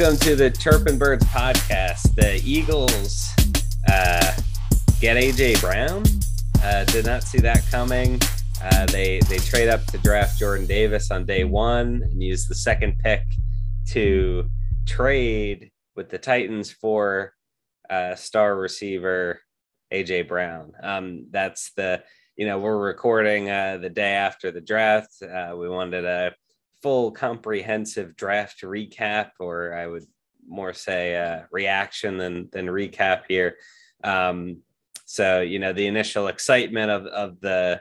Welcome 0.00 0.18
to 0.20 0.34
the 0.34 0.50
Chirpin 0.50 0.96
Birds 0.96 1.26
podcast. 1.26 2.14
The 2.14 2.40
Eagles 2.42 3.28
uh, 3.86 4.34
get 4.98 5.18
AJ 5.18 5.60
Brown. 5.60 6.04
Uh, 6.64 6.84
did 6.84 7.04
not 7.04 7.22
see 7.22 7.36
that 7.40 7.62
coming. 7.70 8.18
Uh, 8.62 8.86
they 8.86 9.20
they 9.28 9.36
trade 9.36 9.68
up 9.68 9.84
to 9.88 9.98
draft 9.98 10.38
Jordan 10.38 10.64
Davis 10.64 11.10
on 11.10 11.26
day 11.26 11.44
one 11.44 12.02
and 12.02 12.22
use 12.22 12.46
the 12.46 12.54
second 12.54 12.98
pick 13.00 13.20
to 13.90 14.48
trade 14.86 15.70
with 15.96 16.08
the 16.08 16.16
Titans 16.16 16.72
for 16.72 17.34
uh, 17.90 18.14
star 18.14 18.56
receiver 18.56 19.42
AJ 19.92 20.28
Brown. 20.28 20.72
Um, 20.82 21.26
that's 21.30 21.72
the 21.72 22.02
you 22.36 22.46
know 22.46 22.58
we're 22.58 22.78
recording 22.78 23.50
uh, 23.50 23.76
the 23.76 23.90
day 23.90 24.14
after 24.14 24.50
the 24.50 24.62
draft. 24.62 25.22
Uh, 25.22 25.54
we 25.58 25.68
wanted 25.68 26.06
a 26.06 26.32
full 26.82 27.10
comprehensive 27.10 28.16
draft 28.16 28.62
recap, 28.62 29.30
or 29.38 29.74
I 29.74 29.86
would 29.86 30.06
more 30.48 30.72
say 30.72 31.16
uh, 31.16 31.42
reaction 31.50 32.18
than 32.18 32.48
than 32.52 32.66
recap 32.66 33.22
here. 33.28 33.56
Um, 34.02 34.58
so 35.04 35.40
you 35.40 35.58
know 35.58 35.72
the 35.72 35.86
initial 35.86 36.28
excitement 36.28 36.90
of 36.90 37.06
of 37.06 37.40
the 37.40 37.80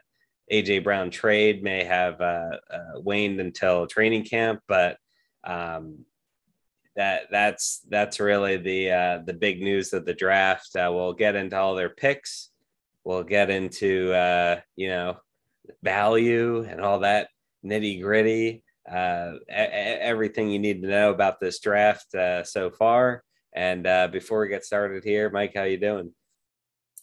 AJ 0.52 0.84
Brown 0.84 1.12
trade 1.12 1.64
may 1.64 1.84
have 1.84 2.20
uh, 2.22 2.58
uh, 2.72 3.00
waned 3.00 3.40
until 3.40 3.88
training 3.88 4.26
camp, 4.26 4.62
but 4.68 4.98
um, 5.44 6.06
that 6.96 7.28
that's 7.32 7.82
that's 7.90 8.20
really 8.20 8.58
the 8.58 8.92
uh, 8.92 9.18
the 9.26 9.34
big 9.34 9.62
news 9.62 9.94
of 9.94 10.06
the 10.06 10.14
draft. 10.14 10.76
Uh, 10.76 10.92
we'll 10.94 11.14
get 11.14 11.36
into 11.36 11.58
all 11.58 11.76
their 11.76 11.90
picks. 11.90 12.50
We'll 13.04 13.24
get 13.24 13.50
into 13.50 14.14
uh, 14.14 14.62
you 14.76 14.90
know 14.90 15.18
value 15.84 16.64
and 16.64 16.82
all 16.82 17.00
that 17.00 17.30
nitty 17.64 18.02
gritty 18.02 18.64
uh, 18.92 19.34
everything 19.50 20.50
you 20.50 20.60
need 20.60 20.82
to 20.82 20.88
know 20.88 21.12
about 21.12 21.40
this 21.40 21.60
draft 21.60 22.14
uh, 22.16 22.44
so 22.44 22.70
far. 22.70 23.24
And 23.54 23.86
uh, 23.88 24.08
before 24.08 24.42
we 24.42 24.50
get 24.50 24.66
started 24.66 25.04
here, 25.04 25.30
Mike, 25.30 25.54
how 25.56 25.64
you 25.64 25.78
doing? 25.78 26.14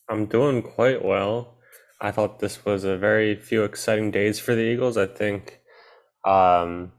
I'm 0.09 0.27
doing 0.27 0.63
quite 0.63 1.05
well. 1.05 1.59
I 2.01 2.11
thought 2.11 2.39
this 2.39 2.65
was 2.65 2.85
a 2.85 2.97
very 2.97 3.37
few 3.37 3.65
exciting 3.65 4.11
days 4.11 4.39
for 4.39 4.55
the 4.55 4.63
Eagles. 4.63 4.97
I 4.97 5.07
think, 5.07 5.61
um, 6.25 6.93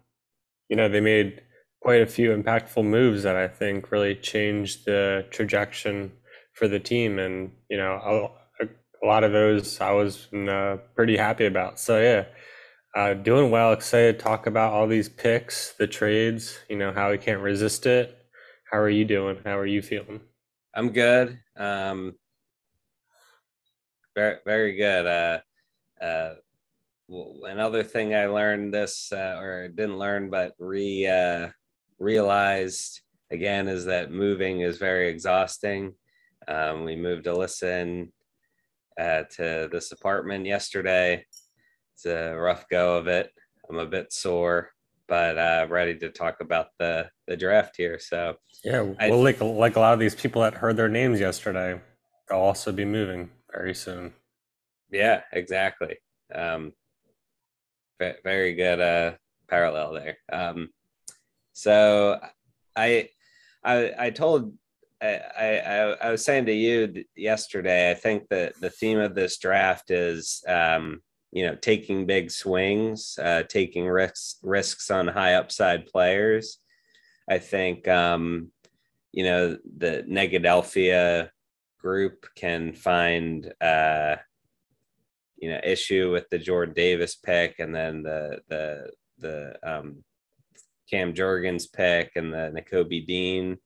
you 0.70 0.76
know, 0.76 0.90
they 0.90 1.00
made 1.00 1.42
quite 1.82 2.02
a 2.02 2.08
few 2.08 2.36
impactful 2.36 2.84
moves 2.84 3.24
that 3.24 3.36
I 3.36 3.48
think 3.48 3.92
really 3.92 4.16
changed 4.16 4.86
the 4.86 5.26
trajectory 5.30 6.12
for 6.54 6.68
the 6.68 6.80
team. 6.80 7.20
And, 7.20 7.52
you 7.70 7.78
know, 7.78 8.32
a, 8.62 8.66
a 8.66 9.06
lot 9.06 9.24
of 9.24 9.32
those 9.32 9.80
I 9.80 9.92
was 9.92 10.28
uh, 10.34 10.78
pretty 10.96 11.16
happy 11.16 11.46
about. 11.46 11.80
So, 11.80 12.02
yeah, 12.02 12.26
uh, 12.98 13.14
doing 13.14 13.52
well. 13.52 13.74
Excited 13.74 14.18
to 14.18 14.24
talk 14.24 14.48
about 14.48 14.74
all 14.74 14.88
these 14.88 15.08
picks, 15.08 15.74
the 15.74 15.86
trades. 15.86 16.58
You 16.68 16.78
know 16.78 16.92
how 16.92 17.12
we 17.12 17.20
can't 17.20 17.42
resist 17.42 17.86
it. 17.86 18.18
How 18.72 18.80
are 18.80 18.90
you 18.90 19.06
doing? 19.06 19.38
How 19.46 19.56
are 19.56 19.68
you 19.68 19.84
feeling? 19.84 20.20
I'm 20.74 20.90
good. 20.90 21.40
Um, 21.56 22.16
very 24.16 24.38
very 24.44 24.76
good. 24.76 25.06
Uh, 25.06 26.04
uh, 26.04 26.34
another 27.44 27.84
thing 27.84 28.16
I 28.16 28.26
learned 28.26 28.74
this 28.74 29.12
uh, 29.14 29.38
or 29.40 29.68
didn't 29.68 30.00
learn 30.00 30.32
but 30.32 30.54
re 30.58 31.06
uh, 31.06 31.50
realized 32.00 33.02
again 33.30 33.68
is 33.68 33.86
that 33.86 34.12
moving 34.12 34.62
is 34.62 34.80
very 34.80 35.10
exhausting. 35.10 35.94
Um, 36.48 36.84
we 36.84 36.96
moved 36.96 37.26
Alyssa 37.28 37.82
in 37.82 38.12
uh, 39.00 39.24
to 39.36 39.70
this 39.72 39.92
apartment 39.92 40.48
yesterday 40.48 41.24
it's 41.98 42.06
a 42.06 42.36
rough 42.36 42.70
go 42.70 42.98
of 42.98 43.08
it. 43.08 43.32
I'm 43.68 43.80
a 43.80 43.86
bit 43.88 44.14
sore, 44.14 44.70
but 45.08 45.36
uh, 45.38 45.66
ready 45.68 45.98
to 45.98 46.10
talk 46.10 46.42
about 46.42 46.68
the 46.78 47.10
the 47.26 47.36
draft 47.36 47.76
here. 47.76 47.98
So 47.98 48.36
yeah, 48.64 48.82
well, 48.82 48.96
I, 49.00 49.10
like 49.10 49.42
like 49.42 49.76
a 49.78 49.80
lot 49.80 49.94
of 49.94 50.00
these 50.00 50.14
people 50.14 50.44
that 50.44 50.54
heard 50.54 50.78
their 50.78 50.90
names 50.90 51.20
yesterday, 51.20 51.82
they'll 52.30 52.38
also 52.38 52.72
be 52.72 52.86
moving 52.86 53.32
very 53.52 53.74
soon. 53.74 54.14
Yeah, 54.92 55.22
exactly. 55.34 55.98
Um, 56.34 56.74
very 58.00 58.54
good 58.54 58.80
uh, 58.80 59.14
parallel 59.50 59.94
there. 59.94 60.18
Um, 60.32 60.70
so 61.54 62.20
I 62.76 63.10
I 63.64 63.94
I 63.98 64.10
told 64.12 64.54
I, 65.02 65.20
I, 65.40 65.96
I 66.02 66.12
was 66.12 66.24
saying 66.24 66.46
to 66.46 66.54
you 66.54 67.06
yesterday, 67.16 67.90
I 67.90 67.96
think 67.96 68.30
that 68.30 68.54
the 68.62 68.70
theme 68.70 69.00
of 69.00 69.16
this 69.16 69.40
draft 69.40 69.90
is 69.90 70.44
um, 70.48 71.02
you 71.32 71.46
know, 71.46 71.56
taking 71.56 72.06
big 72.06 72.32
swings, 72.32 73.20
uh, 73.22 73.44
taking 73.44 73.88
risks 73.88 74.38
risks 74.42 74.90
on 74.90 75.08
high 75.08 75.36
upside 75.36 75.86
players. 75.86 76.60
I 77.30 77.40
think 77.40 77.88
um, 77.88 78.52
you 79.12 79.24
know 79.24 79.58
the 79.78 80.06
Negadelphia 80.10 81.30
group 81.82 82.26
can 82.36 82.74
find 82.74 83.52
uh, 83.62 84.16
you 85.38 85.50
know 85.50 85.60
issue 85.64 86.12
with 86.12 86.30
the 86.30 86.40
Jordan 86.40 86.74
Davis 86.74 87.16
pick, 87.16 87.56
and 87.60 87.76
then 87.76 88.04
the 88.04 88.40
the 88.48 88.90
the 89.20 89.56
um, 89.64 90.04
Cam 90.90 91.14
Jurgens 91.14 91.72
pick, 91.72 92.12
and 92.16 92.34
the 92.34 92.54
Nakobe 92.56 93.06
Dean. 93.06 93.58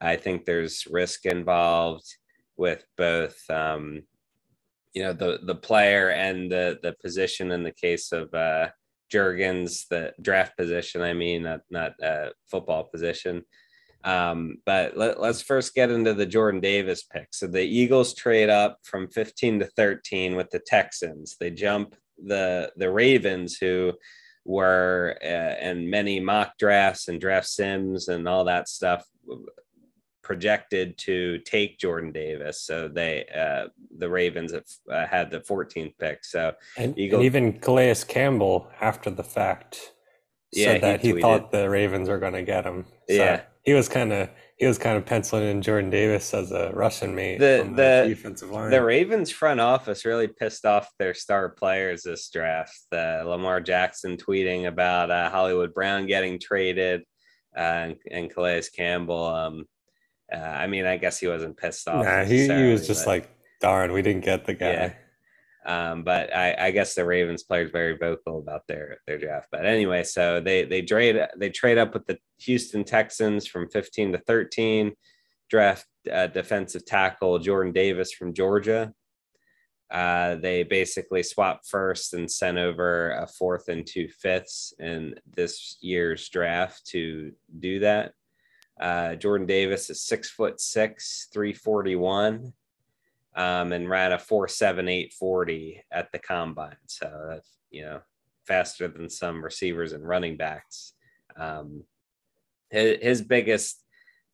I 0.00 0.16
think 0.16 0.44
there's 0.44 0.86
risk 0.90 1.24
involved 1.24 2.06
with 2.56 2.84
both 2.96 3.38
um, 3.48 4.02
you 4.94 5.02
know 5.02 5.12
the 5.12 5.40
the 5.44 5.54
player 5.54 6.10
and 6.10 6.50
the 6.50 6.78
the 6.82 6.94
position 7.02 7.50
in 7.50 7.62
the 7.62 7.72
case 7.72 8.12
of 8.12 8.32
uh 8.32 8.68
Jurgens, 9.12 9.86
the 9.88 10.12
draft 10.20 10.56
position. 10.56 11.02
I 11.02 11.12
mean, 11.12 11.42
not 11.44 11.60
not 11.70 12.02
uh, 12.02 12.30
football 12.50 12.84
position. 12.84 13.44
Um, 14.02 14.58
but 14.66 14.98
let, 14.98 15.16
us 15.18 15.40
first 15.40 15.74
get 15.74 15.90
into 15.90 16.12
the 16.12 16.26
Jordan 16.26 16.60
Davis 16.60 17.04
pick. 17.04 17.28
So 17.32 17.46
the 17.46 17.62
Eagles 17.62 18.14
trade 18.14 18.50
up 18.50 18.78
from 18.82 19.08
15 19.08 19.60
to 19.60 19.66
13 19.66 20.36
with 20.36 20.50
the 20.50 20.58
Texans. 20.58 21.36
They 21.40 21.50
jump 21.50 21.94
the 22.22 22.72
the 22.76 22.90
Ravens, 22.90 23.56
who 23.56 23.92
were 24.44 25.16
uh, 25.24 25.66
in 25.66 25.88
many 25.88 26.20
mock 26.20 26.58
drafts 26.58 27.08
and 27.08 27.20
draft 27.20 27.46
sims 27.46 28.08
and 28.08 28.28
all 28.28 28.44
that 28.44 28.68
stuff 28.68 29.04
projected 30.24 30.98
to 30.98 31.38
take 31.40 31.78
Jordan 31.78 32.10
Davis. 32.10 32.62
So 32.62 32.88
they, 32.88 33.26
uh, 33.26 33.68
the 33.96 34.08
Ravens 34.08 34.52
have 34.52 34.64
uh, 34.90 35.06
had 35.06 35.30
the 35.30 35.40
14th 35.40 35.96
pick. 35.98 36.24
So 36.24 36.54
and, 36.76 36.98
Eagles, 36.98 37.18
and 37.18 37.26
even 37.26 37.60
Calais 37.60 38.02
Campbell 38.08 38.68
after 38.80 39.10
the 39.10 39.22
fact 39.22 39.92
yeah, 40.52 40.72
said 40.72 40.82
that 40.82 41.00
he, 41.00 41.12
he 41.12 41.20
thought 41.20 41.52
the 41.52 41.68
Ravens 41.68 42.08
were 42.08 42.18
going 42.18 42.32
to 42.32 42.42
get 42.42 42.64
him. 42.64 42.86
So 43.08 43.14
yeah, 43.14 43.42
he 43.62 43.72
was 43.72 43.88
kind 43.88 44.12
of 44.12 44.30
he 44.56 44.66
was 44.66 44.78
kind 44.78 44.96
of 44.96 45.04
penciling 45.04 45.48
in 45.48 45.62
Jordan 45.62 45.90
Davis 45.90 46.32
as 46.32 46.52
a 46.52 46.70
Russian 46.72 47.14
mate. 47.14 47.38
The 47.38 47.70
the, 47.74 48.08
defensive 48.08 48.50
line. 48.50 48.70
The 48.70 48.82
Ravens 48.82 49.30
front 49.30 49.60
office 49.60 50.04
really 50.04 50.28
pissed 50.28 50.64
off 50.64 50.88
their 50.98 51.14
star 51.14 51.48
players 51.48 52.02
this 52.02 52.28
draft. 52.30 52.78
The 52.90 53.22
Lamar 53.26 53.60
Jackson 53.60 54.16
tweeting 54.16 54.66
about 54.66 55.10
uh, 55.10 55.30
Hollywood 55.30 55.74
Brown 55.74 56.06
getting 56.06 56.38
traded. 56.38 57.02
Uh, 57.56 57.60
and, 57.60 57.96
and 58.10 58.34
Calais 58.34 58.64
Campbell 58.74 59.26
um, 59.26 59.64
uh, 60.32 60.36
I 60.36 60.66
mean, 60.66 60.86
I 60.86 60.96
guess 60.96 61.18
he 61.18 61.26
wasn't 61.26 61.56
pissed 61.56 61.88
off. 61.88 62.04
Nah, 62.04 62.24
he, 62.24 62.46
he 62.46 62.72
was 62.72 62.86
just 62.86 63.04
but, 63.04 63.10
like, 63.10 63.30
darn, 63.60 63.92
we 63.92 64.02
didn't 64.02 64.24
get 64.24 64.44
the 64.44 64.54
guy. 64.54 64.70
Yeah. 64.70 64.94
Um, 65.66 66.02
but 66.02 66.34
I, 66.34 66.66
I, 66.66 66.70
guess 66.72 66.94
the 66.94 67.06
Ravens 67.06 67.42
players 67.42 67.70
very 67.70 67.96
vocal 67.96 68.38
about 68.38 68.66
their 68.68 68.98
their 69.06 69.18
draft. 69.18 69.48
But 69.50 69.64
anyway, 69.64 70.04
so 70.04 70.38
they 70.40 70.64
they 70.64 70.82
trade 70.82 71.18
they 71.38 71.48
trade 71.48 71.78
up 71.78 71.94
with 71.94 72.06
the 72.06 72.18
Houston 72.40 72.84
Texans 72.84 73.46
from 73.46 73.70
15 73.70 74.12
to 74.12 74.18
13, 74.18 74.92
draft 75.48 75.86
uh, 76.12 76.26
defensive 76.26 76.84
tackle 76.84 77.38
Jordan 77.38 77.72
Davis 77.72 78.12
from 78.12 78.34
Georgia. 78.34 78.92
Uh, 79.90 80.34
they 80.36 80.64
basically 80.64 81.22
swapped 81.22 81.66
first 81.66 82.14
and 82.14 82.30
sent 82.30 82.58
over 82.58 83.12
a 83.12 83.26
fourth 83.26 83.68
and 83.68 83.86
two 83.86 84.08
fifths 84.08 84.74
in 84.78 85.14
this 85.34 85.78
year's 85.80 86.28
draft 86.28 86.84
to 86.86 87.32
do 87.58 87.78
that. 87.78 88.12
Uh, 88.80 89.14
Jordan 89.14 89.46
Davis 89.46 89.90
is 89.90 90.02
six 90.02 90.28
foot 90.30 90.60
six, 90.60 91.28
341, 91.32 92.52
um, 93.36 93.72
and 93.72 93.88
ran 93.88 94.12
a 94.12 94.16
4.7840 94.16 95.80
at 95.90 96.10
the 96.12 96.18
combine. 96.18 96.76
So 96.86 97.26
that's, 97.28 97.56
you 97.70 97.82
know, 97.82 98.00
faster 98.46 98.88
than 98.88 99.08
some 99.08 99.42
receivers 99.42 99.92
and 99.92 100.06
running 100.06 100.36
backs. 100.36 100.92
Um, 101.36 101.84
his, 102.70 102.98
his 103.00 103.22
biggest 103.22 103.80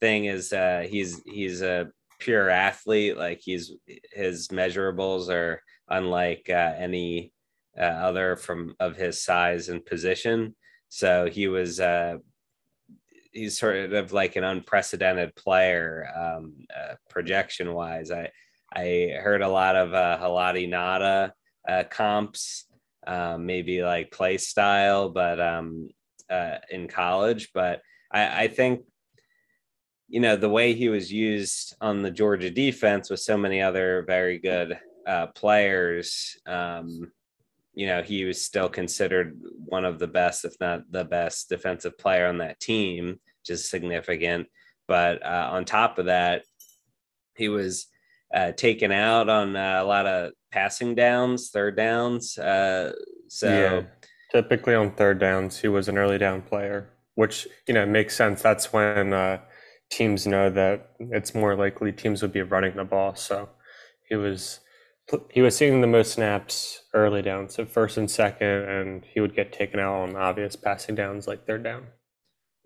thing 0.00 0.24
is 0.24 0.52
uh, 0.52 0.86
he's 0.88 1.22
he's 1.24 1.62
a 1.62 1.90
pure 2.18 2.48
athlete. 2.48 3.16
Like 3.16 3.40
he's 3.42 3.72
his 4.12 4.48
measurables 4.48 5.28
are 5.28 5.62
unlike 5.88 6.46
uh, 6.48 6.72
any 6.76 7.32
uh, 7.78 7.82
other 7.82 8.36
from 8.36 8.74
of 8.80 8.96
his 8.96 9.22
size 9.22 9.68
and 9.68 9.84
position. 9.84 10.54
So 10.88 11.28
he 11.30 11.48
was 11.48 11.80
uh, 11.80 12.16
he's 13.32 13.58
sort 13.58 13.92
of 13.92 14.12
like 14.12 14.36
an 14.36 14.44
unprecedented 14.44 15.34
player 15.36 16.08
um, 16.16 16.54
uh, 16.76 16.94
projection 17.08 17.72
wise. 17.72 18.10
I 18.10 18.30
I 18.72 19.16
heard 19.20 19.42
a 19.42 19.48
lot 19.48 19.76
of 19.76 19.94
uh, 19.94 20.18
Haloti 20.20 20.68
Ngata 20.68 21.32
uh, 21.68 21.84
comps, 21.90 22.66
um, 23.06 23.46
maybe 23.46 23.82
like 23.82 24.12
play 24.12 24.36
style, 24.36 25.08
but 25.08 25.40
um, 25.40 25.88
uh, 26.28 26.58
in 26.70 26.86
college. 26.86 27.50
But 27.52 27.82
I, 28.12 28.44
I 28.44 28.48
think 28.48 28.82
you 30.10 30.18
know, 30.18 30.34
the 30.34 30.48
way 30.48 30.74
he 30.74 30.88
was 30.88 31.12
used 31.12 31.76
on 31.80 32.02
the 32.02 32.10
Georgia 32.10 32.50
defense 32.50 33.10
with 33.10 33.20
so 33.20 33.36
many 33.36 33.62
other 33.62 34.02
very 34.08 34.38
good 34.38 34.76
uh, 35.06 35.28
players, 35.28 36.36
um, 36.46 37.12
you 37.80 37.86
know, 37.86 38.02
he 38.02 38.26
was 38.26 38.44
still 38.44 38.68
considered 38.68 39.40
one 39.64 39.86
of 39.86 39.98
the 39.98 40.06
best, 40.06 40.44
if 40.44 40.52
not 40.60 40.92
the 40.92 41.02
best 41.02 41.48
defensive 41.48 41.96
player 41.96 42.26
on 42.26 42.36
that 42.36 42.60
team, 42.60 43.18
which 43.38 43.48
is 43.48 43.70
significant. 43.70 44.48
But 44.86 45.24
uh, 45.24 45.48
on 45.50 45.64
top 45.64 45.98
of 45.98 46.04
that, 46.04 46.42
he 47.38 47.48
was 47.48 47.86
uh, 48.34 48.52
taken 48.52 48.92
out 48.92 49.30
on 49.30 49.56
uh, 49.56 49.78
a 49.80 49.84
lot 49.84 50.04
of 50.04 50.32
passing 50.52 50.94
downs, 50.94 51.48
third 51.48 51.74
downs. 51.74 52.36
Uh, 52.36 52.92
so 53.28 53.48
yeah. 53.48 53.82
typically 54.30 54.74
on 54.74 54.90
third 54.90 55.18
downs, 55.18 55.58
he 55.58 55.68
was 55.68 55.88
an 55.88 55.96
early 55.96 56.18
down 56.18 56.42
player, 56.42 56.90
which 57.14 57.48
you 57.66 57.72
know 57.72 57.86
makes 57.86 58.14
sense. 58.14 58.42
That's 58.42 58.74
when 58.74 59.14
uh, 59.14 59.38
teams 59.88 60.26
know 60.26 60.50
that 60.50 60.90
it's 60.98 61.34
more 61.34 61.56
likely 61.56 61.92
teams 61.92 62.20
would 62.20 62.32
be 62.32 62.42
running 62.42 62.76
the 62.76 62.84
ball. 62.84 63.14
So 63.14 63.48
he 64.06 64.16
was 64.16 64.60
he 65.30 65.42
was 65.42 65.56
seeing 65.56 65.80
the 65.80 65.86
most 65.86 66.12
snaps 66.12 66.82
early 66.94 67.22
down, 67.22 67.48
so 67.48 67.64
first 67.64 67.96
and 67.96 68.10
second, 68.10 68.46
and 68.46 69.04
he 69.04 69.20
would 69.20 69.34
get 69.34 69.52
taken 69.52 69.80
out 69.80 70.02
on 70.02 70.16
obvious 70.16 70.56
passing 70.56 70.94
downs 70.94 71.26
like 71.26 71.46
third 71.46 71.64
down. 71.64 71.86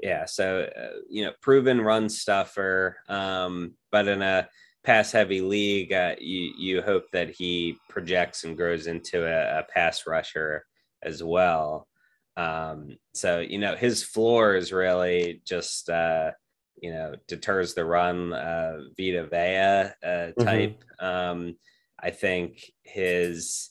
Yeah, 0.00 0.26
so 0.26 0.68
uh, 0.76 0.98
you 1.08 1.24
know, 1.24 1.32
proven 1.40 1.80
run 1.80 2.08
stuffer, 2.08 2.96
um, 3.08 3.74
but 3.90 4.08
in 4.08 4.22
a 4.22 4.48
pass 4.84 5.12
heavy 5.12 5.40
league, 5.40 5.92
uh, 5.92 6.14
you 6.18 6.52
you 6.58 6.82
hope 6.82 7.10
that 7.12 7.30
he 7.30 7.78
projects 7.88 8.44
and 8.44 8.56
grows 8.56 8.86
into 8.86 9.24
a, 9.24 9.60
a 9.60 9.62
pass 9.62 10.06
rusher 10.06 10.64
as 11.02 11.22
well. 11.22 11.88
Um, 12.36 12.98
so 13.14 13.40
you 13.40 13.58
know, 13.58 13.76
his 13.76 14.02
floor 14.02 14.56
is 14.56 14.72
really 14.72 15.40
just 15.46 15.88
uh, 15.88 16.32
you 16.76 16.92
know 16.92 17.14
deters 17.28 17.74
the 17.74 17.84
run, 17.84 18.32
uh, 18.32 18.80
Vita 18.98 19.26
Vea 19.26 19.92
uh, 20.02 20.32
mm-hmm. 20.32 20.44
type. 20.44 20.84
Mm-hmm. 21.00 21.06
Um, 21.06 21.56
I 22.04 22.10
think 22.10 22.70
his 22.82 23.70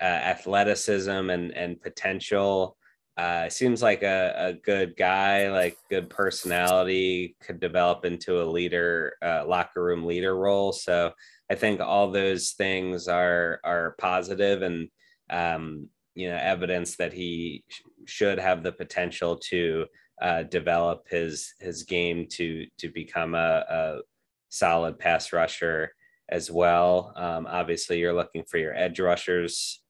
uh, 0.00 0.04
athleticism 0.04 1.10
and 1.10 1.52
and 1.52 1.80
potential 1.80 2.76
uh, 3.18 3.48
seems 3.48 3.82
like 3.82 4.02
a, 4.02 4.34
a 4.36 4.52
good 4.54 4.96
guy, 4.96 5.50
like 5.50 5.76
good 5.90 6.10
personality, 6.10 7.36
could 7.42 7.60
develop 7.60 8.04
into 8.04 8.42
a 8.42 8.44
leader, 8.44 9.14
uh, 9.22 9.44
locker 9.46 9.82
room 9.82 10.04
leader 10.04 10.36
role. 10.36 10.72
So 10.72 11.12
I 11.50 11.54
think 11.54 11.80
all 11.80 12.10
those 12.10 12.52
things 12.52 13.08
are 13.08 13.60
are 13.62 13.94
positive 13.98 14.62
and 14.62 14.88
um, 15.30 15.88
you 16.14 16.30
know 16.30 16.36
evidence 16.36 16.96
that 16.96 17.12
he 17.12 17.62
sh- 17.68 17.82
should 18.06 18.38
have 18.38 18.62
the 18.62 18.72
potential 18.72 19.36
to 19.50 19.84
uh, 20.22 20.44
develop 20.44 21.08
his 21.10 21.52
his 21.60 21.82
game 21.82 22.26
to 22.30 22.66
to 22.78 22.88
become 22.88 23.34
a, 23.34 23.64
a 23.68 24.00
solid 24.48 24.98
pass 24.98 25.32
rusher 25.34 25.92
as 26.28 26.50
well. 26.50 27.12
Um, 27.16 27.46
obviously, 27.48 27.98
you're 27.98 28.12
looking 28.12 28.44
for 28.44 28.58
your 28.58 28.74
edge 28.74 29.00
rushers 29.00 29.80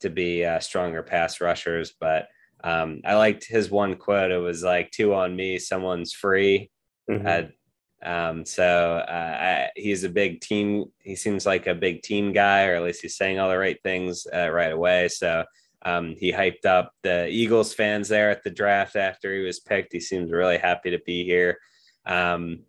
to 0.00 0.10
be 0.10 0.44
uh, 0.44 0.60
stronger 0.60 1.02
pass 1.02 1.40
rushers, 1.40 1.94
but 1.98 2.28
um, 2.62 3.00
I 3.04 3.14
liked 3.14 3.46
his 3.46 3.70
one 3.70 3.96
quote. 3.96 4.30
It 4.30 4.38
was 4.38 4.62
like 4.62 4.90
two 4.90 5.14
on 5.14 5.36
me, 5.36 5.58
someone's 5.58 6.12
free. 6.12 6.70
Mm-hmm. 7.10 7.26
Uh, 7.26 8.08
um, 8.08 8.44
so 8.44 9.02
uh, 9.08 9.12
I, 9.40 9.70
he's 9.74 10.04
a 10.04 10.08
big 10.08 10.40
team. 10.40 10.86
He 11.00 11.16
seems 11.16 11.46
like 11.46 11.66
a 11.66 11.74
big 11.74 12.02
team 12.02 12.32
guy, 12.32 12.66
or 12.66 12.74
at 12.74 12.82
least 12.82 13.02
he's 13.02 13.16
saying 13.16 13.38
all 13.38 13.48
the 13.48 13.58
right 13.58 13.82
things 13.82 14.26
uh, 14.32 14.50
right 14.50 14.72
away. 14.72 15.08
So 15.08 15.44
um, 15.82 16.14
he 16.18 16.32
hyped 16.32 16.66
up 16.66 16.92
the 17.02 17.28
Eagles 17.28 17.72
fans 17.72 18.08
there 18.08 18.30
at 18.30 18.42
the 18.42 18.50
draft 18.50 18.96
after 18.96 19.34
he 19.34 19.40
was 19.40 19.60
picked. 19.60 19.92
He 19.92 20.00
seems 20.00 20.30
really 20.30 20.58
happy 20.58 20.90
to 20.90 20.98
be 21.06 21.24
here. 21.24 21.58
Um, 22.04 22.60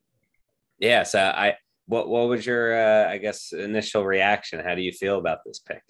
yeah. 0.80 1.04
So 1.04 1.20
I, 1.20 1.56
what 1.88 2.10
what 2.10 2.28
was 2.28 2.46
your 2.46 2.78
uh, 2.78 3.10
I 3.10 3.18
guess 3.18 3.54
initial 3.54 4.06
reaction? 4.06 4.64
How 4.64 4.76
do 4.76 4.82
you 4.82 4.92
feel 4.92 5.18
about 5.18 5.40
this 5.46 5.60
pick? 5.60 5.84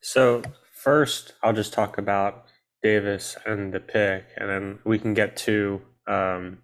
So 0.00 0.42
first, 0.72 1.32
I'll 1.42 1.52
just 1.52 1.72
talk 1.72 1.98
about 1.98 2.46
Davis 2.82 3.36
and 3.46 3.72
the 3.72 3.80
pick, 3.80 4.26
and 4.36 4.50
then 4.50 4.78
we 4.84 4.98
can 4.98 5.14
get 5.14 5.36
to, 5.38 5.80
um, 6.06 6.58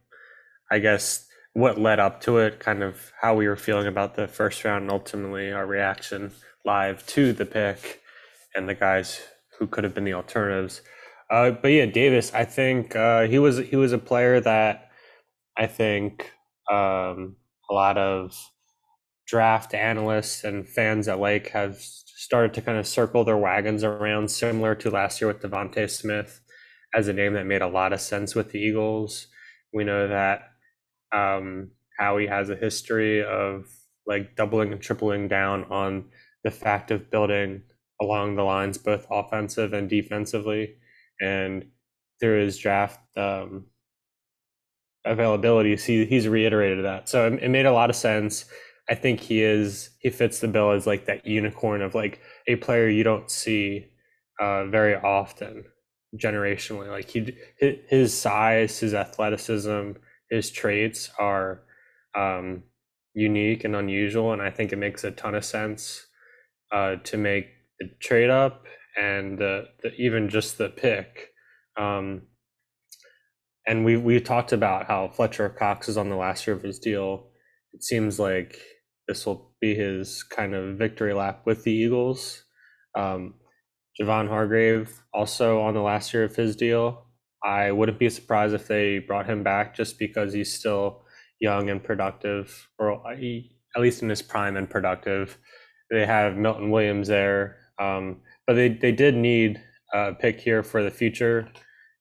I 0.70 0.78
guess, 0.78 1.26
what 1.54 1.78
led 1.78 1.98
up 1.98 2.20
to 2.22 2.38
it, 2.38 2.60
kind 2.60 2.82
of 2.82 3.12
how 3.20 3.34
we 3.34 3.48
were 3.48 3.56
feeling 3.56 3.86
about 3.86 4.16
the 4.16 4.28
first 4.28 4.64
round, 4.64 4.82
and 4.82 4.90
ultimately 4.90 5.50
our 5.52 5.66
reaction 5.66 6.32
live 6.64 7.06
to 7.06 7.32
the 7.32 7.46
pick 7.46 8.02
and 8.54 8.68
the 8.68 8.74
guys 8.74 9.20
who 9.58 9.66
could 9.66 9.84
have 9.84 9.94
been 9.94 10.04
the 10.04 10.14
alternatives. 10.14 10.82
Uh, 11.30 11.52
but 11.52 11.68
yeah, 11.68 11.86
Davis, 11.86 12.34
I 12.34 12.44
think 12.44 12.96
uh, 12.96 13.22
he 13.22 13.38
was 13.38 13.58
he 13.58 13.76
was 13.76 13.92
a 13.92 13.98
player 13.98 14.40
that 14.40 14.90
I 15.56 15.66
think 15.66 16.32
um, 16.70 17.36
a 17.70 17.74
lot 17.74 17.96
of 17.96 18.50
draft 19.26 19.74
analysts 19.74 20.42
and 20.42 20.68
fans 20.68 21.06
alike 21.06 21.50
have 21.50 21.78
started 21.80 22.52
to 22.52 22.62
kind 22.62 22.78
of 22.78 22.86
circle 22.86 23.24
their 23.24 23.36
wagons 23.36 23.84
around, 23.84 24.30
similar 24.30 24.74
to 24.74 24.90
last 24.90 25.20
year 25.20 25.28
with 25.28 25.40
DeVonta 25.40 25.88
Smith, 25.88 26.40
as 26.94 27.08
a 27.08 27.12
name 27.12 27.34
that 27.34 27.46
made 27.46 27.62
a 27.62 27.68
lot 27.68 27.92
of 27.92 28.00
sense 28.00 28.34
with 28.34 28.50
the 28.50 28.58
Eagles. 28.58 29.28
We 29.72 29.84
know 29.84 30.08
that 30.08 30.50
um, 31.12 31.70
Howie 31.98 32.26
has 32.26 32.50
a 32.50 32.56
history 32.56 33.24
of 33.24 33.66
like 34.06 34.34
doubling 34.34 34.72
and 34.72 34.80
tripling 34.80 35.28
down 35.28 35.64
on 35.64 36.06
the 36.42 36.50
fact 36.50 36.90
of 36.90 37.10
building 37.10 37.62
along 38.00 38.34
the 38.34 38.42
lines, 38.42 38.78
both 38.78 39.06
offensive 39.10 39.72
and 39.72 39.88
defensively. 39.88 40.76
And 41.20 41.66
through 42.18 42.44
his 42.44 42.58
draft 42.58 43.00
um, 43.16 43.66
availability, 45.04 45.76
he, 45.76 46.04
he's 46.04 46.28
reiterated 46.28 46.84
that. 46.84 47.08
So 47.08 47.26
it, 47.26 47.42
it 47.42 47.48
made 47.48 47.66
a 47.66 47.72
lot 47.72 47.90
of 47.90 47.96
sense. 47.96 48.44
I 48.88 48.94
think 48.94 49.20
he 49.20 49.42
is 49.42 49.90
he 50.00 50.10
fits 50.10 50.40
the 50.40 50.48
bill 50.48 50.72
as 50.72 50.86
like 50.86 51.06
that 51.06 51.24
unicorn 51.26 51.80
of 51.80 51.94
like 51.94 52.20
a 52.48 52.56
player 52.56 52.88
you 52.88 53.04
don't 53.04 53.30
see 53.30 53.86
uh, 54.40 54.66
very 54.66 54.96
often 54.96 55.64
generationally. 56.16 56.88
Like 56.88 57.08
he 57.08 57.36
his 57.58 58.18
size, 58.18 58.80
his 58.80 58.94
athleticism, 58.94 59.92
his 60.28 60.50
traits 60.50 61.10
are 61.18 61.62
um, 62.16 62.64
unique 63.14 63.64
and 63.64 63.76
unusual, 63.76 64.32
and 64.32 64.42
I 64.42 64.50
think 64.50 64.72
it 64.72 64.76
makes 64.76 65.04
a 65.04 65.10
ton 65.10 65.34
of 65.34 65.44
sense 65.44 66.06
uh, 66.72 66.96
to 67.04 67.16
make 67.16 67.46
the 67.78 67.88
trade 68.00 68.30
up 68.30 68.64
and 69.00 69.38
the, 69.38 69.68
the 69.82 69.92
even 69.94 70.28
just 70.28 70.58
the 70.58 70.68
pick. 70.68 71.30
Um, 71.76 72.22
and 73.70 73.84
we 73.84 73.96
we 73.96 74.20
talked 74.20 74.52
about 74.52 74.86
how 74.86 75.08
Fletcher 75.08 75.48
Cox 75.48 75.88
is 75.88 75.96
on 75.96 76.08
the 76.08 76.16
last 76.16 76.44
year 76.44 76.56
of 76.56 76.62
his 76.62 76.80
deal. 76.80 77.28
It 77.72 77.84
seems 77.84 78.18
like 78.18 78.58
this 79.06 79.24
will 79.24 79.54
be 79.60 79.76
his 79.76 80.24
kind 80.24 80.56
of 80.56 80.76
victory 80.76 81.14
lap 81.14 81.42
with 81.46 81.62
the 81.62 81.70
Eagles. 81.70 82.42
Um, 82.98 83.34
Javon 83.98 84.28
Hargrave 84.28 85.04
also 85.14 85.60
on 85.60 85.74
the 85.74 85.82
last 85.82 86.12
year 86.12 86.24
of 86.24 86.34
his 86.34 86.56
deal. 86.56 87.06
I 87.44 87.70
wouldn't 87.70 88.00
be 88.00 88.10
surprised 88.10 88.54
if 88.54 88.66
they 88.66 88.98
brought 88.98 89.30
him 89.30 89.44
back 89.44 89.76
just 89.76 90.00
because 90.00 90.32
he's 90.32 90.52
still 90.52 91.04
young 91.40 91.70
and 91.70 91.82
productive, 91.82 92.68
or 92.76 93.00
at 93.08 93.80
least 93.80 94.02
in 94.02 94.08
his 94.08 94.20
prime 94.20 94.56
and 94.56 94.68
productive. 94.68 95.38
They 95.92 96.04
have 96.06 96.36
Milton 96.36 96.70
Williams 96.70 97.06
there, 97.06 97.56
um, 97.78 98.20
but 98.48 98.54
they, 98.54 98.70
they 98.70 98.92
did 98.92 99.14
need 99.14 99.62
a 99.94 100.12
pick 100.12 100.40
here 100.40 100.64
for 100.64 100.82
the 100.82 100.90
future. 100.90 101.48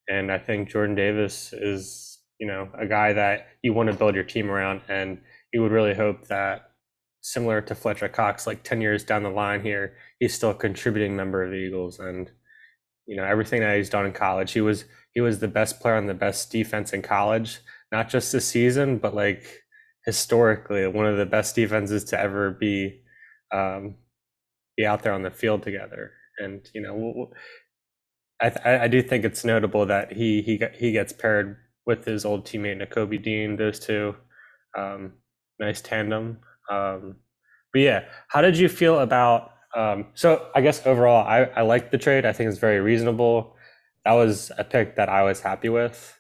And 0.10 0.32
I 0.32 0.40
think 0.40 0.70
Jordan 0.70 0.96
Davis 0.96 1.54
is, 1.54 2.20
you 2.40 2.48
know, 2.48 2.70
a 2.78 2.88
guy 2.88 3.14
that 3.14 3.48
you 3.62 3.74
want 3.74 3.92
to 3.92 3.96
build 3.96 4.16
your 4.16 4.24
team 4.24 4.50
around. 4.50 4.82
And 4.90 5.22
you 5.54 5.62
would 5.62 5.72
really 5.72 5.94
hope 5.94 6.28
that 6.28 6.72
similar 7.22 7.62
to 7.62 7.76
Fletcher 7.76 8.10
Cox, 8.10 8.48
like 8.48 8.64
10 8.64 8.82
years 8.82 9.04
down 9.04 9.24
the 9.24 9.30
line 9.30 9.62
here, 9.62 9.96
he's 10.20 10.34
still 10.34 10.52
a 10.52 10.56
contributing 10.56 11.16
member 11.16 11.44
of 11.44 11.52
the 11.52 11.58
Eagles. 11.58 12.00
And, 12.00 12.32
you 13.06 13.16
know, 13.16 13.24
everything 13.24 13.62
that 13.62 13.78
he's 13.78 13.90
done 13.90 14.06
in 14.06 14.14
college, 14.14 14.52
he 14.54 14.62
was, 14.62 14.86
he 15.14 15.22
was 15.22 15.40
the 15.40 15.48
best 15.48 15.80
player 15.80 15.96
on 15.96 16.08
the 16.08 16.14
best 16.14 16.52
defense 16.52 16.94
in 16.94 17.02
college, 17.02 17.60
not 17.92 18.10
just 18.10 18.32
this 18.32 18.48
season, 18.48 18.98
but 18.98 19.14
like 19.14 19.44
historically, 20.06 20.88
one 20.88 21.06
of 21.06 21.18
the 21.18 21.26
best 21.26 21.56
defenses 21.56 22.04
to 22.06 22.20
ever 22.20 22.52
be, 22.52 23.02
um, 23.52 23.96
be 24.78 24.86
out 24.86 25.04
there 25.04 25.14
on 25.14 25.24
the 25.24 25.32
field 25.32 25.62
together. 25.62 26.12
And, 26.40 26.68
you 26.74 26.82
know, 26.82 27.32
I, 28.42 28.80
I 28.84 28.88
do 28.88 29.02
think 29.02 29.26
it's 29.26 29.44
notable 29.44 29.86
that 29.88 30.14
he, 30.14 30.42
he, 30.42 30.62
he 30.78 30.92
gets 30.92 31.12
paired 31.14 31.58
with 31.86 32.06
his 32.06 32.26
old 32.26 32.46
teammate, 32.46 32.82
Nakobe 32.82 33.22
Dean, 33.22 33.58
those 33.58 33.80
two, 33.80 34.16
um, 34.78 35.14
nice 35.60 35.82
tandem. 35.82 36.40
Um, 36.70 37.18
but 37.74 37.80
yeah, 37.82 38.06
how 38.30 38.42
did 38.42 38.58
you 38.58 38.70
feel 38.70 39.00
about? 39.00 39.52
Um, 39.76 40.08
so 40.14 40.50
I 40.56 40.62
guess 40.62 40.86
overall, 40.86 41.26
I 41.28 41.44
I 41.56 41.62
like 41.62 41.92
the 41.92 41.98
trade. 41.98 42.26
I 42.26 42.34
think 42.34 42.50
it's 42.50 42.60
very 42.60 42.80
reasonable. 42.80 43.56
That 44.06 44.14
was 44.14 44.52
a 44.58 44.64
pick 44.64 44.96
that 44.96 45.10
I 45.10 45.24
was 45.24 45.42
happy 45.42 45.70
with. 45.70 46.18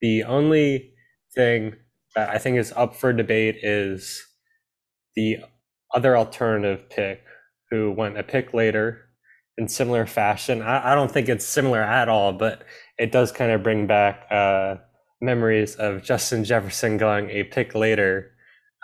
The 0.00 0.24
only 0.24 0.94
thing 1.34 1.74
that 2.16 2.30
I 2.30 2.38
think 2.38 2.58
is 2.58 2.72
up 2.76 2.96
for 2.96 3.12
debate 3.12 3.56
is 3.62 4.24
the 5.14 5.38
other 5.94 6.16
alternative 6.16 6.88
pick 6.90 7.22
who 7.70 7.92
went 7.92 8.18
a 8.18 8.22
pick 8.22 8.54
later 8.54 9.07
in 9.58 9.68
similar 9.68 10.06
fashion. 10.06 10.62
I, 10.62 10.92
I 10.92 10.94
don't 10.94 11.10
think 11.10 11.28
it's 11.28 11.44
similar 11.44 11.82
at 11.82 12.08
all, 12.08 12.32
but 12.32 12.62
it 12.98 13.12
does 13.12 13.32
kind 13.32 13.52
of 13.52 13.62
bring 13.62 13.86
back 13.86 14.26
uh, 14.30 14.76
memories 15.20 15.74
of 15.74 16.02
Justin 16.02 16.44
Jefferson 16.44 16.96
going 16.96 17.28
a 17.30 17.44
pick 17.44 17.74
later. 17.74 18.32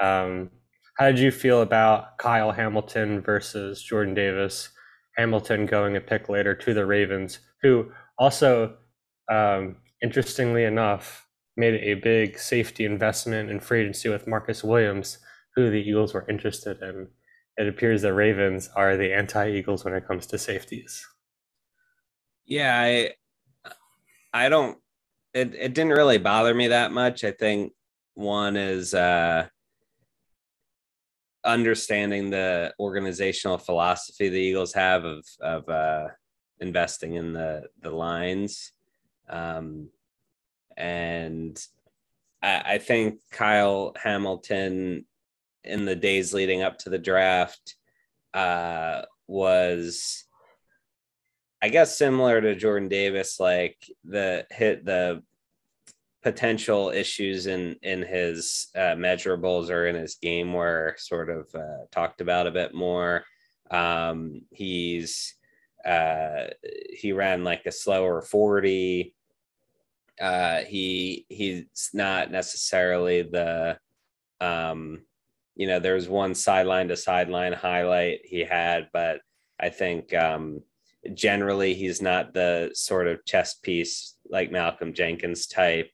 Um, 0.03 0.51
how 0.99 1.07
did 1.07 1.19
you 1.19 1.31
feel 1.31 1.63
about 1.63 2.19
Kyle 2.19 2.53
Hamilton 2.53 3.21
versus 3.21 3.83
Jordan 3.83 4.15
Davis? 4.15 4.69
Hamilton 5.17 5.67
going 5.67 5.97
a 5.97 6.01
pick 6.01 6.29
later 6.29 6.55
to 6.55 6.75
the 6.75 6.87
Ravens, 6.87 7.39
who 7.63 7.91
also, 8.19 8.77
um, 9.31 9.77
interestingly 10.03 10.65
enough, 10.65 11.27
made 11.57 11.75
a 11.75 11.95
big 11.95 12.39
safety 12.39 12.85
investment 12.85 13.49
in 13.49 13.61
free 13.61 13.83
agency 13.83 14.09
with 14.09 14.27
Marcus 14.27 14.65
Williams, 14.65 15.19
who 15.55 15.71
the 15.71 15.77
Eagles 15.77 16.15
were 16.15 16.29
interested 16.29 16.83
in. 16.83 17.09
It 17.57 17.69
appears 17.69 18.03
that 18.03 18.15
Ravens 18.15 18.69
are 18.75 18.97
the 18.97 19.13
anti-Eagles 19.13 19.85
when 19.85 19.95
it 19.95 20.07
comes 20.07 20.27
to 20.27 20.39
safeties. 20.39 21.07
Yeah, 22.47 22.79
I 22.79 23.15
I 24.33 24.49
don't 24.49 24.79
it, 25.33 25.55
it 25.55 25.75
didn't 25.75 25.93
really 25.93 26.19
bother 26.19 26.55
me 26.55 26.69
that 26.69 26.93
much. 26.93 27.25
I 27.25 27.31
think 27.33 27.73
one 28.15 28.57
is 28.57 28.95
uh 28.95 29.47
understanding 31.45 32.31
the 32.31 32.73
organizational 32.81 33.59
philosophy 33.59 34.29
the 34.29 34.39
Eagles 34.39 34.73
have 34.73 35.05
of 35.05 35.25
of 35.41 35.69
uh 35.69 36.09
investing 36.61 37.15
in 37.15 37.33
the 37.33 37.69
the 37.81 37.91
lines. 37.91 38.73
Um 39.29 39.91
and 40.77 41.57
I, 42.43 42.63
I 42.75 42.79
think 42.79 43.21
Kyle 43.31 43.95
Hamilton 43.97 45.07
in 45.65 45.85
the 45.85 45.97
days 45.97 46.35
leading 46.35 46.63
up 46.63 46.79
to 46.79 46.91
the 46.91 46.99
draft 46.99 47.77
uh, 48.33 49.03
was, 49.27 50.25
I 51.63 51.69
guess, 51.69 51.97
similar 51.97 52.41
to 52.41 52.55
Jordan 52.55 52.89
Davis, 52.89 53.39
like 53.41 53.77
the 54.05 54.47
hit 54.51 54.85
the 54.85 55.23
potential 56.23 56.89
issues 56.89 57.47
in 57.47 57.77
in 57.83 58.03
his 58.03 58.69
uh, 58.75 58.97
measurables 58.97 59.71
or 59.71 59.87
in 59.87 59.95
his 59.95 60.17
game 60.17 60.53
were 60.53 60.97
sort 60.99 61.29
of 61.31 61.47
uh, 61.55 61.85
talked 61.93 62.21
about 62.21 62.47
a 62.47 62.51
bit 62.51 62.75
more. 62.75 63.25
Um, 63.71 64.43
he's 64.51 65.35
uh, 65.85 66.47
he 66.93 67.13
ran 67.13 67.45
like 67.45 67.67
a 67.67 67.73
slower 67.73 68.23
forty. 68.23 69.15
Uh, 70.21 70.61
he 70.61 71.27
he's 71.29 71.91
not 71.93 72.31
necessarily 72.31 73.23
the 73.23 73.79
um, 74.41 75.03
you 75.57 75.67
know, 75.67 75.79
there 75.79 75.95
was 75.95 76.09
one 76.09 76.35
sideline 76.35 76.89
to 76.89 76.97
sideline 76.97 77.53
highlight 77.53 78.21
he 78.25 78.41
had, 78.41 78.89
but 78.93 79.21
I 79.61 79.69
think 79.69 80.13
um, 80.15 80.63
generally 81.15 81.75
he's 81.75 82.03
not 82.03 82.35
the 82.35 82.71
sort 82.75 83.07
of 83.07 83.25
chess 83.25 83.55
piece 83.55 84.17
like 84.29 84.51
Malcolm 84.51 84.95
Jenkins 84.95 85.47
type 85.47 85.91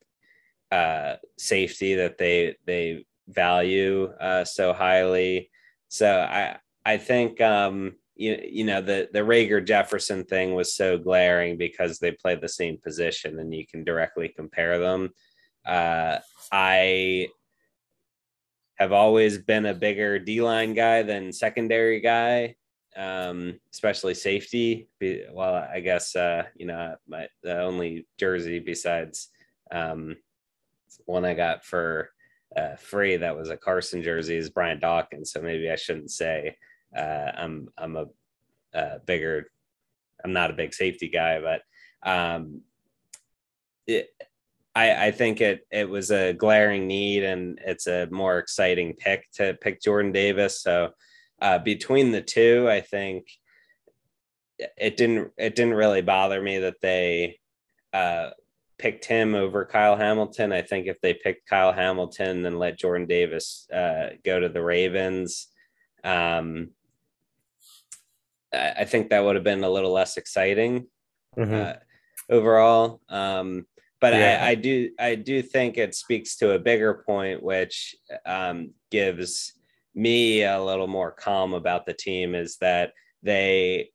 uh, 0.73 1.17
safety 1.39 1.97
that 1.97 2.17
they 2.17 2.57
they 2.67 3.05
value 3.29 4.07
uh, 4.21 4.45
so 4.45 4.73
highly. 4.73 5.51
So 5.89 6.21
I 6.21 6.57
I 6.85 6.97
think 6.97 7.41
um, 7.41 7.97
you 8.15 8.41
you 8.49 8.65
know 8.65 8.81
the 8.81 9.09
the 9.13 9.21
Reagor 9.21 9.65
Jefferson 9.65 10.25
thing 10.25 10.55
was 10.55 10.75
so 10.75 10.97
glaring 10.97 11.59
because 11.59 11.99
they 11.99 12.13
played 12.13 12.41
the 12.41 12.49
same 12.49 12.79
position 12.79 13.39
and 13.41 13.53
you 13.53 13.67
can 13.67 13.85
directly 13.85 14.29
compare 14.29 14.79
them. 14.79 15.11
Uh, 15.67 16.19
I 16.51 17.29
have 18.81 18.93
always 18.93 19.37
been 19.37 19.67
a 19.67 19.75
bigger 19.75 20.19
D 20.19 20.41
line 20.41 20.73
guy 20.73 21.03
than 21.03 21.35
secondary 21.35 22.01
guy, 22.01 22.57
um, 22.97 23.61
especially 23.73 24.15
safety. 24.15 24.89
Well, 25.31 25.55
I 25.55 25.81
guess 25.81 26.17
uh, 26.17 26.45
you 26.57 26.67
know 26.67 26.97
my 27.07 27.29
the 27.43 27.61
only 27.61 28.07
jersey 28.19 28.59
besides 28.59 29.29
um, 29.71 30.17
one 31.05 31.27
I 31.27 31.35
got 31.35 31.63
for 31.65 32.11
uh, 32.57 32.77
free 32.77 33.19
that 33.19 33.37
was 33.37 33.51
a 33.51 33.57
Carson 33.57 34.03
jersey 34.03 34.37
is 34.37 34.49
Brian 34.49 34.81
Dawkins. 34.81 35.31
So 35.31 35.43
maybe 35.43 35.71
I 35.71 35.77
shouldn't 35.77 36.11
say 36.11 36.57
uh, 36.97 37.33
I'm 37.37 37.69
I'm 37.77 37.97
a, 37.97 38.07
a, 38.73 38.99
bigger. 39.01 39.51
I'm 40.25 40.33
not 40.33 40.51
a 40.51 40.55
big 40.55 40.73
safety 40.73 41.09
guy, 41.09 41.41
but 41.41 41.63
um, 42.11 42.63
it, 43.87 44.09
I, 44.75 45.07
I 45.07 45.11
think 45.11 45.41
it 45.41 45.67
it 45.71 45.89
was 45.89 46.11
a 46.11 46.33
glaring 46.33 46.87
need 46.87 47.25
and 47.25 47.59
it's 47.65 47.87
a 47.87 48.09
more 48.11 48.39
exciting 48.39 48.95
pick 48.95 49.29
to 49.35 49.55
pick 49.55 49.83
Jordan 49.83 50.13
Davis. 50.13 50.63
So 50.63 50.91
uh, 51.43 51.59
between 51.59 52.13
the 52.13 52.23
two, 52.23 52.69
I 52.71 52.81
think 52.81 53.27
it 54.77 54.97
didn't 54.97 55.33
it 55.37 55.57
didn't 55.57 55.75
really 55.75 56.03
bother 56.03 56.41
me 56.41 56.59
that 56.59 56.81
they 56.81 57.41
uh, 57.93 58.31
picked 58.79 59.05
him 59.05 59.35
over 59.35 59.65
Kyle 59.65 59.97
Hamilton. 59.97 60.53
I 60.53 60.63
think 60.63 60.87
if 60.87 61.01
they 61.01 61.15
picked 61.15 61.49
Kyle 61.49 61.73
Hamilton 61.73 62.47
and 62.47 62.59
let 62.59 62.79
Jordan 62.79 63.07
Davis 63.07 63.67
uh, 63.73 64.11
go 64.25 64.39
to 64.39 64.49
the 64.49 64.63
Ravens, 64.63 65.49
um, 66.05 66.71
I 68.53 68.85
think 68.85 69.11
that 69.11 69.25
would 69.25 69.37
have 69.37 69.45
been 69.45 69.65
a 69.65 69.71
little 69.71 69.93
less 69.93 70.17
exciting 70.17 70.87
mm-hmm. 71.37 71.55
Uh, 71.55 71.73
overall. 72.29 73.01
Um, 73.09 73.67
but 74.01 74.15
yeah. 74.15 74.41
I, 74.43 74.49
I, 74.49 74.55
do 74.55 74.91
I 74.99 75.15
do 75.15 75.43
think 75.43 75.77
it 75.77 75.95
speaks 75.95 76.37
to 76.37 76.53
a 76.53 76.59
bigger 76.59 77.03
point, 77.07 77.43
which 77.43 77.95
um, 78.25 78.73
gives 78.91 79.53
me 79.95 80.43
a 80.45 80.63
little 80.63 80.87
more 80.87 81.11
calm 81.11 81.55
about 81.55 81.87
the 81.87 81.93
team 81.93 82.35
is 82.35 82.57
that 82.59 82.93
they 83.23 83.91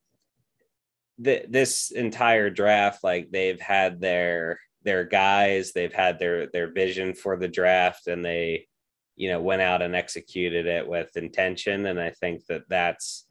th- 1.24 1.46
this 1.50 1.92
entire 1.92 2.50
draft 2.50 3.04
like 3.04 3.30
they've 3.32 3.62
had 3.62 4.02
their 4.02 4.60
their 4.84 5.04
guys 5.04 5.72
they've 5.72 5.94
had 5.94 6.20
their 6.20 6.48
their 6.48 6.72
vision 6.72 7.14
for 7.14 7.38
the 7.38 7.48
draft 7.48 8.08
and 8.08 8.24
they 8.24 8.68
you 9.16 9.30
know 9.30 9.42
went 9.42 9.62
out 9.62 9.82
and 9.82 9.96
executed 9.96 10.66
it 10.66 10.88
with 10.88 11.16
intention 11.16 11.86
and 11.86 12.00
i 12.00 12.10
think 12.10 12.46
that 12.48 12.64
that's 12.70 13.26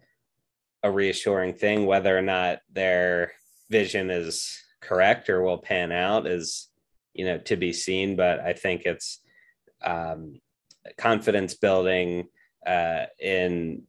a 0.83 0.91
reassuring 0.91 1.55
thing 1.55 1.87
whether 1.87 2.17
or 2.17 2.23
not 2.23 2.59
their 2.73 3.33
vision 3.71 4.11
is 4.11 4.64
correct 4.85 5.29
or 5.29 5.43
will 5.43 5.59
pan 5.59 5.93
out 5.93 6.27
is 6.27 6.69
you 7.15 7.25
know 7.25 7.39
to 7.39 7.57
be 7.57 7.73
seen 7.73 8.17
but 8.17 8.41
i 8.41 8.53
think 8.53 8.83
it's 8.85 9.21
um, 9.83 10.41
confidence 10.97 11.55
building 11.55 12.27
uh, 12.67 13.05
in 13.19 13.83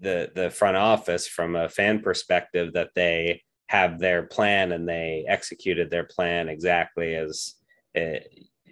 the 0.00 0.30
the 0.34 0.50
front 0.50 0.76
office 0.76 1.26
from 1.26 1.56
a 1.56 1.68
fan 1.68 2.00
perspective 2.00 2.72
that 2.72 2.90
they 2.94 3.42
have 3.66 3.98
their 3.98 4.22
plan 4.22 4.72
and 4.72 4.88
they 4.88 5.24
executed 5.28 5.90
their 5.90 6.04
plan 6.04 6.48
exactly 6.48 7.14
as 7.14 7.54
eh, 7.94 8.20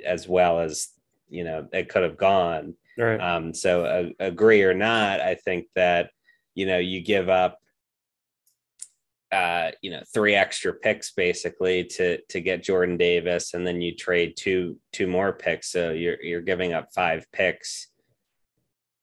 as 0.04 0.28
well 0.28 0.60
as 0.60 0.88
you 1.28 1.44
know 1.44 1.66
it 1.72 1.88
could 1.88 2.02
have 2.02 2.16
gone 2.16 2.74
right. 2.96 3.20
um, 3.20 3.52
so 3.52 3.84
uh, 3.84 4.08
agree 4.20 4.62
or 4.62 4.74
not 4.74 5.20
i 5.20 5.34
think 5.34 5.66
that 5.74 6.10
you 6.54 6.66
know 6.66 6.78
you 6.78 7.00
give 7.02 7.28
up 7.28 7.58
uh, 9.36 9.70
you 9.82 9.90
know 9.90 10.02
three 10.14 10.34
extra 10.34 10.72
picks 10.72 11.10
basically 11.10 11.84
to 11.84 12.18
to 12.30 12.40
get 12.40 12.62
Jordan 12.62 12.96
Davis, 12.96 13.52
and 13.52 13.66
then 13.66 13.82
you 13.82 13.94
trade 13.94 14.34
two 14.34 14.78
two 14.92 15.06
more 15.06 15.34
picks, 15.34 15.70
so 15.70 15.90
you're 15.90 16.22
you're 16.22 16.40
giving 16.40 16.72
up 16.72 16.88
five 16.94 17.26
picks, 17.32 17.88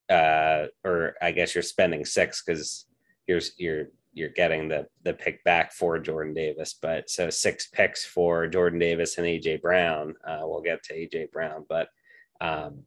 uh, 0.10 0.66
or 0.84 1.14
I 1.22 1.34
guess 1.34 1.54
you're 1.54 1.62
spending 1.62 2.04
six 2.04 2.42
because 2.44 2.88
you're 3.28 3.42
you're 3.58 3.86
you're 4.14 4.30
getting 4.30 4.70
the 4.70 4.88
the 5.04 5.14
pick 5.14 5.44
back 5.44 5.72
for 5.72 6.00
Jordan 6.00 6.34
Davis, 6.34 6.74
but 6.82 7.12
so 7.12 7.30
six 7.30 7.68
picks 7.68 8.04
for 8.04 8.48
Jordan 8.48 8.80
Davis 8.80 9.20
and 9.20 9.28
AJ 9.28 9.62
Brown. 9.62 10.16
Uh, 10.26 10.42
we'll 10.46 10.62
get 10.62 10.82
to 10.86 10.96
AJ 10.96 11.32
Brown, 11.32 11.64
but 11.70 11.90
um, 12.42 12.80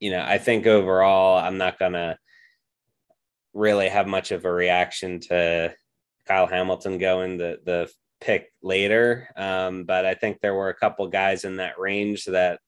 you 0.00 0.10
know 0.10 0.24
I 0.26 0.38
think 0.38 0.66
overall 0.66 1.38
I'm 1.38 1.58
not 1.58 1.78
gonna 1.78 2.18
really 3.54 3.88
have 3.88 4.08
much 4.08 4.32
of 4.32 4.44
a 4.44 4.52
reaction 4.52 5.20
to 5.20 5.72
Kyle 6.26 6.46
Hamilton 6.46 6.98
going 6.98 7.38
the 7.38 7.58
the 7.64 7.90
pick 8.20 8.52
later. 8.62 9.28
Um, 9.36 9.84
but 9.84 10.06
I 10.06 10.14
think 10.14 10.40
there 10.40 10.54
were 10.54 10.68
a 10.68 10.74
couple 10.74 11.06
guys 11.08 11.44
in 11.44 11.56
that 11.56 11.78
range 11.78 12.24
that 12.26 12.60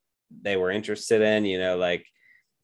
they 0.42 0.56
were 0.56 0.70
interested 0.70 1.22
in. 1.22 1.44
You 1.44 1.58
know, 1.58 1.76
like 1.76 2.06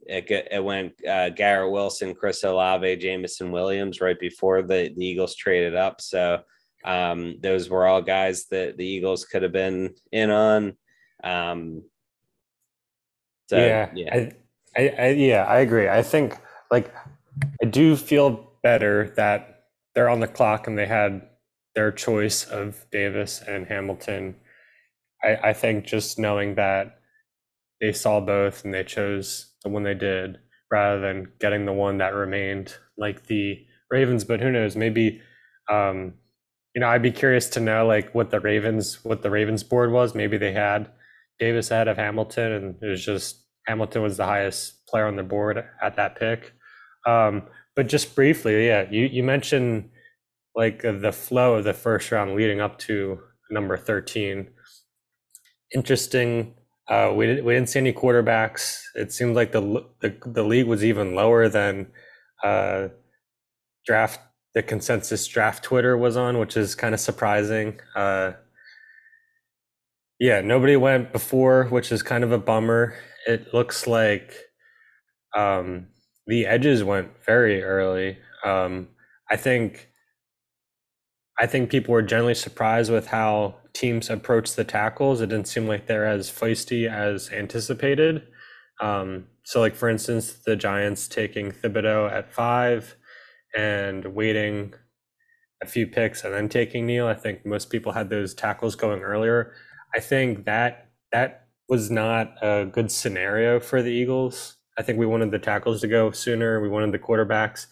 it, 0.06 0.48
it 0.50 0.62
went 0.62 0.92
uh, 1.06 1.30
Garrett 1.30 1.72
Wilson, 1.72 2.14
Chris 2.14 2.44
Olave, 2.44 2.96
Jameson 2.96 3.50
Williams 3.50 4.00
right 4.00 4.18
before 4.18 4.62
the, 4.62 4.92
the 4.94 5.06
Eagles 5.06 5.34
traded 5.34 5.74
up. 5.74 6.00
So 6.00 6.40
um, 6.84 7.36
those 7.40 7.70
were 7.70 7.86
all 7.86 8.02
guys 8.02 8.46
that 8.50 8.76
the 8.76 8.86
Eagles 8.86 9.24
could 9.24 9.42
have 9.42 9.52
been 9.52 9.94
in 10.12 10.30
on. 10.30 10.76
Um, 11.22 11.84
so, 13.48 13.56
yeah, 13.56 13.90
yeah. 13.94 14.14
I, 14.14 14.32
I, 14.76 14.88
I, 14.98 15.08
yeah, 15.10 15.44
I 15.44 15.60
agree. 15.60 15.88
I 15.88 16.02
think 16.02 16.38
like 16.70 16.94
I 17.62 17.66
do 17.66 17.96
feel 17.96 18.52
better 18.62 19.12
that 19.16 19.53
they're 19.94 20.08
on 20.08 20.20
the 20.20 20.28
clock 20.28 20.66
and 20.66 20.78
they 20.78 20.86
had 20.86 21.22
their 21.74 21.92
choice 21.92 22.44
of 22.44 22.86
Davis 22.90 23.42
and 23.46 23.66
Hamilton. 23.66 24.36
I, 25.22 25.50
I 25.50 25.52
think 25.52 25.86
just 25.86 26.18
knowing 26.18 26.54
that 26.56 26.98
they 27.80 27.92
saw 27.92 28.20
both 28.20 28.64
and 28.64 28.72
they 28.72 28.84
chose 28.84 29.52
the 29.62 29.68
one 29.68 29.82
they 29.82 29.94
did 29.94 30.38
rather 30.70 31.00
than 31.00 31.32
getting 31.40 31.64
the 31.64 31.72
one 31.72 31.98
that 31.98 32.14
remained 32.14 32.74
like 32.96 33.26
the 33.26 33.64
Ravens, 33.90 34.24
but 34.24 34.40
who 34.40 34.50
knows, 34.50 34.76
maybe 34.76 35.20
um, 35.70 36.14
you 36.74 36.80
know, 36.80 36.88
I'd 36.88 37.02
be 37.02 37.12
curious 37.12 37.48
to 37.50 37.60
know 37.60 37.86
like 37.86 38.14
what 38.14 38.30
the 38.30 38.40
Ravens 38.40 39.04
what 39.04 39.22
the 39.22 39.30
Ravens 39.30 39.62
board 39.62 39.92
was. 39.92 40.14
Maybe 40.14 40.36
they 40.36 40.52
had, 40.52 40.90
Davis 41.38 41.70
ahead 41.70 41.88
of 41.88 41.96
Hamilton, 41.96 42.52
and 42.52 42.76
it 42.82 42.86
was 42.86 43.04
just 43.04 43.44
Hamilton 43.66 44.02
was 44.02 44.16
the 44.16 44.24
highest 44.24 44.86
player 44.86 45.06
on 45.06 45.16
the 45.16 45.22
board 45.22 45.64
at 45.82 45.96
that 45.96 46.16
pick. 46.16 46.52
Um, 47.06 47.44
but 47.76 47.88
just 47.88 48.14
briefly, 48.14 48.66
yeah, 48.66 48.86
you 48.90 49.06
you 49.06 49.22
mentioned 49.22 49.90
like 50.54 50.82
the 50.82 51.12
flow 51.12 51.54
of 51.56 51.64
the 51.64 51.74
first 51.74 52.12
round 52.12 52.34
leading 52.34 52.60
up 52.60 52.78
to 52.80 53.20
number 53.50 53.76
thirteen. 53.76 54.48
Interesting. 55.74 56.54
Uh, 56.88 57.12
we 57.14 57.26
didn't 57.26 57.44
we 57.44 57.54
didn't 57.54 57.68
see 57.68 57.78
any 57.78 57.92
quarterbacks. 57.92 58.80
It 58.94 59.12
seemed 59.12 59.34
like 59.36 59.52
the 59.52 59.84
the, 60.00 60.16
the 60.26 60.44
league 60.44 60.66
was 60.66 60.84
even 60.84 61.14
lower 61.14 61.48
than 61.48 61.88
uh, 62.42 62.88
draft 63.86 64.20
the 64.54 64.62
consensus 64.62 65.26
draft 65.26 65.64
Twitter 65.64 65.96
was 65.96 66.16
on, 66.16 66.38
which 66.38 66.56
is 66.56 66.74
kind 66.74 66.94
of 66.94 67.00
surprising. 67.00 67.80
Uh, 67.96 68.32
yeah, 70.20 70.40
nobody 70.40 70.76
went 70.76 71.12
before, 71.12 71.64
which 71.64 71.90
is 71.90 72.02
kind 72.02 72.22
of 72.22 72.30
a 72.30 72.38
bummer. 72.38 72.94
It 73.26 73.52
looks 73.52 73.86
like 73.86 74.32
um, 75.36 75.88
the 76.26 76.46
edges 76.46 76.82
went 76.84 77.10
very 77.24 77.62
early. 77.62 78.18
Um, 78.44 78.88
I 79.30 79.36
think 79.36 79.90
I 81.38 81.46
think 81.46 81.70
people 81.70 81.92
were 81.92 82.02
generally 82.02 82.34
surprised 82.34 82.92
with 82.92 83.08
how 83.08 83.56
teams 83.72 84.08
approached 84.08 84.56
the 84.56 84.64
tackles. 84.64 85.20
It 85.20 85.28
didn't 85.30 85.48
seem 85.48 85.66
like 85.66 85.86
they're 85.86 86.06
as 86.06 86.30
feisty 86.30 86.88
as 86.88 87.30
anticipated. 87.32 88.22
Um, 88.80 89.26
so, 89.44 89.60
like 89.60 89.74
for 89.74 89.88
instance, 89.88 90.32
the 90.46 90.56
Giants 90.56 91.08
taking 91.08 91.50
Thibodeaux 91.50 92.10
at 92.10 92.32
five 92.32 92.96
and 93.56 94.14
waiting 94.14 94.74
a 95.62 95.66
few 95.66 95.86
picks 95.86 96.24
and 96.24 96.34
then 96.34 96.48
taking 96.48 96.86
Neal. 96.86 97.06
I 97.06 97.14
think 97.14 97.44
most 97.44 97.70
people 97.70 97.92
had 97.92 98.10
those 98.10 98.34
tackles 98.34 98.76
going 98.76 99.02
earlier. 99.02 99.54
I 99.94 100.00
think 100.00 100.44
that 100.46 100.90
that 101.12 101.46
was 101.68 101.90
not 101.90 102.34
a 102.42 102.66
good 102.66 102.90
scenario 102.90 103.60
for 103.60 103.82
the 103.82 103.90
Eagles. 103.90 104.56
I 104.78 104.82
think 104.82 104.98
we 104.98 105.06
wanted 105.06 105.30
the 105.30 105.38
tackles 105.38 105.80
to 105.82 105.88
go 105.88 106.10
sooner. 106.10 106.60
We 106.60 106.68
wanted 106.68 106.92
the 106.92 106.98
quarterbacks, 106.98 107.66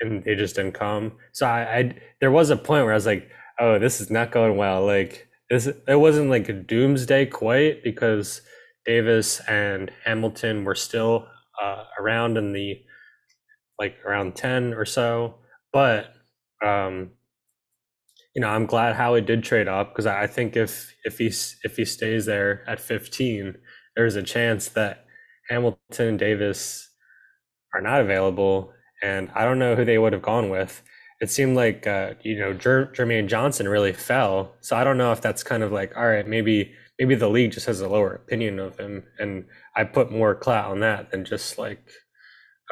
and 0.00 0.22
they 0.24 0.34
just 0.34 0.56
didn't 0.56 0.72
come. 0.72 1.12
So 1.32 1.46
I, 1.46 1.78
I 1.78 1.96
there 2.20 2.30
was 2.30 2.50
a 2.50 2.56
point 2.56 2.84
where 2.84 2.92
I 2.92 2.96
was 2.96 3.06
like, 3.06 3.28
"Oh, 3.58 3.78
this 3.78 4.00
is 4.00 4.10
not 4.10 4.30
going 4.30 4.56
well." 4.56 4.84
Like 4.84 5.28
this, 5.50 5.66
it 5.66 6.00
wasn't 6.00 6.30
like 6.30 6.48
a 6.48 6.52
doomsday 6.52 7.26
quite 7.26 7.82
because 7.82 8.42
Davis 8.84 9.40
and 9.48 9.90
Hamilton 10.04 10.64
were 10.64 10.74
still 10.74 11.26
uh, 11.62 11.84
around 11.98 12.36
in 12.36 12.52
the 12.52 12.80
like 13.78 13.96
around 14.04 14.36
10 14.36 14.74
or 14.74 14.84
so. 14.84 15.36
But 15.72 16.14
um, 16.64 17.10
you 18.34 18.40
know, 18.40 18.48
I'm 18.48 18.66
glad 18.66 18.94
Howie 18.94 19.20
did 19.20 19.44
trade 19.44 19.68
up 19.68 19.92
because 19.92 20.06
I 20.06 20.26
think 20.26 20.56
if 20.56 20.94
if 21.04 21.18
he 21.18 21.26
if 21.26 21.76
he 21.76 21.84
stays 21.84 22.26
there 22.26 22.68
at 22.68 22.80
15, 22.80 23.56
there's 23.96 24.16
a 24.16 24.22
chance 24.22 24.68
that 24.70 25.03
Hamilton 25.48 26.08
and 26.08 26.18
Davis 26.18 26.90
are 27.74 27.80
not 27.80 28.00
available, 28.00 28.72
and 29.02 29.30
I 29.34 29.44
don't 29.44 29.58
know 29.58 29.74
who 29.76 29.84
they 29.84 29.98
would 29.98 30.12
have 30.12 30.22
gone 30.22 30.50
with. 30.50 30.82
It 31.20 31.30
seemed 31.30 31.56
like 31.56 31.86
uh, 31.86 32.14
you 32.22 32.38
know 32.38 32.52
Jer- 32.52 32.92
Jermaine 32.94 33.28
Johnson 33.28 33.68
really 33.68 33.92
fell, 33.92 34.54
so 34.60 34.76
I 34.76 34.84
don't 34.84 34.98
know 34.98 35.12
if 35.12 35.20
that's 35.20 35.42
kind 35.42 35.62
of 35.62 35.72
like 35.72 35.96
all 35.96 36.06
right, 36.08 36.26
maybe 36.26 36.72
maybe 36.98 37.14
the 37.14 37.28
league 37.30 37.52
just 37.52 37.66
has 37.66 37.80
a 37.80 37.88
lower 37.88 38.14
opinion 38.14 38.58
of 38.58 38.78
him, 38.78 39.04
and 39.18 39.46
I 39.76 39.84
put 39.84 40.12
more 40.12 40.34
clout 40.34 40.70
on 40.70 40.80
that 40.80 41.10
than 41.10 41.24
just 41.24 41.58
like 41.58 41.80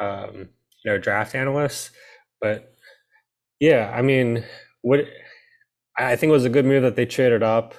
um, 0.01 0.49
you 0.83 0.91
know 0.91 0.97
draft 0.97 1.35
analysts. 1.35 1.91
But 2.41 2.75
yeah, 3.59 3.93
I 3.95 4.01
mean, 4.01 4.45
what 4.81 5.01
I 5.97 6.15
think 6.15 6.29
it 6.29 6.33
was 6.33 6.45
a 6.45 6.49
good 6.49 6.65
move 6.65 6.83
that 6.83 6.95
they 6.95 7.05
traded 7.05 7.43
up. 7.43 7.75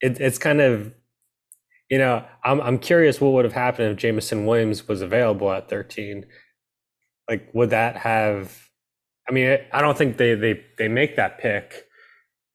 It, 0.00 0.20
it's 0.20 0.38
kind 0.38 0.60
of 0.60 0.92
you 1.90 1.98
know 1.98 2.24
I'm 2.44 2.60
I'm 2.60 2.78
curious 2.78 3.20
what 3.20 3.32
would 3.32 3.44
have 3.44 3.54
happened 3.54 3.90
if 3.92 3.96
Jameson 3.98 4.46
Williams 4.46 4.88
was 4.88 5.02
available 5.02 5.52
at 5.52 5.68
13. 5.68 6.26
Like, 7.28 7.48
would 7.54 7.70
that 7.70 7.96
have? 7.96 8.68
I 9.28 9.32
mean, 9.32 9.58
I 9.72 9.80
don't 9.80 9.96
think 9.96 10.16
they 10.16 10.34
they 10.34 10.64
they 10.78 10.88
make 10.88 11.16
that 11.16 11.38
pick 11.38 11.86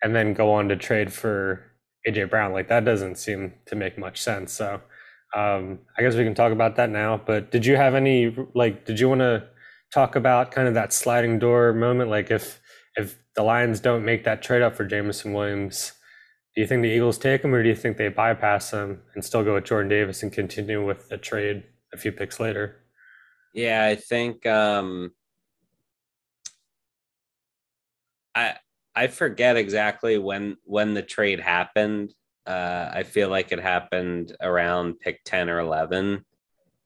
and 0.04 0.16
then 0.16 0.34
go 0.34 0.52
on 0.52 0.70
to 0.70 0.76
trade 0.76 1.12
for 1.12 1.64
AJ 2.08 2.30
Brown. 2.30 2.54
Like 2.54 2.68
that 2.70 2.86
doesn't 2.86 3.18
seem 3.18 3.54
to 3.68 3.76
make 3.76 3.98
much 3.98 4.22
sense. 4.22 4.54
So 4.54 4.82
um, 5.36 5.80
I 5.98 6.02
guess 6.02 6.16
we 6.16 6.24
can 6.24 6.36
talk 6.36 6.52
about 6.52 6.76
that 6.78 6.90
now. 6.90 7.22
But 7.24 7.52
did 7.52 7.66
you 7.66 7.76
have 7.76 7.96
any 7.96 8.36
like? 8.56 8.86
Did 8.86 9.00
you 9.00 9.10
want 9.10 9.22
to 9.22 9.48
talk 9.94 10.16
about 10.16 10.52
kind 10.52 10.68
of 10.68 10.74
that 10.76 10.94
sliding 10.94 11.40
door 11.40 11.74
moment? 11.74 12.10
Like 12.10 12.32
if 12.32 12.60
if 12.96 13.18
the 13.36 13.44
Lions 13.44 13.80
don't 13.80 14.06
make 14.06 14.24
that 14.26 14.42
trade 14.42 14.62
up 14.62 14.76
for 14.76 14.86
Jameson 14.86 15.34
Williams, 15.34 15.94
do 16.56 16.62
you 16.62 16.68
think 16.68 16.82
the 16.82 16.90
Eagles 16.90 17.18
take 17.18 17.44
him, 17.44 17.54
or 17.54 17.62
do 17.64 17.70
you 17.70 17.76
think 17.76 17.98
they 17.98 18.10
bypass 18.10 18.72
him 18.72 19.02
and 19.14 19.24
still 19.24 19.44
go 19.44 19.54
with 19.54 19.66
Jordan 19.66 19.90
Davis 19.90 20.24
and 20.24 20.32
continue 20.32 20.86
with 20.86 21.10
the 21.10 21.18
trade 21.18 21.64
a 21.94 21.98
few 21.98 22.12
picks 22.12 22.40
later? 22.40 22.78
Yeah, 23.54 23.86
I 23.86 23.96
think 23.96 24.46
um, 24.46 25.12
I 28.36 28.56
I 28.96 29.08
forget 29.08 29.58
exactly 29.58 30.18
when 30.18 30.58
when 30.64 30.94
the 30.94 31.02
trade 31.02 31.40
happened. 31.40 32.14
Uh, 32.46 32.90
I 32.92 33.04
feel 33.04 33.30
like 33.30 33.52
it 33.52 33.60
happened 33.60 34.36
around 34.42 35.00
pick 35.00 35.24
10 35.24 35.50
or 35.50 35.60
11. 35.60 36.26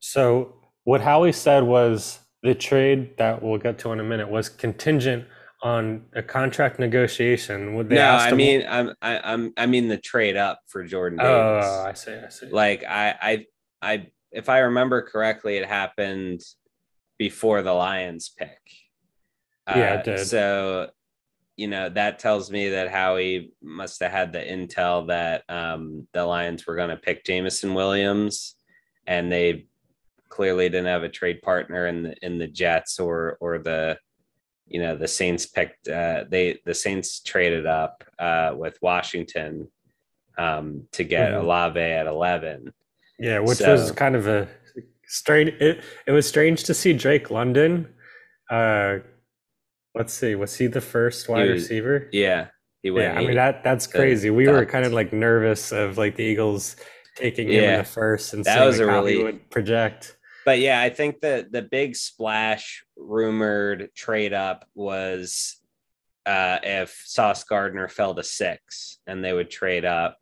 So, 0.02 0.56
what 0.84 0.99
Howie 0.99 1.32
said 1.32 1.63
was 1.63 2.19
the 2.41 2.54
trade 2.54 3.17
that 3.17 3.41
we'll 3.41 3.58
get 3.58 3.80
to 3.80 3.93
in 3.93 4.02
a 4.02 4.04
minute 4.04 4.30
was 4.30 4.49
contingent 4.49 5.26
on 5.63 6.04
a 6.13 6.21
contract 6.21 6.78
negotiation. 6.78 7.73
Would 7.76 7.89
they 7.89 7.95
no, 7.95 8.10
I 8.10 8.34
mean, 8.34 8.65
I'm, 8.67 8.93
I, 9.02 9.19
I'm, 9.23 9.54
I 9.56 9.65
mean 9.65 9.88
the 9.88 9.97
trade 9.97 10.36
up 10.36 10.60
for 10.67 10.84
Jordan 10.84 11.19
oh, 11.21 11.23
Davis. 11.23 11.69
Oh, 11.69 11.86
I 11.86 11.93
see, 11.93 12.13
I 12.13 12.30
see. 12.30 12.45
Like 12.47 12.84
I, 12.84 13.15
I, 13.21 13.45
I, 13.82 14.08
if 14.32 14.49
I 14.49 14.60
remember 14.60 15.02
correctly, 15.02 15.56
it 15.56 15.65
happened 15.65 16.41
before 17.17 17.62
the 17.62 17.71
Lions 17.71 18.34
pick. 18.38 18.60
Yeah, 19.69 19.93
uh, 19.93 19.95
it 19.95 20.04
did. 20.04 20.28
So 20.28 20.89
you 21.56 21.67
know 21.67 21.88
that 21.89 22.19
tells 22.19 22.52
me 22.52 22.69
that 22.69 22.89
Howie 22.89 23.54
must 23.62 24.02
have 24.02 24.12
had 24.12 24.34
the 24.34 24.39
intel 24.39 25.08
that 25.08 25.43
um, 25.47 26.08
the 26.12 26.26
Lions 26.26 26.67
were 26.67 26.76
going 26.76 26.89
to 26.89 26.97
pick 26.97 27.23
Jameson 27.23 27.73
Williams, 27.73 28.56
and 29.08 29.32
they 29.32 29.67
clearly 30.28 30.67
didn't 30.67 30.88
have 30.88 31.04
a 31.04 31.10
trade 31.10 31.41
partner 31.41 31.88
in 31.88 32.04
the 32.04 32.15
in 32.21 32.39
the 32.39 32.47
Jets 32.47 32.99
or 32.99 33.38
or 33.39 33.60
the 33.60 33.97
you 34.73 34.81
know 34.81 34.97
the 34.97 35.07
Saints 35.07 35.45
picked 35.45 35.88
uh, 35.88 36.25
they 36.27 36.59
the 36.65 36.73
Saints 36.73 37.21
traded 37.21 37.65
up 37.65 38.03
uh, 38.19 38.53
with 38.57 38.77
Washington 38.81 39.69
um, 40.38 40.88
to 40.91 41.05
get 41.05 41.31
mm-hmm. 41.31 41.45
Olave 41.45 41.79
at 41.79 42.07
eleven. 42.07 42.73
Yeah, 43.17 43.39
which 43.39 43.59
so, 43.59 43.71
was 43.71 43.91
kind 43.91 44.17
of 44.17 44.27
a 44.27 44.49
strange. 45.07 45.51
It, 45.62 45.81
it 46.05 46.12
was 46.12 46.27
strange 46.27 46.65
to 46.65 46.73
see 46.73 46.91
Drake 46.91 47.31
London 47.31 47.88
uh, 48.49 48.99
let's 49.95 50.13
see, 50.13 50.36
was 50.36 50.55
he 50.55 50.67
the 50.67 50.81
first 50.81 51.29
wide 51.29 51.49
was, 51.49 51.63
receiver? 51.63 52.09
Yeah, 52.12 52.47
he 52.81 52.91
went. 52.91 53.13
Yeah, 53.13 53.19
I 53.19 53.25
mean 53.25 53.36
that 53.36 53.63
that's 53.63 53.88
crazy. 53.88 54.29
We 54.29 54.47
were 54.47 54.65
kind 54.65 54.86
of 54.86 54.93
like 54.93 55.13
nervous 55.13 55.71
of 55.71 55.97
like 55.97 56.15
the 56.15 56.23
Eagles 56.23 56.75
taking 57.15 57.47
him 57.49 57.63
in 57.63 57.79
the 57.79 57.83
first 57.83 58.33
and 58.33 58.43
that 58.45 58.65
was 58.65 58.79
like 58.79 58.88
a 58.88 58.91
really 58.91 59.23
would 59.23 59.49
project. 59.49 60.17
But 60.45 60.60
yeah, 60.60 60.82
I 60.82 60.89
think 60.89 61.21
that 61.21 61.51
the 61.51 61.62
big 61.62 61.95
splash 61.95 62.84
rumored 62.97 63.89
trade 63.95 64.34
up 64.34 64.65
was 64.75 65.58
uh, 66.25 66.60
if 66.63 67.01
Sauce 67.06 67.43
Gardner 67.43 67.88
fell 67.88 68.15
to 68.15 68.23
six 68.23 68.99
and 69.08 69.23
they 69.23 69.34
would 69.34 69.49
trade 69.49 69.86
up. 69.86 70.17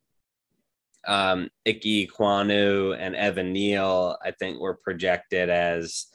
Um, 1.07 1.49
Ike 1.67 1.81
Ekwonu 1.81 2.95
and 2.99 3.15
Evan 3.15 3.51
Neal, 3.53 4.17
I 4.23 4.31
think, 4.31 4.59
were 4.59 4.75
projected 4.75 5.49
as 5.49 6.05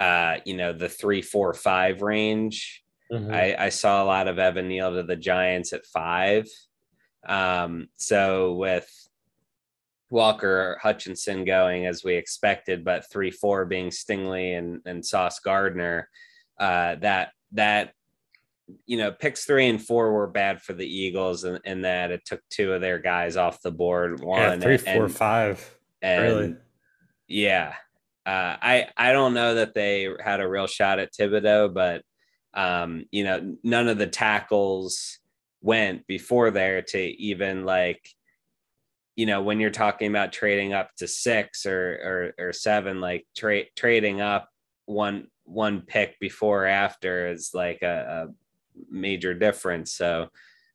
uh, 0.00 0.36
you 0.44 0.56
know, 0.56 0.72
the 0.72 0.88
three, 0.88 1.22
four, 1.22 1.54
five 1.54 2.02
range. 2.02 2.84
Mm-hmm. 3.10 3.32
I, 3.32 3.56
I, 3.66 3.68
saw 3.68 4.02
a 4.02 4.04
lot 4.04 4.28
of 4.28 4.38
Evan 4.38 4.68
Neal 4.68 4.92
to 4.92 5.02
the 5.04 5.16
Giants 5.16 5.72
at 5.72 5.86
five. 5.86 6.48
Um, 7.26 7.86
so 7.96 8.54
with 8.54 8.90
Walker 10.10 10.78
Hutchinson 10.82 11.44
going 11.44 11.86
as 11.86 12.04
we 12.04 12.14
expected, 12.14 12.84
but 12.84 13.10
three 13.10 13.30
four 13.30 13.64
being 13.64 13.90
Stingley 13.90 14.56
and, 14.56 14.80
and 14.86 15.04
Sauce 15.04 15.40
Gardner, 15.40 16.08
uh, 16.58 16.96
that 16.96 17.30
that 17.52 17.92
you 18.86 18.98
know 18.98 19.12
picks 19.12 19.44
three 19.44 19.68
and 19.68 19.84
four 19.84 20.12
were 20.12 20.26
bad 20.26 20.62
for 20.62 20.72
the 20.72 20.86
Eagles 20.86 21.44
in, 21.44 21.58
in 21.64 21.82
that 21.82 22.10
it 22.10 22.24
took 22.24 22.40
two 22.50 22.72
of 22.72 22.80
their 22.80 22.98
guys 22.98 23.36
off 23.36 23.62
the 23.62 23.72
board. 23.72 24.20
One 24.22 24.40
yeah, 24.40 24.56
three, 24.58 24.78
and, 24.86 24.98
four, 24.98 25.08
five. 25.08 25.78
And, 26.02 26.22
really? 26.22 26.56
Yeah. 27.28 27.74
Uh, 28.24 28.56
I 28.60 28.88
I 28.96 29.12
don't 29.12 29.34
know 29.34 29.54
that 29.54 29.74
they 29.74 30.08
had 30.24 30.40
a 30.40 30.48
real 30.48 30.66
shot 30.66 30.98
at 30.98 31.12
Thibodeaux, 31.12 31.72
but 31.72 32.02
um, 32.56 33.04
you 33.12 33.22
know, 33.22 33.56
none 33.62 33.86
of 33.86 33.98
the 33.98 34.06
tackles 34.06 35.18
went 35.60 36.06
before 36.06 36.50
there 36.50 36.80
to 36.80 36.98
even 36.98 37.64
like, 37.64 38.08
you 39.16 39.24
know, 39.24 39.42
when 39.42 39.58
you're 39.58 39.70
talking 39.70 40.08
about 40.08 40.32
trading 40.32 40.74
up 40.74 40.94
to 40.96 41.08
six 41.08 41.64
or 41.66 42.34
or, 42.38 42.48
or 42.48 42.52
seven, 42.52 43.00
like 43.00 43.26
trade 43.34 43.68
trading 43.74 44.20
up 44.20 44.48
one 44.84 45.28
one 45.44 45.80
pick 45.80 46.20
before 46.20 46.64
or 46.64 46.66
after 46.66 47.28
is 47.28 47.52
like 47.54 47.82
a, 47.82 48.28
a 48.28 48.84
major 48.90 49.32
difference. 49.32 49.92
So 49.92 50.28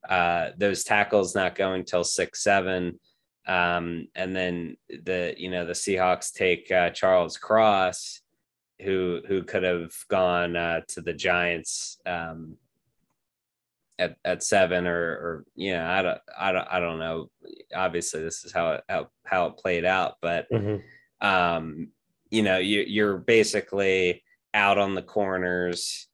uh, 0.09 0.49
those 0.57 0.83
tackles 0.83 1.35
not 1.35 1.55
going 1.55 1.85
till 1.85 2.03
six 2.03 2.43
seven, 2.43 2.99
um, 3.47 4.07
and 4.15 4.35
then 4.35 4.77
the 4.89 5.35
you 5.37 5.51
know 5.51 5.65
the 5.65 5.73
Seahawks 5.73 6.33
take 6.33 6.71
uh, 6.71 6.89
Charles 6.89 7.37
Cross, 7.37 8.21
who 8.81 9.21
who 9.27 9.43
could 9.43 9.63
have 9.63 9.93
gone 10.09 10.55
uh, 10.55 10.81
to 10.87 11.01
the 11.01 11.13
Giants 11.13 11.99
um, 12.07 12.57
at 14.01 14.15
at 14.25 14.43
seven 14.43 14.87
or 14.87 15.11
or 15.11 15.45
you 15.55 15.73
know 15.73 15.85
I 15.85 16.01
don't 16.01 16.19
I 16.37 16.51
don't 16.51 16.67
I 16.71 16.79
don't 16.79 16.99
know. 16.99 17.29
Obviously, 17.75 18.21
this 18.21 18.43
is 18.43 18.51
how 18.51 18.73
it 18.73 18.83
how, 18.89 19.07
how 19.25 19.45
it 19.45 19.57
played 19.57 19.85
out, 19.85 20.15
but 20.21 20.47
mm-hmm. 20.51 21.25
um, 21.25 21.89
you 22.29 22.41
know 22.41 22.57
you 22.57 22.83
you're 22.87 23.17
basically 23.17 24.23
out 24.53 24.77
on 24.77 24.95
the 24.95 25.01
corners 25.03 26.07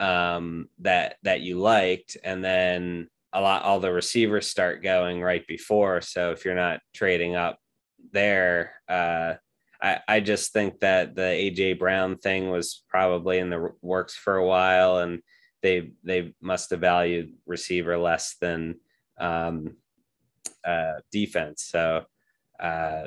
um, 0.00 0.68
that 0.78 1.16
that 1.24 1.40
you 1.40 1.58
liked, 1.58 2.16
and 2.22 2.44
then 2.44 3.08
a 3.32 3.40
lot 3.40 3.64
all 3.64 3.80
the 3.80 3.92
receivers 3.92 4.46
start 4.46 4.82
going 4.82 5.20
right 5.20 5.46
before. 5.46 6.00
So 6.00 6.30
if 6.30 6.44
you're 6.44 6.54
not 6.54 6.80
trading 6.94 7.34
up 7.34 7.58
there, 8.12 8.74
uh, 8.88 9.34
I 9.82 9.98
I 10.06 10.20
just 10.20 10.52
think 10.52 10.78
that 10.80 11.16
the 11.16 11.22
AJ 11.22 11.80
Brown 11.80 12.18
thing 12.18 12.50
was 12.50 12.84
probably 12.88 13.38
in 13.38 13.50
the 13.50 13.70
works 13.82 14.14
for 14.14 14.36
a 14.36 14.46
while, 14.46 14.98
and 14.98 15.20
they 15.62 15.92
they 16.04 16.34
must 16.40 16.70
have 16.70 16.80
valued 16.80 17.32
receiver 17.46 17.96
less 17.96 18.36
than 18.40 18.76
um, 19.18 19.76
uh, 20.64 20.94
defense. 21.10 21.62
So 21.62 22.04
uh, 22.60 23.06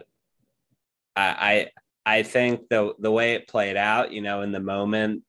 I 1.15 1.69
I 2.05 2.23
think 2.23 2.69
the 2.69 2.93
the 2.99 3.11
way 3.11 3.33
it 3.33 3.47
played 3.47 3.77
out, 3.77 4.11
you 4.11 4.21
know, 4.21 4.41
in 4.41 4.51
the 4.51 4.59
moment, 4.59 5.23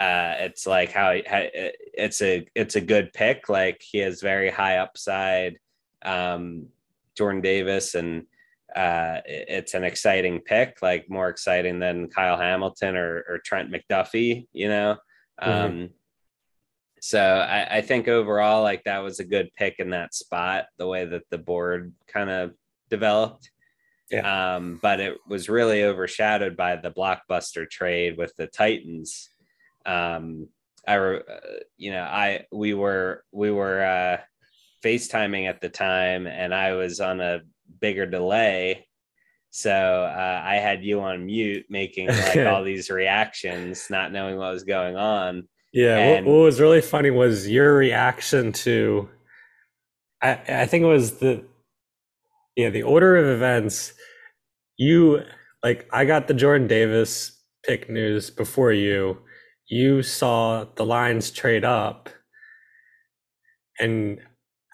uh, 0.00 0.34
it's 0.38 0.66
like 0.66 0.92
how, 0.92 1.16
how 1.26 1.44
it's 1.52 2.22
a 2.22 2.46
it's 2.54 2.76
a 2.76 2.80
good 2.80 3.12
pick. 3.12 3.48
Like 3.48 3.82
he 3.82 3.98
has 3.98 4.20
very 4.20 4.50
high 4.50 4.78
upside, 4.78 5.58
um, 6.02 6.66
Jordan 7.16 7.40
Davis, 7.40 7.94
and 7.94 8.26
uh, 8.76 9.20
it's 9.26 9.74
an 9.74 9.82
exciting 9.82 10.40
pick, 10.40 10.78
like 10.82 11.10
more 11.10 11.28
exciting 11.28 11.80
than 11.80 12.08
Kyle 12.08 12.36
Hamilton 12.36 12.96
or, 12.96 13.24
or 13.28 13.38
Trent 13.44 13.72
McDuffie, 13.72 14.46
you 14.52 14.68
know. 14.68 14.96
Mm-hmm. 15.42 15.86
So 17.08 17.22
I, 17.22 17.78
I 17.78 17.80
think 17.80 18.06
overall, 18.06 18.62
like 18.62 18.84
that 18.84 18.98
was 18.98 19.18
a 19.18 19.24
good 19.24 19.48
pick 19.56 19.76
in 19.78 19.88
that 19.90 20.12
spot, 20.12 20.66
the 20.76 20.86
way 20.86 21.06
that 21.06 21.22
the 21.30 21.38
board 21.38 21.94
kind 22.06 22.28
of 22.28 22.52
developed. 22.90 23.50
Yeah. 24.10 24.56
Um, 24.56 24.78
but 24.82 25.00
it 25.00 25.16
was 25.26 25.48
really 25.48 25.84
overshadowed 25.84 26.54
by 26.54 26.76
the 26.76 26.90
blockbuster 26.90 27.66
trade 27.66 28.18
with 28.18 28.36
the 28.36 28.46
Titans. 28.46 29.30
Um, 29.86 30.50
I, 30.86 30.98
uh, 30.98 31.20
you 31.78 31.92
know, 31.92 32.02
I 32.02 32.44
we 32.52 32.74
were 32.74 33.24
we 33.32 33.50
were 33.52 33.82
uh, 33.82 34.18
FaceTiming 34.84 35.48
at 35.48 35.62
the 35.62 35.70
time, 35.70 36.26
and 36.26 36.54
I 36.54 36.74
was 36.74 37.00
on 37.00 37.22
a 37.22 37.40
bigger 37.80 38.04
delay, 38.04 38.86
so 39.48 39.72
uh, 39.72 40.42
I 40.44 40.56
had 40.56 40.84
you 40.84 41.00
on 41.00 41.24
mute, 41.24 41.64
making 41.70 42.08
like 42.08 42.36
all 42.46 42.62
these 42.62 42.90
reactions, 42.90 43.86
not 43.88 44.12
knowing 44.12 44.36
what 44.36 44.52
was 44.52 44.64
going 44.64 44.96
on. 44.96 45.48
Yeah, 45.78 46.14
what, 46.14 46.24
what 46.24 46.32
was 46.44 46.60
really 46.60 46.80
funny 46.80 47.10
was 47.10 47.48
your 47.48 47.76
reaction 47.76 48.52
to. 48.52 49.08
I 50.22 50.40
I 50.48 50.66
think 50.66 50.82
it 50.82 50.86
was 50.88 51.18
the 51.18 51.44
yeah 52.56 52.70
the 52.70 52.82
order 52.82 53.16
of 53.16 53.26
events 53.26 53.92
you 54.76 55.22
like 55.62 55.88
I 55.92 56.04
got 56.04 56.28
the 56.28 56.34
Jordan 56.34 56.66
Davis 56.68 57.32
pick 57.66 57.90
news 57.90 58.30
before 58.30 58.72
you. 58.72 59.18
You 59.68 60.02
saw 60.02 60.64
the 60.76 60.86
Lions 60.86 61.30
trade 61.30 61.64
up, 61.64 62.08
and 63.78 64.20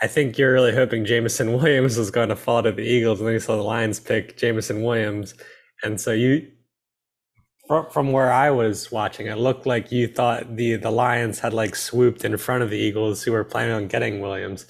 I 0.03 0.07
think 0.07 0.39
you're 0.39 0.53
really 0.53 0.75
hoping 0.75 1.05
Jameson 1.05 1.53
Williams 1.59 1.99
was 1.99 2.11
going 2.11 2.29
to 2.31 2.37
fall 2.37 2.63
to 2.63 2.73
the 2.73 2.83
Eagles, 2.83 3.21
and 3.21 3.27
then 3.27 3.35
you 3.35 3.41
saw 3.41 3.57
the 3.57 3.63
Lions 3.63 4.01
pick 4.01 4.37
Jameson 4.37 4.83
Williams, 4.83 5.35
and 5.83 6.01
so 6.01 6.13
you, 6.13 6.51
from 7.67 7.91
from 7.91 8.13
where 8.13 8.33
I 8.33 8.51
was 8.51 8.91
watching, 8.93 9.27
it 9.27 9.37
looked 9.39 9.67
like 9.67 9.93
you 9.93 10.09
thought 10.09 10.57
the 10.57 10.77
the 10.77 10.91
Lions 10.91 11.41
had 11.41 11.55
like 11.55 11.77
swooped 11.77 12.25
in 12.25 12.37
front 12.37 12.63
of 12.63 12.71
the 12.71 12.79
Eagles, 12.79 13.23
who 13.23 13.33
were 13.33 13.45
planning 13.45 13.75
on 13.75 13.89
getting 13.89 14.21
Williams, 14.21 14.67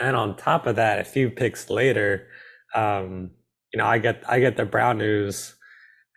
and 0.00 0.16
on 0.16 0.36
top 0.36 0.66
of 0.66 0.76
that, 0.76 1.00
a 1.00 1.04
few 1.04 1.30
picks 1.30 1.70
later. 1.70 2.26
Um, 2.74 3.30
you 3.72 3.78
know, 3.78 3.86
I 3.86 3.98
get 3.98 4.22
I 4.28 4.40
get 4.40 4.56
the 4.56 4.64
brown 4.64 4.98
news 4.98 5.54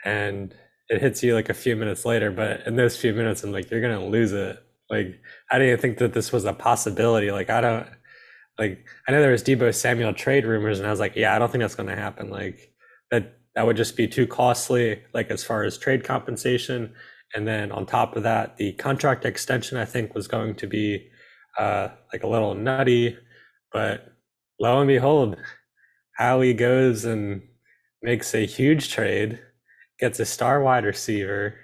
and 0.05 0.53
it 0.89 1.01
hits 1.01 1.23
you 1.23 1.33
like 1.35 1.49
a 1.49 1.53
few 1.53 1.75
minutes 1.75 2.05
later, 2.05 2.31
but 2.31 2.65
in 2.67 2.75
those 2.75 2.97
few 2.97 3.13
minutes 3.13 3.43
I'm 3.43 3.51
like, 3.51 3.69
you're 3.71 3.81
gonna 3.81 4.05
lose 4.05 4.31
it. 4.33 4.57
Like, 4.89 5.19
I 5.51 5.59
didn't 5.59 5.81
think 5.81 5.97
that 5.99 6.13
this 6.13 6.31
was 6.31 6.45
a 6.45 6.53
possibility. 6.53 7.31
Like 7.31 7.49
I 7.49 7.61
don't 7.61 7.87
like 8.59 8.85
I 9.07 9.11
know 9.11 9.21
there 9.21 9.31
was 9.31 9.43
Deebo 9.43 9.73
Samuel 9.75 10.13
trade 10.13 10.45
rumors, 10.45 10.79
and 10.79 10.87
I 10.87 10.91
was 10.91 10.99
like, 10.99 11.15
yeah, 11.15 11.35
I 11.35 11.39
don't 11.39 11.51
think 11.51 11.61
that's 11.63 11.75
gonna 11.75 11.95
happen. 11.95 12.29
Like 12.29 12.73
that 13.11 13.36
that 13.57 13.65
would 13.65 13.75
just 13.75 13.97
be 13.97 14.07
too 14.07 14.27
costly, 14.27 15.01
like 15.15 15.31
as 15.31 15.43
far 15.43 15.63
as 15.63 15.79
trade 15.79 16.03
compensation. 16.03 16.93
And 17.33 17.47
then 17.47 17.71
on 17.71 17.87
top 17.87 18.15
of 18.15 18.21
that, 18.21 18.55
the 18.57 18.73
contract 18.73 19.25
extension 19.25 19.79
I 19.79 19.83
think 19.83 20.13
was 20.13 20.27
going 20.27 20.53
to 20.57 20.67
be 20.67 21.09
uh, 21.57 21.87
like 22.13 22.21
a 22.21 22.27
little 22.27 22.53
nutty, 22.53 23.17
but 23.73 24.13
lo 24.59 24.79
and 24.79 24.87
behold, 24.87 25.37
Howie 26.11 26.53
goes 26.53 27.03
and 27.03 27.41
makes 28.03 28.35
a 28.35 28.45
huge 28.45 28.91
trade, 28.91 29.39
gets 29.99 30.19
a 30.19 30.25
star 30.25 30.61
wide 30.61 30.85
receiver. 30.85 31.55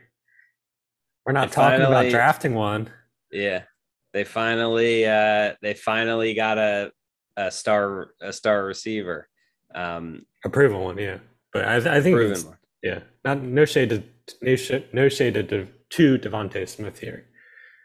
We're 1.28 1.34
not 1.34 1.50
they 1.50 1.54
talking 1.54 1.80
finally, 1.82 2.08
about 2.08 2.10
drafting 2.12 2.56
one. 2.56 2.90
Yeah. 3.32 3.66
They 4.14 4.24
finally 4.24 5.06
uh 5.06 5.54
they 5.62 5.76
finally 5.76 6.34
got 6.34 6.58
a 6.58 6.92
a 7.38 7.52
star 7.52 8.14
a 8.20 8.34
star 8.34 8.66
receiver. 8.66 9.30
Um 9.76 10.26
a 10.44 10.50
proven 10.50 10.80
one, 10.80 10.98
yeah. 10.98 11.20
But 11.54 11.66
I, 11.66 11.98
I 11.98 12.02
think 12.02 12.16
proven 12.16 12.58
yeah, 12.82 13.00
not 13.24 13.42
no 13.42 13.66
shade 13.66 13.90
to 13.90 14.04
no 14.42 14.56
shade, 14.56 14.86
no 14.92 15.10
shade 15.10 15.34
to, 15.36 15.68
to 15.90 16.18
DeVonta 16.18 16.68
Smith 16.68 17.00
here. 17.00 17.26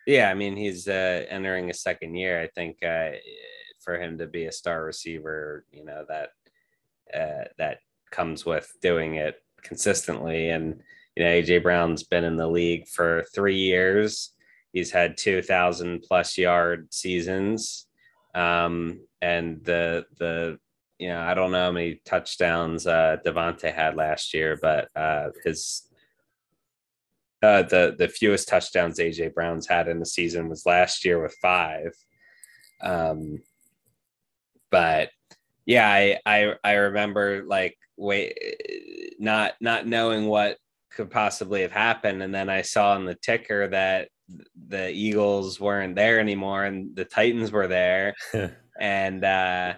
Yeah, 0.06 0.30
I 0.30 0.34
mean 0.34 0.56
he's 0.56 0.88
uh 0.88 1.24
entering 1.28 1.70
a 1.70 1.74
second 1.74 2.14
year. 2.14 2.40
I 2.40 2.48
think 2.48 2.82
uh 2.82 3.10
for 3.80 3.98
him 3.98 4.18
to 4.18 4.26
be 4.26 4.44
a 4.46 4.52
star 4.52 4.84
receiver, 4.84 5.64
you 5.70 5.84
know, 5.84 6.04
that 6.08 6.30
uh, 7.14 7.44
that 7.56 7.78
comes 8.10 8.44
with 8.44 8.70
doing 8.82 9.14
it 9.14 9.36
consistently. 9.62 10.50
And 10.50 10.80
you 11.16 11.24
know, 11.24 11.30
AJ 11.30 11.62
Brown's 11.62 12.02
been 12.02 12.24
in 12.24 12.36
the 12.36 12.46
league 12.46 12.86
for 12.86 13.24
three 13.34 13.56
years. 13.56 14.34
He's 14.72 14.90
had 14.90 15.16
two 15.16 15.42
thousand 15.42 16.02
plus 16.06 16.36
yard 16.36 16.92
seasons, 16.92 17.86
um, 18.34 19.00
and 19.22 19.64
the 19.64 20.04
the 20.18 20.58
you 20.98 21.08
know 21.08 21.20
I 21.20 21.34
don't 21.34 21.52
know 21.52 21.64
how 21.64 21.72
many 21.72 22.00
touchdowns 22.04 22.86
uh, 22.86 23.18
DeVonta 23.24 23.72
had 23.72 23.96
last 23.96 24.34
year, 24.34 24.58
but 24.60 24.88
uh, 24.96 25.30
his 25.44 25.88
uh, 27.42 27.62
the 27.62 27.94
the 27.96 28.08
fewest 28.08 28.48
touchdowns 28.48 28.98
AJ 28.98 29.34
Brown's 29.34 29.66
had 29.66 29.88
in 29.88 30.00
the 30.00 30.06
season 30.06 30.48
was 30.48 30.66
last 30.66 31.04
year 31.04 31.22
with 31.22 31.36
five. 31.40 31.92
Um, 32.80 33.42
but 34.70 35.10
yeah, 35.66 35.88
I 35.88 36.18
I 36.26 36.54
I 36.64 36.72
remember 36.72 37.44
like 37.46 37.76
wait 37.96 38.36
not 39.18 39.54
not 39.60 39.86
knowing 39.86 40.26
what 40.26 40.56
could 40.90 41.10
possibly 41.10 41.62
have 41.62 41.72
happened 41.72 42.22
and 42.22 42.34
then 42.34 42.48
I 42.48 42.62
saw 42.62 42.92
on 42.92 43.04
the 43.04 43.14
ticker 43.14 43.68
that 43.68 44.08
the 44.68 44.90
Eagles 44.90 45.60
weren't 45.60 45.94
there 45.94 46.18
anymore 46.18 46.64
and 46.64 46.94
the 46.96 47.04
Titans 47.04 47.52
were 47.52 47.68
there 47.68 48.14
and 48.80 49.24
uh 49.24 49.74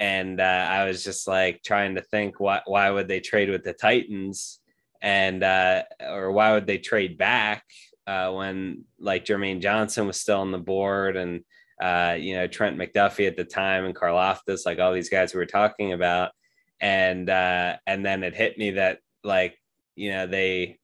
and 0.00 0.40
uh, 0.40 0.66
I 0.70 0.84
was 0.86 1.04
just 1.04 1.26
like 1.28 1.62
trying 1.62 1.94
to 1.94 2.02
think 2.02 2.40
why 2.40 2.60
why 2.66 2.90
would 2.90 3.08
they 3.08 3.20
trade 3.20 3.50
with 3.50 3.64
the 3.64 3.72
Titans 3.72 4.60
and 5.02 5.42
uh 5.42 5.82
or 6.00 6.32
why 6.32 6.52
would 6.52 6.66
they 6.66 6.78
trade 6.78 7.18
back 7.18 7.64
uh 8.06 8.30
when 8.32 8.84
like 8.98 9.24
Jermaine 9.24 9.60
Johnson 9.60 10.06
was 10.06 10.20
still 10.20 10.40
on 10.40 10.50
the 10.50 10.58
board 10.58 11.16
and 11.16 11.44
uh, 11.80 12.16
you 12.18 12.34
know, 12.34 12.46
Trent 12.46 12.78
McDuffie 12.78 13.26
at 13.26 13.36
the 13.36 13.44
time 13.44 13.84
and 13.84 13.94
Karlaftis, 13.94 14.64
like 14.66 14.78
all 14.78 14.92
these 14.92 15.08
guys 15.08 15.34
we 15.34 15.38
were 15.38 15.46
talking 15.46 15.92
about. 15.92 16.32
And 16.80 17.28
uh, 17.28 17.76
and 17.86 18.04
then 18.04 18.22
it 18.22 18.34
hit 18.34 18.58
me 18.58 18.72
that 18.72 18.98
like, 19.22 19.58
you 19.96 20.10
know, 20.10 20.26
they 20.26 20.78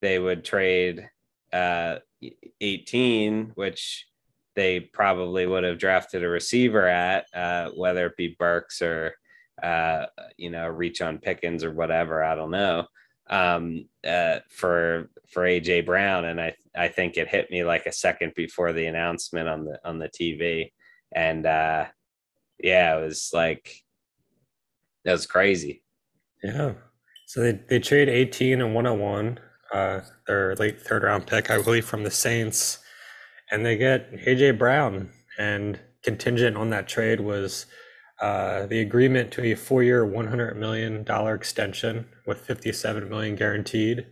they 0.00 0.18
would 0.18 0.44
trade 0.44 1.08
uh 1.52 1.96
18, 2.60 3.52
which 3.54 4.06
they 4.54 4.80
probably 4.80 5.46
would 5.46 5.64
have 5.64 5.78
drafted 5.78 6.22
a 6.22 6.28
receiver 6.28 6.86
at, 6.86 7.26
uh, 7.34 7.70
whether 7.70 8.06
it 8.06 8.16
be 8.16 8.36
Burks 8.38 8.82
or 8.82 9.14
uh, 9.62 10.06
you 10.36 10.50
know, 10.50 10.66
reach 10.66 11.00
on 11.00 11.18
Pickens 11.18 11.62
or 11.62 11.72
whatever. 11.72 12.24
I 12.24 12.34
don't 12.34 12.50
know 12.50 12.86
um, 13.32 13.86
uh, 14.06 14.40
for 14.50 15.10
for 15.28 15.44
AJ 15.44 15.86
Brown, 15.86 16.26
and 16.26 16.40
I 16.40 16.54
I 16.76 16.88
think 16.88 17.16
it 17.16 17.28
hit 17.28 17.50
me 17.50 17.64
like 17.64 17.86
a 17.86 17.92
second 17.92 18.34
before 18.34 18.72
the 18.72 18.86
announcement 18.86 19.48
on 19.48 19.64
the 19.64 19.78
on 19.84 19.98
the 19.98 20.08
TV, 20.08 20.72
and 21.14 21.46
uh, 21.46 21.86
yeah, 22.62 22.96
it 22.96 23.02
was 23.02 23.30
like 23.32 23.74
that 25.04 25.12
was 25.12 25.26
crazy. 25.26 25.82
Yeah, 26.42 26.74
so 27.26 27.40
they 27.40 27.52
they 27.68 27.78
trade 27.78 28.08
18 28.08 28.60
and 28.60 28.74
101, 28.74 29.40
uh, 29.72 30.00
their 30.26 30.54
late 30.56 30.80
third 30.82 31.04
round 31.04 31.26
pick, 31.26 31.50
I 31.50 31.62
believe, 31.62 31.86
from 31.86 32.04
the 32.04 32.10
Saints, 32.10 32.78
and 33.52 33.64
they 33.64 33.76
get 33.76 34.10
AJ 34.12 34.58
Brown, 34.58 35.10
and 35.38 35.78
contingent 36.02 36.56
on 36.56 36.70
that 36.70 36.88
trade 36.88 37.20
was 37.20 37.66
uh, 38.20 38.66
the 38.66 38.80
agreement 38.80 39.30
to 39.32 39.44
a 39.44 39.54
four-year, 39.54 40.04
one 40.04 40.26
hundred 40.26 40.56
million 40.56 41.04
dollar 41.04 41.34
extension 41.34 42.06
with 42.26 42.40
fifty-seven 42.40 43.08
million 43.08 43.36
guaranteed. 43.36 44.06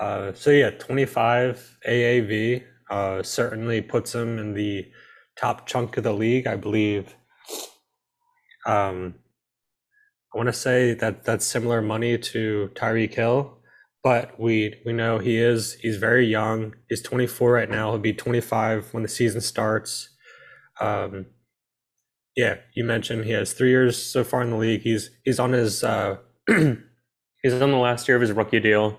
Uh, 0.00 0.32
so 0.32 0.50
yeah, 0.50 0.70
twenty-five 0.70 1.78
AAV 1.86 2.62
uh, 2.88 3.22
certainly 3.22 3.82
puts 3.82 4.14
him 4.14 4.38
in 4.38 4.54
the 4.54 4.90
top 5.36 5.66
chunk 5.66 5.96
of 5.96 6.04
the 6.04 6.12
league, 6.12 6.46
I 6.46 6.56
believe. 6.56 7.16
Um, 8.64 9.16
I 10.32 10.38
want 10.38 10.48
to 10.48 10.52
say 10.52 10.94
that 10.94 11.24
that's 11.24 11.44
similar 11.44 11.82
money 11.82 12.16
to 12.16 12.70
Tyreek 12.74 13.14
Hill, 13.14 13.58
but 14.02 14.38
we 14.38 14.74
we 14.84 14.92
know 14.92 15.18
he 15.18 15.38
is 15.38 15.74
he's 15.74 15.96
very 15.96 16.26
young. 16.26 16.74
He's 16.88 17.02
24 17.02 17.52
right 17.52 17.70
now. 17.70 17.90
He'll 17.90 17.98
be 17.98 18.12
25 18.12 18.92
when 18.92 19.02
the 19.02 19.08
season 19.08 19.40
starts. 19.40 20.10
Um, 20.80 21.26
yeah, 22.36 22.56
you 22.74 22.84
mentioned 22.84 23.24
he 23.24 23.32
has 23.32 23.52
three 23.52 23.70
years 23.70 23.96
so 24.02 24.24
far 24.24 24.42
in 24.42 24.50
the 24.50 24.56
league. 24.56 24.82
He's 24.82 25.10
he's 25.24 25.38
on 25.38 25.52
his 25.52 25.84
uh, 25.84 26.16
he's 26.48 27.52
on 27.52 27.70
the 27.70 27.76
last 27.76 28.08
year 28.08 28.16
of 28.16 28.22
his 28.22 28.32
rookie 28.32 28.60
deal. 28.60 28.98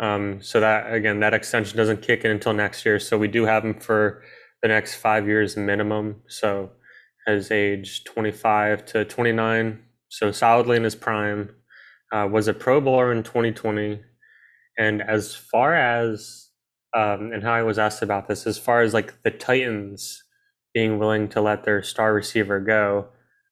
Um, 0.00 0.42
so 0.42 0.60
that 0.60 0.92
again, 0.92 1.20
that 1.20 1.34
extension 1.34 1.76
doesn't 1.76 2.02
kick 2.02 2.24
in 2.24 2.30
until 2.30 2.52
next 2.52 2.84
year. 2.84 2.98
So 2.98 3.16
we 3.16 3.28
do 3.28 3.44
have 3.44 3.64
him 3.64 3.78
for 3.78 4.22
the 4.60 4.68
next 4.68 4.96
five 4.96 5.26
years 5.26 5.56
minimum. 5.56 6.22
So 6.26 6.72
as 7.26 7.50
age 7.50 8.04
25 8.04 8.84
to 8.86 9.04
29, 9.04 9.78
so 10.08 10.32
solidly 10.32 10.76
in 10.76 10.84
his 10.84 10.94
prime. 10.96 11.50
Uh, 12.12 12.28
was 12.30 12.46
a 12.46 12.52
Pro 12.52 12.78
Bowler 12.78 13.10
in 13.10 13.22
2020, 13.22 13.98
and 14.78 15.02
as 15.02 15.34
far 15.34 15.74
as 15.74 16.48
um, 16.94 17.32
and 17.32 17.42
Howie 17.42 17.62
was 17.62 17.78
asked 17.78 18.02
about 18.02 18.28
this, 18.28 18.46
as 18.46 18.58
far 18.58 18.82
as 18.82 18.92
like 18.92 19.22
the 19.22 19.30
Titans 19.30 20.22
being 20.74 20.98
willing 20.98 21.28
to 21.28 21.40
let 21.40 21.64
their 21.64 21.82
star 21.82 22.12
receiver 22.12 22.60
go, 22.60 23.08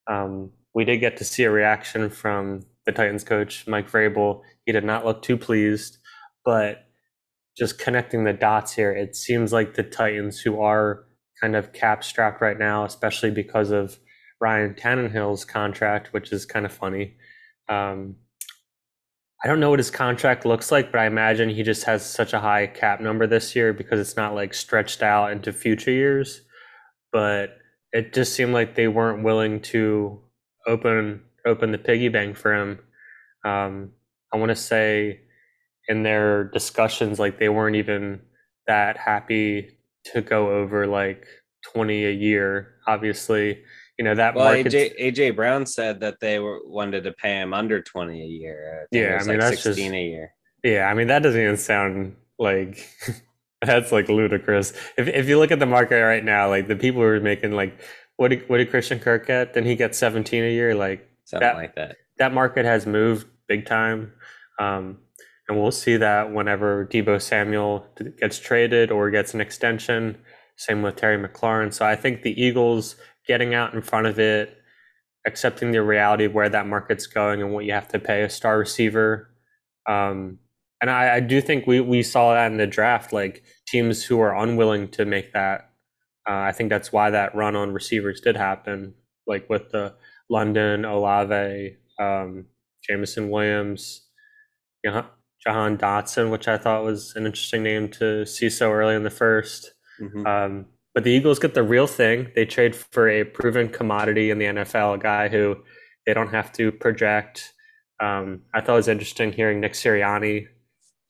um, 0.07 0.51
we 0.75 0.85
did 0.85 0.97
get 0.97 1.17
to 1.17 1.23
see 1.23 1.43
a 1.43 1.51
reaction 1.51 2.09
from 2.09 2.61
the 2.85 2.91
Titans 2.91 3.23
coach 3.23 3.67
Mike 3.67 3.89
Vrabel. 3.89 4.41
He 4.65 4.71
did 4.71 4.83
not 4.83 5.05
look 5.05 5.21
too 5.21 5.37
pleased, 5.37 5.97
but 6.45 6.85
just 7.57 7.79
connecting 7.79 8.23
the 8.23 8.33
dots 8.33 8.73
here, 8.73 8.91
it 8.91 9.15
seems 9.15 9.51
like 9.51 9.73
the 9.73 9.83
Titans, 9.83 10.39
who 10.39 10.61
are 10.61 11.05
kind 11.41 11.55
of 11.55 11.73
cap 11.73 12.03
strapped 12.03 12.41
right 12.41 12.57
now, 12.57 12.85
especially 12.85 13.31
because 13.31 13.71
of 13.71 13.99
Ryan 14.39 14.73
Tannehill's 14.75 15.45
contract, 15.45 16.13
which 16.13 16.31
is 16.31 16.45
kind 16.45 16.65
of 16.65 16.71
funny. 16.71 17.15
Um, 17.67 18.15
I 19.43 19.47
don't 19.47 19.59
know 19.59 19.71
what 19.71 19.79
his 19.79 19.89
contract 19.89 20.45
looks 20.45 20.71
like, 20.71 20.91
but 20.91 21.01
I 21.01 21.07
imagine 21.07 21.49
he 21.49 21.63
just 21.63 21.83
has 21.85 22.05
such 22.05 22.33
a 22.33 22.39
high 22.39 22.67
cap 22.67 23.01
number 23.01 23.25
this 23.25 23.55
year 23.55 23.73
because 23.73 23.99
it's 23.99 24.15
not 24.15 24.35
like 24.35 24.53
stretched 24.53 25.01
out 25.01 25.31
into 25.31 25.51
future 25.51 25.91
years. 25.91 26.41
But 27.11 27.57
it 27.91 28.13
just 28.13 28.33
seemed 28.33 28.53
like 28.53 28.75
they 28.75 28.87
weren't 28.87 29.23
willing 29.23 29.61
to 29.61 30.19
open 30.67 31.23
open 31.45 31.71
the 31.71 31.77
piggy 31.79 32.09
bank 32.09 32.37
for 32.37 32.53
him. 32.53 32.79
Um, 33.43 33.91
I 34.31 34.37
want 34.37 34.49
to 34.49 34.55
say 34.55 35.21
in 35.87 36.03
their 36.03 36.43
discussions, 36.43 37.19
like 37.19 37.39
they 37.39 37.49
weren't 37.49 37.75
even 37.75 38.21
that 38.67 38.97
happy 38.97 39.77
to 40.13 40.21
go 40.21 40.51
over 40.51 40.85
like 40.85 41.25
twenty 41.73 42.05
a 42.05 42.11
year. 42.11 42.75
Obviously, 42.87 43.63
you 44.01 44.05
know 44.05 44.15
that 44.15 44.33
well, 44.33 44.51
AJ, 44.51 44.99
AJ 44.99 45.35
Brown 45.35 45.67
said 45.67 45.99
that 45.99 46.19
they 46.19 46.39
were 46.39 46.59
wanted 46.65 47.03
to 47.03 47.11
pay 47.11 47.39
him 47.39 47.53
under 47.53 47.83
20 47.83 48.19
a 48.19 48.25
year. 48.25 48.87
I 48.91 48.97
yeah, 48.97 49.19
I 49.21 49.23
mean 49.23 49.27
like 49.27 49.39
that's 49.41 49.61
16 49.61 49.75
just, 49.75 49.93
a 49.93 50.01
year. 50.01 50.33
Yeah, 50.63 50.87
I 50.89 50.95
mean 50.95 51.05
that 51.05 51.21
doesn't 51.21 51.39
even 51.39 51.55
sound 51.55 52.15
like 52.39 52.89
that's 53.61 53.91
like 53.91 54.09
ludicrous. 54.09 54.73
If 54.97 55.07
if 55.07 55.29
you 55.29 55.37
look 55.37 55.51
at 55.51 55.59
the 55.59 55.67
market 55.67 55.97
right 55.97 56.25
now, 56.25 56.49
like 56.49 56.67
the 56.67 56.75
people 56.75 56.99
who 57.03 57.09
are 57.09 57.19
making 57.19 57.51
like 57.51 57.79
what 58.17 58.29
did, 58.29 58.49
what 58.49 58.57
did 58.57 58.71
Christian 58.71 58.97
Kirk 58.97 59.27
get? 59.27 59.53
Then 59.53 59.65
he 59.65 59.75
gets 59.75 59.99
17 59.99 60.43
a 60.43 60.51
year, 60.51 60.73
like 60.73 61.07
something 61.25 61.47
that, 61.47 61.55
like 61.55 61.75
that. 61.75 61.97
That 62.17 62.33
market 62.33 62.65
has 62.65 62.87
moved 62.87 63.27
big 63.47 63.67
time. 63.67 64.13
Um, 64.57 64.97
and 65.47 65.61
we'll 65.61 65.69
see 65.69 65.97
that 65.97 66.33
whenever 66.33 66.87
Deebo 66.87 67.21
Samuel 67.21 67.85
gets 68.19 68.39
traded 68.39 68.89
or 68.89 69.11
gets 69.11 69.35
an 69.35 69.41
extension. 69.41 70.17
Same 70.55 70.81
with 70.81 70.95
Terry 70.95 71.17
McLaurin. 71.17 71.71
So 71.71 71.85
I 71.85 71.95
think 71.95 72.23
the 72.23 72.39
Eagles 72.39 72.95
getting 73.27 73.53
out 73.53 73.73
in 73.73 73.81
front 73.81 74.07
of 74.07 74.19
it, 74.19 74.57
accepting 75.25 75.71
the 75.71 75.81
reality 75.81 76.25
of 76.25 76.33
where 76.33 76.49
that 76.49 76.67
market's 76.67 77.07
going 77.07 77.41
and 77.41 77.53
what 77.53 77.65
you 77.65 77.73
have 77.73 77.87
to 77.89 77.99
pay 77.99 78.23
a 78.23 78.29
star 78.29 78.57
receiver. 78.57 79.29
Um, 79.87 80.39
and 80.81 80.89
I, 80.89 81.15
I, 81.15 81.19
do 81.19 81.41
think 81.41 81.67
we, 81.67 81.79
we 81.79 82.01
saw 82.01 82.33
that 82.33 82.51
in 82.51 82.57
the 82.57 82.67
draft, 82.67 83.13
like 83.13 83.43
teams 83.67 84.03
who 84.03 84.19
are 84.19 84.35
unwilling 84.35 84.89
to 84.89 85.05
make 85.05 85.33
that. 85.33 85.69
Uh, 86.27 86.33
I 86.33 86.51
think 86.51 86.69
that's 86.69 86.91
why 86.91 87.09
that 87.09 87.35
run 87.35 87.55
on 87.55 87.71
receivers 87.71 88.21
did 88.21 88.35
happen, 88.35 88.93
like 89.27 89.49
with 89.49 89.69
the 89.71 89.93
London, 90.29 90.85
Olave, 90.85 91.77
um, 91.99 92.45
Jameson 92.87 93.29
Williams, 93.29 94.07
Jahan 94.83 95.77
Dotson, 95.77 96.31
which 96.31 96.47
I 96.47 96.57
thought 96.57 96.83
was 96.83 97.15
an 97.15 97.25
interesting 97.25 97.63
name 97.63 97.89
to 97.89 98.25
see 98.25 98.49
so 98.49 98.71
early 98.71 98.95
in 98.95 99.03
the 99.03 99.09
1st 99.09 99.65
mm-hmm. 100.01 100.27
um, 100.27 100.65
but 100.93 101.03
the 101.03 101.11
Eagles 101.11 101.39
get 101.39 101.53
the 101.53 101.63
real 101.63 101.87
thing. 101.87 102.31
They 102.35 102.45
trade 102.45 102.75
for 102.75 103.07
a 103.07 103.23
proven 103.23 103.69
commodity 103.69 104.29
in 104.29 104.39
the 104.39 104.45
NFL, 104.45 104.95
a 104.95 104.97
guy 104.97 105.29
who 105.29 105.57
they 106.05 106.13
don't 106.13 106.31
have 106.31 106.51
to 106.53 106.71
project. 106.71 107.53
Um, 108.01 108.41
I 108.53 108.61
thought 108.61 108.73
it 108.73 108.77
was 108.77 108.87
interesting 108.87 109.31
hearing 109.31 109.59
Nick 109.59 109.73
Sirianni 109.73 110.47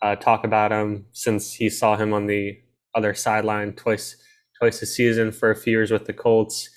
uh, 0.02 0.16
talk 0.16 0.44
about 0.44 0.72
him 0.72 1.06
since 1.14 1.54
he 1.54 1.70
saw 1.70 1.96
him 1.96 2.14
on 2.14 2.28
the 2.28 2.58
other 2.96 3.14
sideline 3.14 3.74
twice 3.74 4.16
twice 4.60 4.82
a 4.82 4.86
season 4.86 5.32
for 5.32 5.50
a 5.50 5.56
few 5.56 5.72
years 5.72 5.90
with 5.90 6.06
the 6.06 6.14
Colts. 6.14 6.70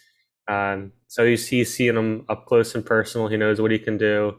Um, 0.49 0.93
so 1.09 1.27
he's, 1.27 1.47
he's 1.49 1.75
seeing 1.75 1.97
him 1.97 2.25
up 2.31 2.47
close 2.47 2.75
and 2.75 2.85
personal. 2.85 3.29
He 3.29 3.37
knows 3.37 3.61
what 3.61 3.71
he 3.71 3.79
can 3.79 3.99
do. 3.99 4.37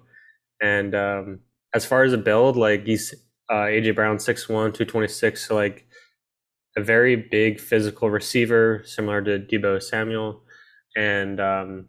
And 0.62 0.96
um, 0.96 1.40
as 1.74 1.86
far 1.86 2.04
as 2.04 2.14
a 2.14 2.18
build, 2.18 2.56
like 2.56 2.86
he's 2.86 3.14
uh, 3.50 3.66
AJ 3.66 3.96
Brown, 3.96 4.18
6'1, 4.18 4.48
226. 4.48 5.48
So 5.48 5.56
like 5.56 5.86
a 6.78 6.82
very 6.82 7.16
big 7.16 7.60
physical 7.60 8.10
receiver, 8.10 8.84
similar 8.86 9.22
to 9.22 9.40
Deebo 9.40 9.82
Samuel, 9.82 10.44
and 10.96 11.40
um, 11.40 11.88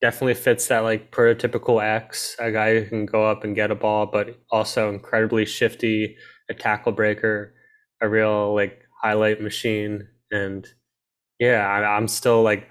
definitely 0.00 0.34
fits 0.34 0.68
that 0.68 0.80
like 0.80 1.10
prototypical 1.12 1.82
X, 1.82 2.36
a 2.38 2.50
guy 2.52 2.80
who 2.80 2.86
can 2.88 3.06
go 3.06 3.26
up 3.26 3.44
and 3.44 3.54
get 3.56 3.70
a 3.70 3.74
ball, 3.74 4.06
but 4.06 4.38
also 4.50 4.88
incredibly 4.88 5.44
shifty, 5.44 6.16
a 6.48 6.54
tackle 6.54 6.92
breaker, 6.92 7.54
a 8.00 8.08
real 8.08 8.54
like 8.54 8.82
highlight 9.02 9.40
machine, 9.40 10.06
and 10.30 10.66
yeah, 11.38 11.66
I, 11.66 11.96
I'm 11.96 12.08
still 12.08 12.42
like, 12.42 12.68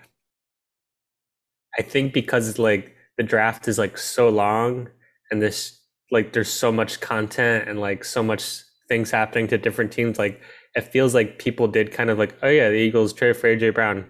I 1.78 1.82
think 1.82 2.14
because 2.14 2.58
like 2.58 2.96
the 3.18 3.24
draft 3.24 3.68
is 3.68 3.78
like 3.78 3.98
so 3.98 4.30
long, 4.30 4.90
and 5.32 5.42
this 5.42 5.80
like 6.12 6.34
there's 6.34 6.52
so 6.52 6.72
much 6.72 7.00
content 7.00 7.68
and 7.68 7.80
like 7.80 8.04
so 8.04 8.24
much 8.24 8.62
things 8.88 9.10
happening 9.12 9.48
to 9.48 9.58
different 9.58 9.92
teams, 9.92 10.20
like 10.20 10.42
it 10.76 10.82
feels 10.82 11.14
like 11.14 11.40
people 11.40 11.68
did 11.68 11.92
kind 11.92 12.10
of 12.10 12.18
like, 12.20 12.38
oh 12.44 12.50
yeah, 12.50 12.70
the 12.70 12.76
Eagles 12.76 13.14
trade 13.14 13.38
for 13.38 13.48
AJ 13.48 13.74
Brown, 13.74 14.10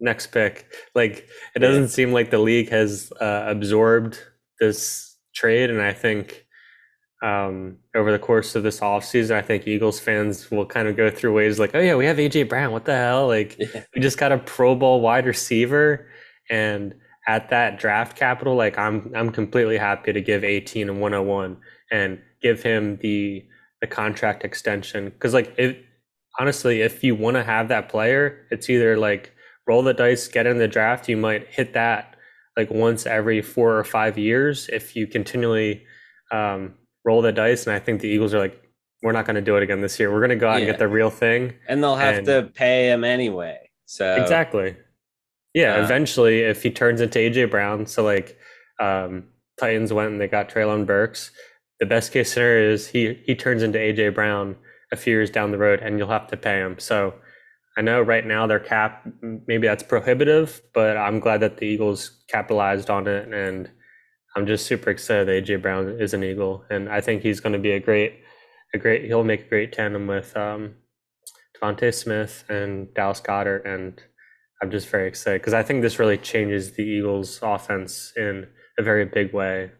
next 0.00 0.28
pick. 0.28 0.66
Like 0.94 1.28
it 1.54 1.58
doesn't 1.60 1.82
yeah. 1.82 1.88
seem 1.88 2.12
like 2.12 2.30
the 2.30 2.38
league 2.38 2.70
has 2.70 3.12
uh, 3.20 3.44
absorbed 3.46 4.18
this 4.58 5.16
trade, 5.34 5.70
and 5.70 5.82
I 5.82 5.92
think 5.92 6.46
um, 7.22 7.76
over 7.94 8.10
the 8.10 8.18
course 8.18 8.54
of 8.54 8.62
this 8.62 8.80
offseason, 8.80 9.34
I 9.34 9.42
think 9.42 9.66
Eagles 9.66 10.00
fans 10.00 10.50
will 10.50 10.66
kind 10.66 10.88
of 10.88 10.96
go 10.96 11.10
through 11.10 11.34
ways 11.34 11.58
like, 11.58 11.74
oh 11.74 11.80
yeah, 11.80 11.94
we 11.94 12.06
have 12.06 12.16
AJ 12.16 12.48
Brown. 12.48 12.72
What 12.72 12.86
the 12.86 12.96
hell? 12.96 13.26
Like 13.26 13.58
yeah. 13.58 13.84
we 13.94 14.00
just 14.00 14.18
got 14.18 14.32
a 14.32 14.38
Pro 14.38 14.74
Bowl 14.74 15.02
wide 15.02 15.26
receiver, 15.26 16.08
and 16.48 16.94
at 17.28 17.50
that 17.50 17.78
draft 17.78 18.16
capital, 18.16 18.54
like 18.54 18.78
I'm 18.78 19.12
I'm 19.14 19.30
completely 19.30 19.76
happy 19.76 20.14
to 20.14 20.20
give 20.22 20.44
18 20.44 20.88
and 20.88 21.00
101 21.00 21.58
and 21.90 22.20
give 22.40 22.62
him 22.62 22.96
the 23.02 23.44
the 23.82 23.86
contract 23.86 24.44
extension 24.44 25.10
because 25.10 25.34
like 25.34 25.54
it 25.58 25.84
honestly, 26.38 26.82
if 26.82 27.02
you 27.02 27.14
want 27.14 27.36
to 27.36 27.44
have 27.44 27.68
that 27.68 27.88
player, 27.88 28.46
it's 28.50 28.68
either 28.70 28.96
like 28.96 29.32
roll 29.66 29.82
the 29.82 29.94
dice, 29.94 30.28
get 30.28 30.46
in 30.46 30.58
the 30.58 30.68
draft. 30.68 31.08
You 31.08 31.16
might 31.16 31.48
hit 31.48 31.72
that 31.74 32.16
like 32.56 32.70
once 32.70 33.06
every 33.06 33.42
four 33.42 33.76
or 33.76 33.84
five 33.84 34.16
years 34.16 34.68
if 34.72 34.96
you 34.96 35.06
continually 35.06 35.84
um, 36.32 36.74
roll 37.04 37.22
the 37.22 37.32
dice. 37.32 37.66
And 37.66 37.74
I 37.74 37.78
think 37.78 38.00
the 38.00 38.08
Eagles 38.08 38.32
are 38.34 38.38
like, 38.38 38.62
we're 39.02 39.12
not 39.12 39.26
going 39.26 39.36
to 39.36 39.42
do 39.42 39.56
it 39.56 39.62
again 39.62 39.80
this 39.80 40.00
year. 40.00 40.12
We're 40.12 40.20
going 40.20 40.30
to 40.30 40.36
go 40.36 40.48
out 40.48 40.54
yeah. 40.54 40.58
and 40.60 40.66
get 40.66 40.78
the 40.78 40.88
real 40.88 41.10
thing. 41.10 41.54
And 41.68 41.82
they'll 41.82 41.96
have 41.96 42.18
and, 42.18 42.26
to 42.26 42.50
pay 42.54 42.90
him 42.90 43.04
anyway. 43.04 43.58
So 43.84 44.14
exactly. 44.14 44.76
Yeah. 45.54 45.76
Uh, 45.76 45.84
eventually, 45.84 46.40
if 46.40 46.62
he 46.62 46.70
turns 46.70 47.00
into 47.00 47.18
AJ 47.18 47.50
Brown, 47.50 47.86
so 47.86 48.02
like 48.02 48.38
um, 48.80 49.24
Titans 49.60 49.92
went 49.92 50.12
and 50.12 50.20
they 50.20 50.28
got 50.28 50.48
Treylon 50.48 50.86
Burks. 50.86 51.30
The 51.78 51.86
best 51.86 52.10
case 52.10 52.32
scenario 52.32 52.72
is 52.72 52.88
he 52.88 53.20
he 53.24 53.34
turns 53.34 53.62
into 53.62 53.78
AJ 53.78 54.14
Brown 54.14 54.56
a 54.92 54.96
few 54.96 55.12
years 55.12 55.30
down 55.30 55.50
the 55.50 55.58
road 55.58 55.80
and 55.80 55.98
you'll 55.98 56.08
have 56.08 56.28
to 56.28 56.36
pay 56.36 56.60
them. 56.60 56.78
So 56.78 57.14
I 57.76 57.82
know 57.82 58.00
right 58.00 58.26
now 58.26 58.46
their 58.46 58.60
cap, 58.60 59.06
maybe 59.20 59.66
that's 59.66 59.82
prohibitive, 59.82 60.62
but 60.72 60.96
I'm 60.96 61.20
glad 61.20 61.40
that 61.40 61.58
the 61.58 61.66
Eagles 61.66 62.22
capitalized 62.28 62.88
on 62.88 63.06
it. 63.06 63.32
And 63.32 63.70
I'm 64.34 64.46
just 64.46 64.66
super 64.66 64.90
excited 64.90 65.28
that 65.28 65.44
AJ 65.44 65.62
Brown 65.62 66.00
is 66.00 66.14
an 66.14 66.24
Eagle. 66.24 66.64
And 66.70 66.88
I 66.88 67.00
think 67.00 67.22
he's 67.22 67.40
going 67.40 67.52
to 67.52 67.58
be 67.58 67.72
a 67.72 67.80
great, 67.80 68.20
a 68.74 68.78
great, 68.78 69.04
he'll 69.04 69.24
make 69.24 69.46
a 69.46 69.48
great 69.48 69.72
tandem 69.72 70.06
with 70.06 70.34
um, 70.36 70.74
DeVonta 71.56 71.92
Smith 71.92 72.44
and 72.48 72.92
Dallas 72.94 73.20
Goedert. 73.20 73.66
And 73.66 74.00
I'm 74.62 74.70
just 74.70 74.88
very 74.88 75.06
excited 75.06 75.42
because 75.42 75.54
I 75.54 75.62
think 75.62 75.82
this 75.82 75.98
really 75.98 76.18
changes 76.18 76.72
the 76.72 76.82
Eagles' 76.82 77.40
offense 77.42 78.12
in 78.16 78.46
a 78.78 78.82
very 78.82 79.04
big 79.04 79.34
way. 79.34 79.70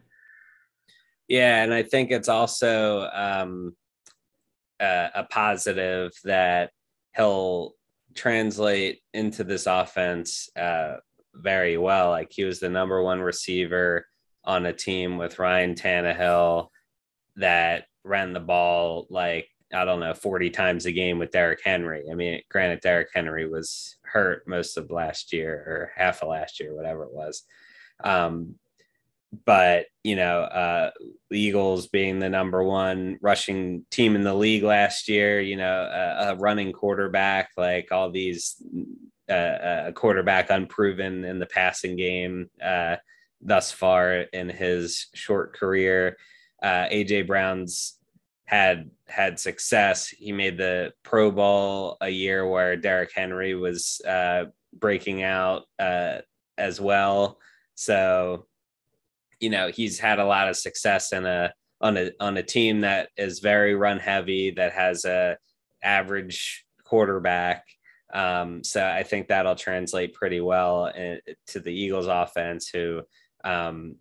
Yeah, 1.27 1.63
and 1.63 1.73
I 1.73 1.83
think 1.83 2.11
it's 2.11 2.29
also 2.29 3.09
um, 3.13 3.75
a, 4.79 5.09
a 5.15 5.23
positive 5.25 6.11
that 6.23 6.71
he'll 7.15 7.73
translate 8.15 8.99
into 9.13 9.43
this 9.43 9.65
offense 9.65 10.49
uh, 10.55 10.97
very 11.33 11.77
well. 11.77 12.09
Like 12.09 12.31
he 12.31 12.43
was 12.43 12.59
the 12.59 12.69
number 12.69 13.01
one 13.01 13.21
receiver 13.21 14.05
on 14.43 14.65
a 14.65 14.73
team 14.73 15.17
with 15.17 15.39
Ryan 15.39 15.75
Tannehill 15.75 16.69
that 17.35 17.85
ran 18.03 18.33
the 18.33 18.39
ball 18.39 19.07
like 19.09 19.49
I 19.73 19.83
don't 19.83 19.99
know, 19.99 20.13
40 20.13 20.49
times 20.51 20.85
a 20.85 20.93
game 20.93 21.19
with 21.19 21.31
Derrick 21.31 21.59
Henry. 21.63 22.05
I 22.09 22.15
mean, 22.15 22.41
granted, 22.49 22.79
Derrick 22.79 23.09
Henry 23.13 23.49
was 23.49 23.97
hurt 24.03 24.47
most 24.47 24.77
of 24.77 24.91
last 24.91 25.33
year 25.33 25.53
or 25.53 25.91
half 25.95 26.21
of 26.23 26.29
last 26.29 26.61
year, 26.61 26.73
whatever 26.73 27.03
it 27.03 27.11
was. 27.11 27.43
Um, 28.03 28.55
but, 29.45 29.85
you 30.03 30.15
know, 30.15 30.41
uh, 30.41 30.91
the 31.29 31.39
Eagles 31.39 31.87
being 31.87 32.19
the 32.19 32.29
number 32.29 32.63
one 32.63 33.17
rushing 33.21 33.85
team 33.91 34.15
in 34.15 34.23
the 34.23 34.33
league 34.33 34.63
last 34.63 35.09
year, 35.09 35.41
you 35.41 35.57
know, 35.57 35.81
a, 35.81 36.31
a 36.31 36.35
running 36.35 36.71
quarterback, 36.71 37.49
like 37.57 37.91
all 37.91 38.09
these, 38.09 38.55
uh, 39.29 39.87
a 39.87 39.91
quarterback 39.93 40.49
unproven 40.49 41.25
in 41.25 41.39
the 41.39 41.45
passing 41.45 41.97
game 41.97 42.49
uh, 42.63 42.95
thus 43.41 43.71
far 43.71 44.21
in 44.33 44.49
his 44.49 45.07
short 45.13 45.53
career. 45.53 46.17
Uh, 46.63 46.87
AJ 46.87 47.27
Brown's 47.27 47.97
had 48.45 48.89
had 49.07 49.39
success. 49.39 50.07
He 50.07 50.31
made 50.31 50.57
the 50.57 50.93
Pro 51.03 51.31
Bowl 51.31 51.97
a 52.01 52.09
year 52.09 52.47
where 52.47 52.77
Derrick 52.77 53.11
Henry 53.13 53.53
was 53.55 54.01
uh, 54.07 54.45
breaking 54.73 55.21
out 55.21 55.63
uh, 55.77 56.19
as 56.57 56.79
well. 56.79 57.37
So, 57.75 58.46
you 59.39 59.49
know, 59.49 59.69
he's 59.69 59.99
had 59.99 60.19
a 60.19 60.25
lot 60.25 60.49
of 60.49 60.57
success 60.57 61.13
in 61.13 61.25
a 61.25 61.53
on 61.79 61.97
a 61.97 62.11
on 62.19 62.37
a 62.37 62.43
team 62.43 62.81
that 62.81 63.09
is 63.17 63.39
very 63.39 63.75
run 63.75 63.99
heavy, 63.99 64.51
that 64.51 64.73
has 64.73 65.05
a 65.05 65.37
average 65.83 66.65
quarterback. 66.83 67.65
Um, 68.13 68.63
so 68.63 68.85
I 68.85 69.03
think 69.03 69.27
that'll 69.27 69.55
translate 69.55 70.13
pretty 70.13 70.39
well 70.39 70.87
in, 70.87 71.19
to 71.47 71.59
the 71.59 71.73
Eagles 71.73 72.07
offense, 72.07 72.69
who 72.69 73.01
um, 73.43 73.95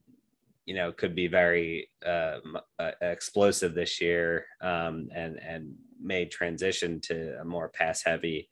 you 0.65 0.75
know 0.75 0.93
could 0.93 1.15
be 1.15 1.27
very 1.27 1.91
uh, 2.05 2.39
uh, 2.79 2.93
explosive 3.01 3.75
this 3.75 4.01
year 4.01 4.47
um, 4.61 5.09
and 5.15 5.39
and 5.43 5.75
may 6.01 6.27
transition 6.27 7.01
to 7.01 7.39
a 7.41 7.45
more 7.45 7.69
pass 7.69 8.03
heavy 8.03 8.49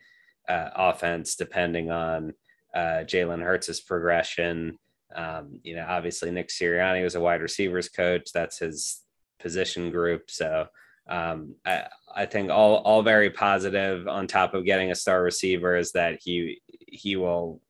uh, 0.48 0.70
offense 0.76 1.36
depending 1.36 1.90
on 1.90 2.32
uh, 2.74 3.04
Jalen 3.04 3.42
Hurts' 3.42 3.80
progression. 3.80 4.78
Um, 5.14 5.60
you 5.62 5.76
know, 5.76 5.86
obviously 5.88 6.30
Nick 6.30 6.48
Sirianni 6.48 7.02
was 7.02 7.14
a 7.14 7.20
wide 7.20 7.42
receivers 7.42 7.88
coach. 7.88 8.30
That's 8.32 8.58
his 8.58 9.02
position 9.38 9.90
group. 9.90 10.30
So 10.30 10.66
um, 11.08 11.54
I, 11.64 11.84
I 12.14 12.26
think 12.26 12.50
all 12.50 12.76
all 12.76 13.02
very 13.02 13.30
positive. 13.30 14.08
On 14.08 14.26
top 14.26 14.54
of 14.54 14.64
getting 14.64 14.90
a 14.90 14.94
star 14.94 15.22
receiver, 15.22 15.76
is 15.76 15.92
that 15.92 16.18
he 16.22 16.60
he 16.70 17.16
will 17.16 17.60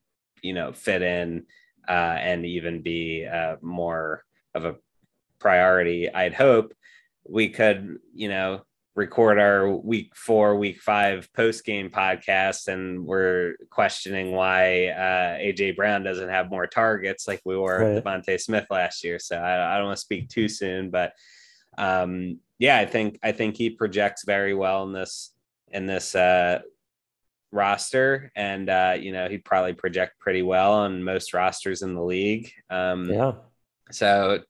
you 0.42 0.52
know 0.52 0.72
fit 0.72 1.02
in 1.02 1.46
uh, 1.88 2.16
and 2.20 2.46
even 2.46 2.82
be 2.82 3.26
uh, 3.26 3.56
more 3.60 4.24
of 4.54 4.64
a 4.64 4.76
priority. 5.38 6.12
I'd 6.12 6.34
hope 6.34 6.72
we 7.28 7.48
could, 7.48 7.98
you 8.14 8.28
know, 8.28 8.62
record 8.94 9.38
our 9.38 9.70
week 9.70 10.14
four, 10.14 10.56
week 10.56 10.80
five 10.80 11.32
post 11.32 11.64
game 11.64 11.90
podcast, 11.90 12.68
and 12.68 13.04
we're 13.04 13.54
questioning 13.70 14.32
why 14.32 14.88
uh, 14.88 15.38
AJ 15.38 15.76
Brown 15.76 16.04
doesn't 16.04 16.28
have 16.28 16.50
more 16.50 16.66
targets 16.66 17.26
like 17.26 17.40
we 17.44 17.56
were 17.56 18.00
right. 18.02 18.26
with 18.26 18.40
Smith 18.40 18.66
last 18.70 19.02
year. 19.02 19.18
So 19.18 19.36
I, 19.36 19.74
I 19.74 19.76
don't 19.76 19.86
want 19.86 19.96
to 19.96 20.00
speak 20.00 20.28
too 20.28 20.48
soon, 20.48 20.90
but 20.90 21.12
um, 21.76 22.38
yeah, 22.58 22.78
I 22.78 22.86
think 22.86 23.18
I 23.22 23.32
think 23.32 23.56
he 23.56 23.70
projects 23.70 24.24
very 24.24 24.54
well 24.54 24.84
in 24.84 24.92
this 24.92 25.32
in 25.72 25.86
this 25.86 26.14
uh, 26.14 26.60
roster, 27.50 28.30
and 28.36 28.68
uh, 28.70 28.96
you 28.98 29.12
know 29.12 29.28
he'd 29.28 29.44
probably 29.44 29.72
project 29.72 30.20
pretty 30.20 30.42
well 30.42 30.72
on 30.72 31.02
most 31.02 31.34
rosters 31.34 31.82
in 31.82 31.94
the 31.94 32.02
league. 32.02 32.52
Um, 32.70 33.10
yeah. 33.10 33.32
So 33.90 34.40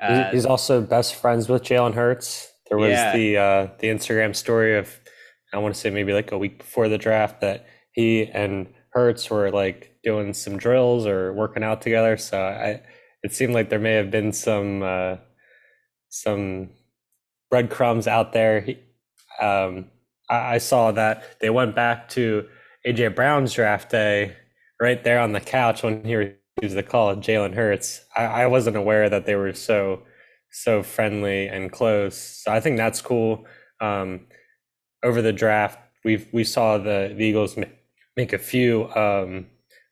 uh, 0.00 0.30
he's 0.30 0.46
also 0.46 0.80
best 0.80 1.14
friends 1.16 1.48
with 1.48 1.62
Jalen 1.62 1.94
Hurts. 1.94 2.50
There 2.68 2.78
was 2.78 2.90
yeah. 2.90 3.16
the 3.16 3.36
uh, 3.36 3.68
the 3.78 3.88
Instagram 3.88 4.34
story 4.34 4.76
of 4.76 5.00
I 5.52 5.58
want 5.58 5.74
to 5.74 5.80
say 5.80 5.90
maybe 5.90 6.12
like 6.12 6.32
a 6.32 6.38
week 6.38 6.58
before 6.58 6.88
the 6.88 6.98
draft 6.98 7.40
that 7.40 7.66
he 7.92 8.26
and 8.26 8.68
Hurts 8.90 9.28
were 9.30 9.50
like 9.50 9.96
doing 10.02 10.34
some 10.34 10.56
drills 10.56 11.06
or 11.06 11.32
working 11.32 11.62
out 11.62 11.82
together. 11.82 12.16
So 12.16 12.40
I 12.40 12.80
it 13.22 13.32
seemed 13.32 13.54
like 13.54 13.70
there 13.70 13.78
may 13.78 13.94
have 13.94 14.10
been 14.10 14.32
some 14.32 14.82
uh, 14.82 15.16
some 16.08 16.70
breadcrumbs 17.50 18.06
out 18.06 18.32
there. 18.32 18.60
He, 18.60 18.78
um, 19.40 19.86
I, 20.28 20.54
I 20.54 20.58
saw 20.58 20.92
that 20.92 21.40
they 21.40 21.50
went 21.50 21.74
back 21.74 22.08
to 22.10 22.46
AJ 22.86 23.14
Brown's 23.14 23.52
draft 23.52 23.90
day 23.90 24.36
right 24.80 25.02
there 25.02 25.20
on 25.20 25.32
the 25.32 25.40
couch 25.40 25.82
when 25.82 26.04
he 26.04 26.14
received 26.14 26.76
the 26.76 26.82
call, 26.82 27.16
Jalen 27.16 27.54
Hurts. 27.54 28.04
I, 28.16 28.24
I 28.24 28.46
wasn't 28.46 28.76
aware 28.76 29.08
that 29.08 29.26
they 29.26 29.34
were 29.34 29.54
so 29.54 30.02
so 30.54 30.82
friendly 30.82 31.48
and 31.48 31.70
close. 31.72 32.16
So 32.16 32.52
I 32.52 32.60
think 32.60 32.76
that's 32.76 33.00
cool. 33.00 33.44
Um, 33.80 34.20
over 35.02 35.20
the 35.20 35.32
draft, 35.32 35.78
we 36.04 36.26
we 36.32 36.44
saw 36.44 36.78
the, 36.78 37.12
the 37.16 37.24
Eagles 37.24 37.56
make 38.16 38.32
a 38.32 38.38
few 38.38 38.88
um, 38.94 39.46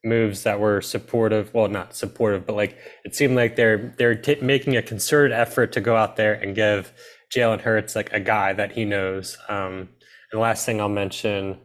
moves 0.05 0.45
that 0.45 0.61
were 0.61 0.81
supportive. 0.81 1.53
Well, 1.53 1.69
not 1.69 1.95
supportive, 1.97 2.47
but 2.47 2.55
like 2.55 2.79
it 3.05 3.15
seemed 3.15 3.37
like 3.37 3.57
they're 3.57 3.93
they're 3.99 4.15
t- 4.15 4.39
making 4.41 4.77
a 4.77 4.83
concerted 4.83 5.33
effort 5.33 5.73
to 5.73 5.81
go 5.81 5.97
out 5.97 6.17
there 6.17 6.35
and 6.35 6.55
give 6.55 6.93
Jalen 7.35 7.61
Hurts 7.61 7.97
like 7.97 8.13
a 8.13 8.21
guy 8.21 8.53
that 8.53 8.73
he 8.73 8.85
knows. 8.85 9.37
Um, 9.49 9.89
and 10.31 10.39
the 10.39 10.39
last 10.39 10.65
thing 10.65 10.81
I'll 10.81 10.89
mention, 10.89 11.59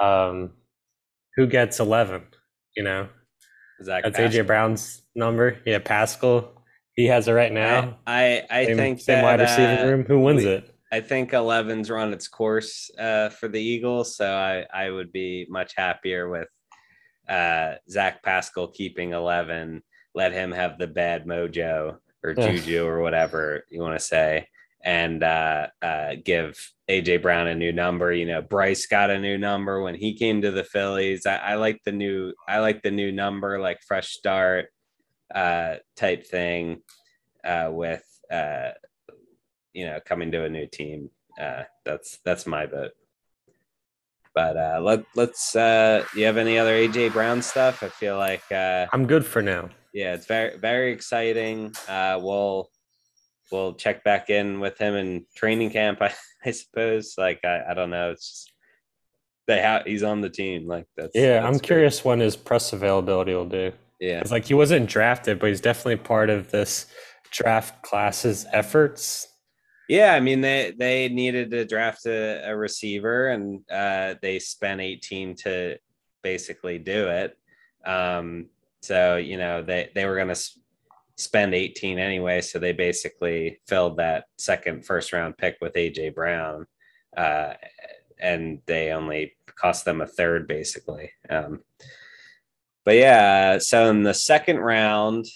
um, 0.00 0.52
who 1.36 1.46
gets 1.48 1.80
eleven? 1.80 2.22
You 2.76 2.84
know, 2.84 3.08
Zach 3.82 4.04
That's 4.04 4.16
Pascal. 4.16 4.44
AJ 4.44 4.46
Brown's 4.46 5.02
number. 5.16 5.58
Yeah, 5.66 5.80
Pascal. 5.80 6.59
He 6.96 7.06
has 7.06 7.28
it 7.28 7.32
right 7.32 7.52
now. 7.52 7.98
I 8.06 8.44
I, 8.50 8.60
I 8.60 8.66
same, 8.66 8.76
think 8.76 9.00
same 9.00 9.16
that, 9.16 9.24
wide 9.24 9.40
receiving 9.40 9.78
uh, 9.78 9.90
room. 9.90 10.04
Who 10.04 10.20
wins 10.20 10.44
we, 10.44 10.50
it? 10.50 10.74
I 10.92 11.00
think 11.00 11.30
11's 11.30 11.88
run 11.88 12.12
its 12.12 12.26
course 12.26 12.90
uh, 12.98 13.28
for 13.28 13.48
the 13.48 13.60
Eagles, 13.60 14.16
so 14.16 14.34
I 14.34 14.66
I 14.72 14.90
would 14.90 15.12
be 15.12 15.46
much 15.48 15.74
happier 15.76 16.28
with 16.28 16.48
uh, 17.28 17.74
Zach 17.88 18.22
Pascal 18.22 18.68
keeping 18.68 19.12
11. 19.12 19.82
Let 20.14 20.32
him 20.32 20.50
have 20.50 20.78
the 20.78 20.88
bad 20.88 21.26
mojo 21.26 21.98
or 22.22 22.34
juju 22.34 22.84
or 22.84 23.00
whatever 23.00 23.64
you 23.70 23.80
want 23.80 23.98
to 23.98 24.04
say, 24.04 24.48
and 24.82 25.22
uh, 25.22 25.68
uh, 25.80 26.16
give 26.24 26.58
AJ 26.88 27.22
Brown 27.22 27.46
a 27.46 27.54
new 27.54 27.72
number. 27.72 28.12
You 28.12 28.26
know, 28.26 28.42
Bryce 28.42 28.86
got 28.86 29.10
a 29.10 29.20
new 29.20 29.38
number 29.38 29.80
when 29.80 29.94
he 29.94 30.14
came 30.14 30.42
to 30.42 30.50
the 30.50 30.64
Phillies. 30.64 31.24
I, 31.24 31.36
I 31.36 31.54
like 31.54 31.80
the 31.84 31.92
new 31.92 32.34
I 32.48 32.58
like 32.58 32.82
the 32.82 32.90
new 32.90 33.12
number, 33.12 33.60
like 33.60 33.78
fresh 33.86 34.08
start 34.08 34.70
uh, 35.34 35.76
type 35.96 36.26
thing 36.26 36.82
uh, 37.44 37.68
with 37.70 38.04
uh, 38.30 38.70
you 39.72 39.86
know 39.86 39.98
coming 40.04 40.30
to 40.32 40.44
a 40.44 40.48
new 40.48 40.66
team. 40.66 41.10
Uh, 41.40 41.62
that's 41.84 42.18
that's 42.24 42.46
my 42.46 42.66
vote. 42.66 42.92
But 44.34 44.56
uh, 44.56 44.80
let 44.82 45.04
let's. 45.16 45.56
Uh, 45.56 46.04
you 46.14 46.24
have 46.24 46.36
any 46.36 46.58
other 46.58 46.74
AJ 46.74 47.12
Brown 47.12 47.42
stuff? 47.42 47.82
I 47.82 47.88
feel 47.88 48.16
like 48.16 48.44
uh, 48.52 48.86
I'm 48.92 49.06
good 49.06 49.26
for 49.26 49.42
now. 49.42 49.70
Yeah, 49.92 50.14
it's 50.14 50.26
very 50.26 50.56
very 50.58 50.92
exciting. 50.92 51.72
Uh, 51.88 52.18
we'll 52.22 52.70
we'll 53.50 53.74
check 53.74 54.04
back 54.04 54.30
in 54.30 54.60
with 54.60 54.78
him 54.78 54.94
in 54.94 55.26
training 55.34 55.70
camp. 55.70 55.98
I, 56.02 56.14
I 56.44 56.52
suppose. 56.52 57.14
Like 57.18 57.44
I, 57.44 57.62
I 57.70 57.74
don't 57.74 57.90
know. 57.90 58.12
It's 58.12 58.28
just 58.28 58.52
they 59.46 59.60
have 59.60 59.84
he's 59.84 60.04
on 60.04 60.20
the 60.20 60.30
team. 60.30 60.66
Like 60.66 60.86
that's 60.96 61.10
yeah. 61.14 61.40
that's 61.40 61.46
I'm 61.46 61.52
great. 61.54 61.62
curious 61.62 62.04
when 62.04 62.20
his 62.20 62.36
press 62.36 62.72
availability 62.72 63.34
will 63.34 63.48
do. 63.48 63.72
Yeah, 64.00 64.20
it's 64.20 64.30
like 64.30 64.46
he 64.46 64.54
wasn't 64.54 64.88
drafted, 64.88 65.38
but 65.38 65.50
he's 65.50 65.60
definitely 65.60 65.96
part 65.96 66.30
of 66.30 66.50
this 66.50 66.86
draft 67.30 67.82
class's 67.82 68.46
efforts. 68.52 69.28
Yeah, 69.88 70.14
I 70.14 70.20
mean 70.20 70.40
they 70.40 70.72
they 70.76 71.08
needed 71.08 71.50
to 71.50 71.64
draft 71.64 72.06
a, 72.06 72.48
a 72.50 72.56
receiver, 72.56 73.28
and 73.28 73.60
uh, 73.70 74.14
they 74.22 74.38
spent 74.38 74.80
18 74.80 75.36
to 75.36 75.78
basically 76.22 76.78
do 76.78 77.08
it. 77.08 77.36
Um, 77.84 78.46
so 78.80 79.16
you 79.16 79.36
know 79.36 79.62
they 79.62 79.90
they 79.94 80.06
were 80.06 80.16
going 80.16 80.34
to 80.34 80.50
spend 81.20 81.54
18 81.54 81.98
anyway. 81.98 82.40
So 82.40 82.58
they 82.58 82.72
basically 82.72 83.60
filled 83.66 83.98
that 83.98 84.24
second 84.38 84.86
first 84.86 85.12
round 85.12 85.36
pick 85.36 85.58
with 85.60 85.74
AJ 85.74 86.14
Brown. 86.14 86.66
Uh, 87.16 87.54
and 88.18 88.60
they 88.66 88.92
only 88.92 89.34
cost 89.46 89.84
them 89.84 90.00
a 90.00 90.06
third 90.06 90.48
basically. 90.48 91.10
Um, 91.28 91.60
but 92.84 92.96
yeah, 92.96 93.58
so 93.58 93.90
in 93.90 94.02
the 94.02 94.14
second 94.14 94.58
round, 94.58 95.26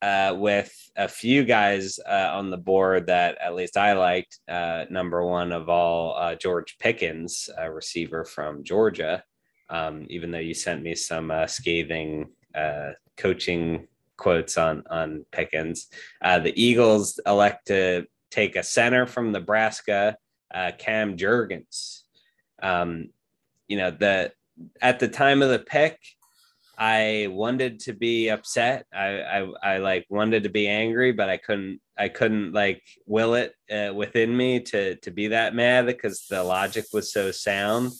uh, 0.00 0.34
with 0.36 0.72
a 0.96 1.08
few 1.08 1.44
guys 1.44 1.98
uh, 2.06 2.30
on 2.32 2.50
the 2.50 2.56
board 2.56 3.06
that 3.06 3.36
at 3.38 3.54
least 3.54 3.76
I 3.76 3.94
liked, 3.94 4.38
uh, 4.48 4.84
number 4.90 5.24
one 5.24 5.52
of 5.52 5.68
all, 5.68 6.16
uh, 6.16 6.34
George 6.36 6.78
Pickens, 6.78 7.50
a 7.58 7.70
receiver 7.70 8.24
from 8.24 8.62
Georgia. 8.62 9.24
Um, 9.70 10.06
even 10.08 10.30
though 10.30 10.38
you 10.38 10.54
sent 10.54 10.82
me 10.82 10.94
some 10.94 11.30
uh, 11.30 11.46
scathing 11.46 12.30
uh, 12.54 12.92
coaching 13.16 13.86
quotes 14.16 14.56
on 14.56 14.82
on 14.88 15.26
Pickens, 15.30 15.88
the 16.22 16.52
Eagles 16.56 17.20
elect 17.26 17.66
to 17.66 18.06
take 18.30 18.56
a 18.56 18.62
center 18.62 19.06
from 19.06 19.32
Nebraska, 19.32 20.16
Cam 20.78 21.16
Jurgens. 21.16 22.02
Um, 22.62 23.10
you 23.66 23.76
know 23.76 23.90
the 23.90 24.32
at 24.80 24.98
the 24.98 25.08
time 25.08 25.42
of 25.42 25.50
the 25.50 25.58
pick, 25.58 25.98
I 26.78 27.26
wanted 27.28 27.80
to 27.80 27.92
be 27.92 28.28
upset. 28.28 28.86
I, 28.94 29.20
I, 29.20 29.52
I 29.62 29.78
like 29.78 30.06
wanted 30.08 30.44
to 30.44 30.48
be 30.48 30.68
angry, 30.68 31.10
but 31.10 31.28
I 31.28 31.36
couldn't. 31.36 31.80
I 31.98 32.08
couldn't 32.08 32.52
like 32.52 32.84
will 33.04 33.34
it 33.34 33.52
uh, 33.68 33.92
within 33.92 34.36
me 34.36 34.60
to 34.60 34.94
to 34.96 35.10
be 35.10 35.28
that 35.28 35.56
mad 35.56 35.86
because 35.86 36.26
the 36.30 36.44
logic 36.44 36.84
was 36.92 37.12
so 37.12 37.32
sound. 37.32 37.90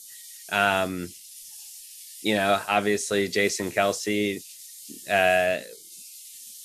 Um, 0.49 1.09
you 2.21 2.35
know, 2.35 2.61
obviously 2.69 3.27
Jason 3.27 3.69
Kelce 3.69 4.39
uh, 5.11 5.61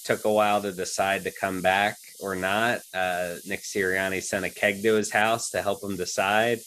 took 0.05 0.25
a 0.25 0.33
while 0.33 0.63
to 0.63 0.71
decide 0.71 1.25
to 1.25 1.33
come 1.33 1.63
back 1.63 1.97
or 2.21 2.37
not. 2.37 2.81
Uh, 2.95 3.35
Nick 3.45 3.63
Sirianni 3.63 4.23
sent 4.23 4.45
a 4.45 4.51
keg 4.51 4.83
to 4.85 4.95
his 4.95 5.11
house 5.11 5.51
to 5.51 5.63
help 5.63 5.83
him 5.83 5.97
decide. 5.97 6.61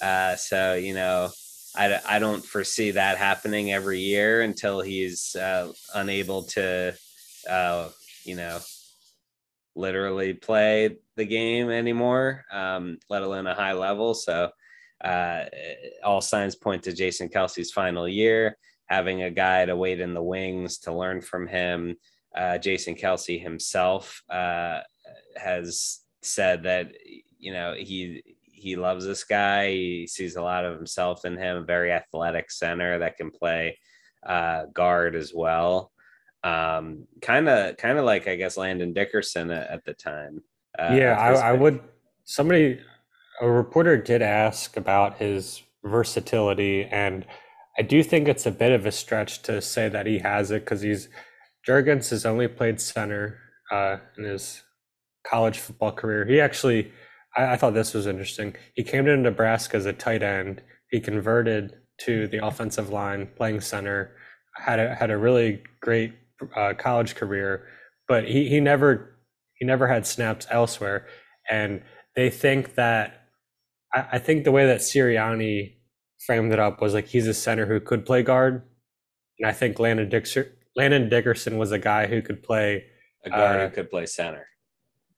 Uh, 0.00 0.36
so 0.36 0.74
you 0.74 0.94
know, 0.94 1.30
I, 1.74 2.00
I 2.06 2.18
don't 2.18 2.44
foresee 2.44 2.92
that 2.92 3.18
happening 3.18 3.72
every 3.72 4.00
year 4.00 4.42
until 4.42 4.80
he's 4.80 5.34
uh, 5.34 5.72
unable 5.94 6.42
to, 6.42 6.94
uh, 7.48 7.88
you 8.24 8.36
know, 8.36 8.58
literally 9.74 10.34
play 10.34 10.98
the 11.16 11.24
game 11.24 11.70
anymore, 11.70 12.44
um, 12.52 12.98
let 13.08 13.22
alone 13.22 13.46
a 13.46 13.54
high 13.54 13.72
level. 13.72 14.12
So 14.14 14.50
uh, 15.02 15.44
all 16.04 16.20
signs 16.20 16.54
point 16.54 16.82
to 16.84 16.92
Jason 16.92 17.28
Kelce's 17.28 17.72
final 17.72 18.06
year, 18.06 18.58
having 18.86 19.22
a 19.22 19.30
guy 19.30 19.64
to 19.64 19.74
wait 19.74 20.00
in 20.00 20.14
the 20.14 20.22
wings 20.22 20.78
to 20.80 20.94
learn 20.94 21.22
from 21.22 21.46
him. 21.46 21.96
Uh, 22.36 22.58
Jason 22.58 22.94
Kelce 22.94 23.42
himself 23.42 24.22
uh, 24.28 24.80
has 25.36 26.00
said 26.22 26.64
that, 26.64 26.92
you 27.38 27.52
know, 27.52 27.74
he 27.76 28.31
he 28.62 28.76
loves 28.76 29.04
this 29.04 29.24
guy. 29.24 29.70
He 29.70 30.06
sees 30.06 30.36
a 30.36 30.42
lot 30.42 30.64
of 30.64 30.76
himself 30.76 31.24
in 31.24 31.36
him. 31.36 31.66
Very 31.66 31.90
athletic 31.92 32.50
center 32.50 33.00
that 33.00 33.16
can 33.16 33.30
play 33.30 33.78
uh, 34.24 34.66
guard 34.72 35.16
as 35.16 35.32
well. 35.34 35.90
Um, 36.44 37.06
kind 37.20 37.48
of, 37.48 37.76
kind 37.76 37.98
of 37.98 38.04
like 38.04 38.28
I 38.28 38.36
guess 38.36 38.56
Landon 38.56 38.92
Dickerson 38.92 39.50
at, 39.50 39.68
at 39.68 39.84
the 39.84 39.94
time. 39.94 40.42
Uh, 40.78 40.94
yeah, 40.94 41.16
I, 41.18 41.50
I 41.50 41.52
would. 41.52 41.80
Somebody, 42.24 42.80
a 43.40 43.50
reporter 43.50 43.96
did 43.96 44.22
ask 44.22 44.76
about 44.76 45.18
his 45.18 45.62
versatility, 45.84 46.84
and 46.84 47.26
I 47.76 47.82
do 47.82 48.02
think 48.02 48.28
it's 48.28 48.46
a 48.46 48.50
bit 48.52 48.72
of 48.72 48.86
a 48.86 48.92
stretch 48.92 49.42
to 49.42 49.60
say 49.60 49.88
that 49.88 50.06
he 50.06 50.18
has 50.20 50.50
it 50.50 50.64
because 50.64 50.82
he's 50.82 51.08
Jurgens 51.66 52.10
has 52.10 52.26
only 52.26 52.48
played 52.48 52.80
center 52.80 53.38
uh, 53.70 53.96
in 54.16 54.24
his 54.24 54.62
college 55.24 55.58
football 55.58 55.92
career. 55.92 56.24
He 56.24 56.40
actually 56.40 56.92
I, 57.36 57.52
I 57.52 57.56
thought 57.56 57.74
this 57.74 57.94
was 57.94 58.06
interesting. 58.06 58.54
He 58.74 58.82
came 58.82 59.04
to 59.04 59.16
Nebraska 59.16 59.76
as 59.76 59.86
a 59.86 59.92
tight 59.92 60.22
end. 60.22 60.62
He 60.90 61.00
converted 61.00 61.74
to 62.02 62.26
the 62.26 62.44
offensive 62.44 62.90
line, 62.90 63.28
playing 63.36 63.60
center. 63.60 64.16
had 64.56 64.78
a, 64.78 64.94
had 64.94 65.10
a 65.10 65.18
really 65.18 65.62
great 65.80 66.14
uh, 66.56 66.74
college 66.76 67.14
career, 67.14 67.66
but 68.08 68.24
he 68.24 68.48
he 68.48 68.60
never 68.60 69.16
he 69.54 69.64
never 69.64 69.86
had 69.86 70.06
snaps 70.06 70.46
elsewhere. 70.50 71.06
And 71.50 71.82
they 72.16 72.30
think 72.30 72.74
that 72.74 73.28
I, 73.94 74.06
I 74.12 74.18
think 74.18 74.44
the 74.44 74.52
way 74.52 74.66
that 74.66 74.80
Sirianni 74.80 75.76
framed 76.26 76.52
it 76.52 76.58
up 76.58 76.80
was 76.80 76.94
like 76.94 77.06
he's 77.06 77.26
a 77.26 77.34
center 77.34 77.66
who 77.66 77.80
could 77.80 78.04
play 78.04 78.22
guard, 78.22 78.62
and 79.38 79.48
I 79.48 79.52
think 79.52 79.78
Landon 79.78 80.08
Dixon 80.08 80.46
Landon 80.76 81.08
Dickerson 81.08 81.58
was 81.58 81.72
a 81.72 81.78
guy 81.78 82.06
who 82.06 82.22
could 82.22 82.42
play 82.42 82.84
a 83.24 83.30
guard 83.30 83.60
uh, 83.60 83.68
who 83.68 83.74
could 83.74 83.90
play 83.90 84.06
center. 84.06 84.46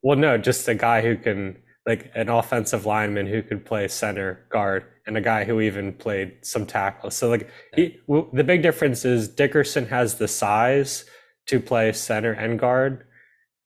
Well, 0.02 0.18
no, 0.18 0.36
just 0.36 0.68
a 0.68 0.74
guy 0.74 1.00
who 1.00 1.16
can 1.16 1.56
like 1.87 2.11
an 2.14 2.28
offensive 2.28 2.87
lineman 2.87 3.26
who 3.26 3.43
could 3.43 3.64
play 3.64 3.89
center 3.89 4.47
guard 4.51 4.85
and 5.07 5.16
a 5.16 5.20
guy 5.20 5.45
who 5.45 5.61
even 5.61 5.93
played 5.93 6.35
some 6.43 6.64
tackle. 6.64 7.11
So 7.11 7.28
like 7.28 7.51
he, 7.74 7.99
w- 8.09 8.28
the 8.32 8.45
big 8.45 8.62
difference 8.62 9.05
is 9.05 9.28
Dickerson 9.28 9.87
has 9.87 10.14
the 10.14 10.28
size 10.28 11.05
to 11.47 11.61
play 11.61 11.93
center 11.93 12.32
and 12.32 12.59
guard. 12.59 13.05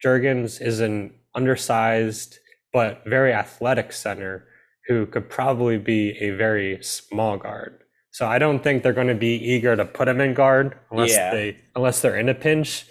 Jurgens 0.04 0.60
is 0.60 0.80
an 0.80 1.14
undersized 1.34 2.38
but 2.72 3.02
very 3.06 3.32
athletic 3.32 3.92
center 3.92 4.46
who 4.86 5.06
could 5.06 5.28
probably 5.30 5.78
be 5.78 6.10
a 6.18 6.30
very 6.30 6.82
small 6.82 7.36
guard. 7.36 7.82
So 8.10 8.26
I 8.26 8.38
don't 8.38 8.64
think 8.64 8.82
they're 8.82 8.92
going 8.92 9.08
to 9.08 9.14
be 9.14 9.36
eager 9.36 9.76
to 9.76 9.84
put 9.84 10.08
him 10.08 10.20
in 10.20 10.34
guard 10.34 10.76
unless 10.90 11.10
yeah. 11.10 11.30
they 11.30 11.56
unless 11.76 12.00
they're 12.00 12.18
in 12.18 12.28
a 12.28 12.34
pinch. 12.34 12.86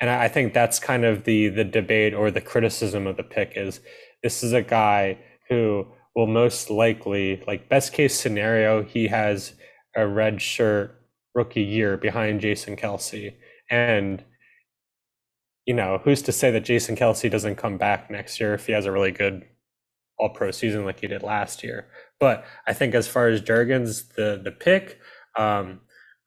And 0.00 0.08
I 0.08 0.28
think 0.28 0.54
that's 0.54 0.80
kind 0.80 1.04
of 1.04 1.24
the 1.24 1.48
the 1.48 1.64
debate 1.64 2.14
or 2.14 2.30
the 2.30 2.40
criticism 2.40 3.06
of 3.06 3.16
the 3.16 3.22
pick 3.22 3.52
is 3.54 3.80
this 4.22 4.42
is 4.42 4.52
a 4.52 4.62
guy 4.62 5.18
who 5.48 5.86
will 6.14 6.26
most 6.26 6.70
likely, 6.70 7.42
like 7.46 7.68
best 7.68 7.92
case 7.92 8.18
scenario, 8.18 8.82
he 8.82 9.08
has 9.08 9.54
a 9.96 10.06
red 10.06 10.40
shirt 10.40 11.00
rookie 11.34 11.62
year 11.62 11.96
behind 11.96 12.40
Jason 12.40 12.76
Kelce. 12.76 13.34
And, 13.70 14.24
you 15.64 15.74
know, 15.74 16.00
who's 16.04 16.22
to 16.22 16.32
say 16.32 16.50
that 16.50 16.64
Jason 16.64 16.96
Kelce 16.96 17.30
doesn't 17.30 17.56
come 17.56 17.78
back 17.78 18.10
next 18.10 18.40
year 18.40 18.54
if 18.54 18.66
he 18.66 18.72
has 18.72 18.86
a 18.86 18.92
really 18.92 19.12
good 19.12 19.44
all 20.18 20.30
pro 20.30 20.50
season 20.50 20.84
like 20.84 21.00
he 21.00 21.06
did 21.06 21.22
last 21.22 21.62
year? 21.62 21.88
But 22.18 22.44
I 22.66 22.72
think 22.72 22.94
as 22.94 23.08
far 23.08 23.28
as 23.28 23.40
Jurgens, 23.40 24.14
the 24.14 24.40
the 24.42 24.50
pick, 24.50 24.98
um, 25.36 25.80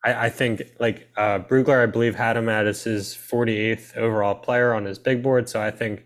I, 0.04 0.26
I 0.26 0.30
think 0.30 0.62
like 0.80 1.08
uh, 1.16 1.40
Brugler, 1.40 1.82
I 1.82 1.86
believe, 1.86 2.14
had 2.14 2.36
him 2.36 2.48
at 2.48 2.66
as 2.66 2.84
his 2.84 3.14
48th 3.14 3.96
overall 3.96 4.34
player 4.34 4.74
on 4.74 4.84
his 4.84 4.98
big 4.98 5.22
board. 5.22 5.48
So 5.48 5.60
I 5.60 5.70
think 5.70 6.04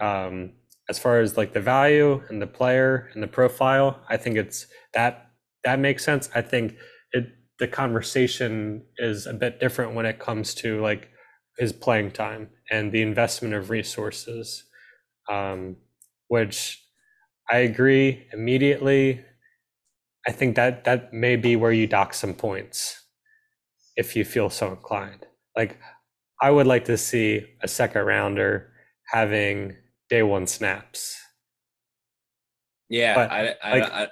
um, 0.00 0.52
as 0.92 0.98
far 0.98 1.20
as 1.20 1.38
like 1.38 1.54
the 1.54 1.60
value 1.60 2.22
and 2.28 2.42
the 2.42 2.46
player 2.46 3.08
and 3.14 3.22
the 3.22 3.26
profile, 3.26 4.00
I 4.10 4.18
think 4.18 4.36
it's 4.36 4.66
that 4.92 5.30
that 5.64 5.78
makes 5.78 6.04
sense. 6.04 6.28
I 6.34 6.42
think 6.42 6.76
it 7.12 7.24
the 7.58 7.66
conversation 7.66 8.84
is 8.98 9.26
a 9.26 9.32
bit 9.32 9.58
different 9.58 9.94
when 9.94 10.04
it 10.04 10.18
comes 10.18 10.54
to 10.56 10.82
like 10.82 11.08
his 11.58 11.72
playing 11.72 12.10
time 12.10 12.50
and 12.70 12.92
the 12.92 13.00
investment 13.00 13.54
of 13.54 13.70
resources, 13.70 14.64
um, 15.30 15.76
which 16.28 16.84
I 17.50 17.58
agree 17.70 18.26
immediately. 18.34 19.24
I 20.26 20.32
think 20.32 20.56
that 20.56 20.84
that 20.84 21.12
may 21.12 21.36
be 21.36 21.56
where 21.56 21.72
you 21.72 21.86
dock 21.86 22.14
some 22.14 22.34
points 22.34 23.02
if 23.96 24.16
you 24.16 24.24
feel 24.24 24.50
so 24.50 24.70
inclined. 24.70 25.26
Like 25.56 25.78
I 26.42 26.50
would 26.50 26.66
like 26.66 26.84
to 26.86 26.98
see 26.98 27.46
a 27.62 27.68
second 27.68 28.02
rounder 28.04 28.72
having 29.12 29.76
day 30.12 30.22
one 30.22 30.46
snaps. 30.46 31.18
Yeah, 32.90 33.14
but 33.14 33.32
I, 33.32 33.54
I, 33.62 33.78
like, 33.78 34.10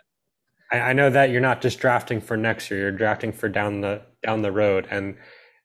I, 0.73 0.81
I 0.81 0.93
know 0.95 1.11
that 1.11 1.29
you're 1.29 1.43
not 1.43 1.61
just 1.61 1.79
drafting 1.79 2.23
for 2.23 2.39
next 2.39 2.71
year; 2.71 2.81
you're 2.81 2.91
drafting 2.91 3.33
for 3.33 3.51
down 3.51 3.83
the 3.83 4.01
down 4.25 4.41
the 4.41 4.51
road. 4.51 4.89
And 4.91 5.17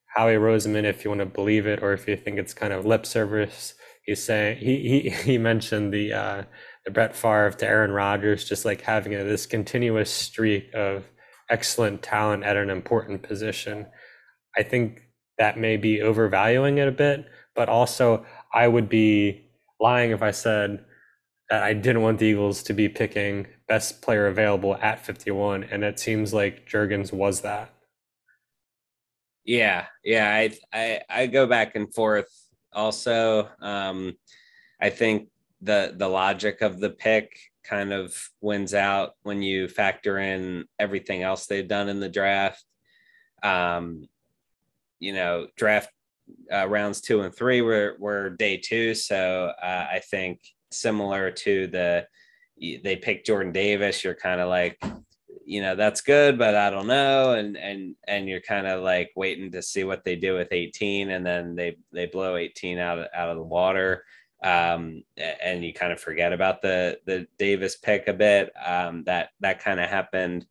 Howie 0.08 0.36
Roseman, 0.36 0.84
if 0.84 1.06
you 1.06 1.10
want 1.10 1.22
to 1.22 1.26
believe 1.26 1.66
it, 1.66 1.82
or 1.82 1.94
if 1.94 2.06
you 2.06 2.18
think 2.18 2.38
it's 2.38 2.54
kind 2.54 2.74
of 2.74 2.86
lip 2.86 3.06
service, 3.06 3.76
he's 4.04 4.22
saying 4.22 4.58
he 4.58 5.02
he, 5.04 5.10
he 5.32 5.38
mentioned 5.38 5.94
the 5.94 6.12
uh, 6.12 6.44
the 6.84 6.92
Brett 6.92 7.16
Favre 7.16 7.52
to 7.52 7.66
Aaron 7.66 7.92
Rodgers, 7.92 8.44
just 8.44 8.66
like 8.66 8.82
having 8.82 9.16
a, 9.16 9.24
this 9.24 9.46
continuous 9.46 10.12
streak 10.12 10.70
of 10.74 11.06
excellent 11.50 12.04
talent 12.04 12.44
at 12.44 12.58
an 12.58 12.70
important 12.70 13.24
position. 13.24 13.86
I 14.58 14.64
think 14.64 15.02
that 15.38 15.58
may 15.58 15.78
be 15.78 16.02
overvaluing 16.02 16.78
it 16.78 16.90
a 16.90 16.92
bit, 16.92 17.26
but 17.56 17.70
also 17.70 18.26
I 18.54 18.68
would 18.68 18.90
be 18.90 19.45
lying 19.80 20.12
if 20.12 20.22
I 20.22 20.32
said 20.32 20.86
that 21.50 21.64
I 21.64 21.74
didn't 21.74 22.02
want 22.02 22.20
the 22.20 22.26
Eagles 22.26 22.64
to 22.64 22.74
be 22.74 22.90
picking 22.90 23.48
best 23.68 24.02
player 24.02 24.28
available 24.28 24.76
at 24.76 25.06
51, 25.06 25.66
and 25.66 25.84
it 25.84 26.00
seems 26.00 26.34
like 26.34 26.68
Jurgens 26.68 27.14
was 27.14 27.42
that. 27.42 27.72
Yeah, 29.44 29.86
yeah, 30.04 30.30
I 30.34 30.58
I, 30.74 31.02
I 31.10 31.28
go 31.28 31.46
back 31.46 31.76
and 31.76 31.94
forth. 31.94 32.32
Also, 32.74 33.48
um, 33.62 34.18
I 34.82 34.90
think 34.90 35.30
the 35.62 35.94
the 35.96 36.08
logic 36.08 36.62
of 36.62 36.80
the 36.80 36.90
pick 36.90 37.38
kind 37.64 37.94
of 37.94 38.30
wins 38.42 38.74
out 38.74 39.14
when 39.24 39.42
you 39.42 39.68
factor 39.68 40.20
in 40.20 40.66
everything 40.80 41.24
else 41.24 41.46
they've 41.46 41.68
done 41.68 41.90
in 41.90 42.00
the 42.00 42.10
draft. 42.10 42.64
Um, 43.44 44.08
you 45.00 45.14
know, 45.14 45.48
draft 45.56 45.90
uh, 46.52 46.68
rounds 46.68 47.02
two 47.02 47.22
and 47.22 47.34
three 47.36 47.62
were, 47.62 47.96
were 48.00 48.32
day 48.32 48.58
two. 48.58 48.94
So 48.94 49.52
uh, 49.62 49.88
I 49.92 50.00
think 50.00 50.42
similar 50.72 51.32
to 51.32 51.68
the, 51.68 52.08
they 52.60 52.96
picked 52.96 53.28
Jordan 53.28 53.52
Davis, 53.52 54.04
you're 54.04 54.16
kind 54.16 54.42
of 54.42 54.50
like, 54.50 54.82
you 55.46 55.62
know, 55.62 55.76
that's 55.76 56.02
good, 56.02 56.38
but 56.38 56.56
I 56.56 56.70
don't 56.70 56.88
know. 56.88 57.34
And, 57.34 57.58
and, 57.58 57.96
and 58.08 58.28
you're 58.28 58.42
kind 58.42 58.66
of 58.66 58.84
like 58.84 59.12
waiting 59.16 59.52
to 59.52 59.62
see 59.62 59.84
what 59.84 60.04
they 60.04 60.16
do 60.16 60.36
with 60.36 60.52
18 60.52 61.12
and 61.12 61.26
then 61.26 61.56
they, 61.56 61.78
they 61.92 62.08
blow 62.08 62.36
18 62.36 62.80
out 62.80 63.00
of, 63.00 63.08
out 63.14 63.30
of 63.30 63.38
the 63.38 63.44
water. 63.44 64.04
Um, 64.44 65.04
and 65.18 65.64
you 65.64 65.74
kind 65.74 65.92
of 65.92 66.00
forget 66.00 66.34
about 66.34 66.62
the, 66.62 67.00
the 67.06 67.28
Davis 67.38 67.76
pick 67.78 68.08
a 68.08 68.14
bit. 68.14 68.52
Um, 68.64 69.04
that, 69.06 69.30
that 69.40 69.64
kind 69.64 69.80
of 69.80 69.90
happened 69.90 70.46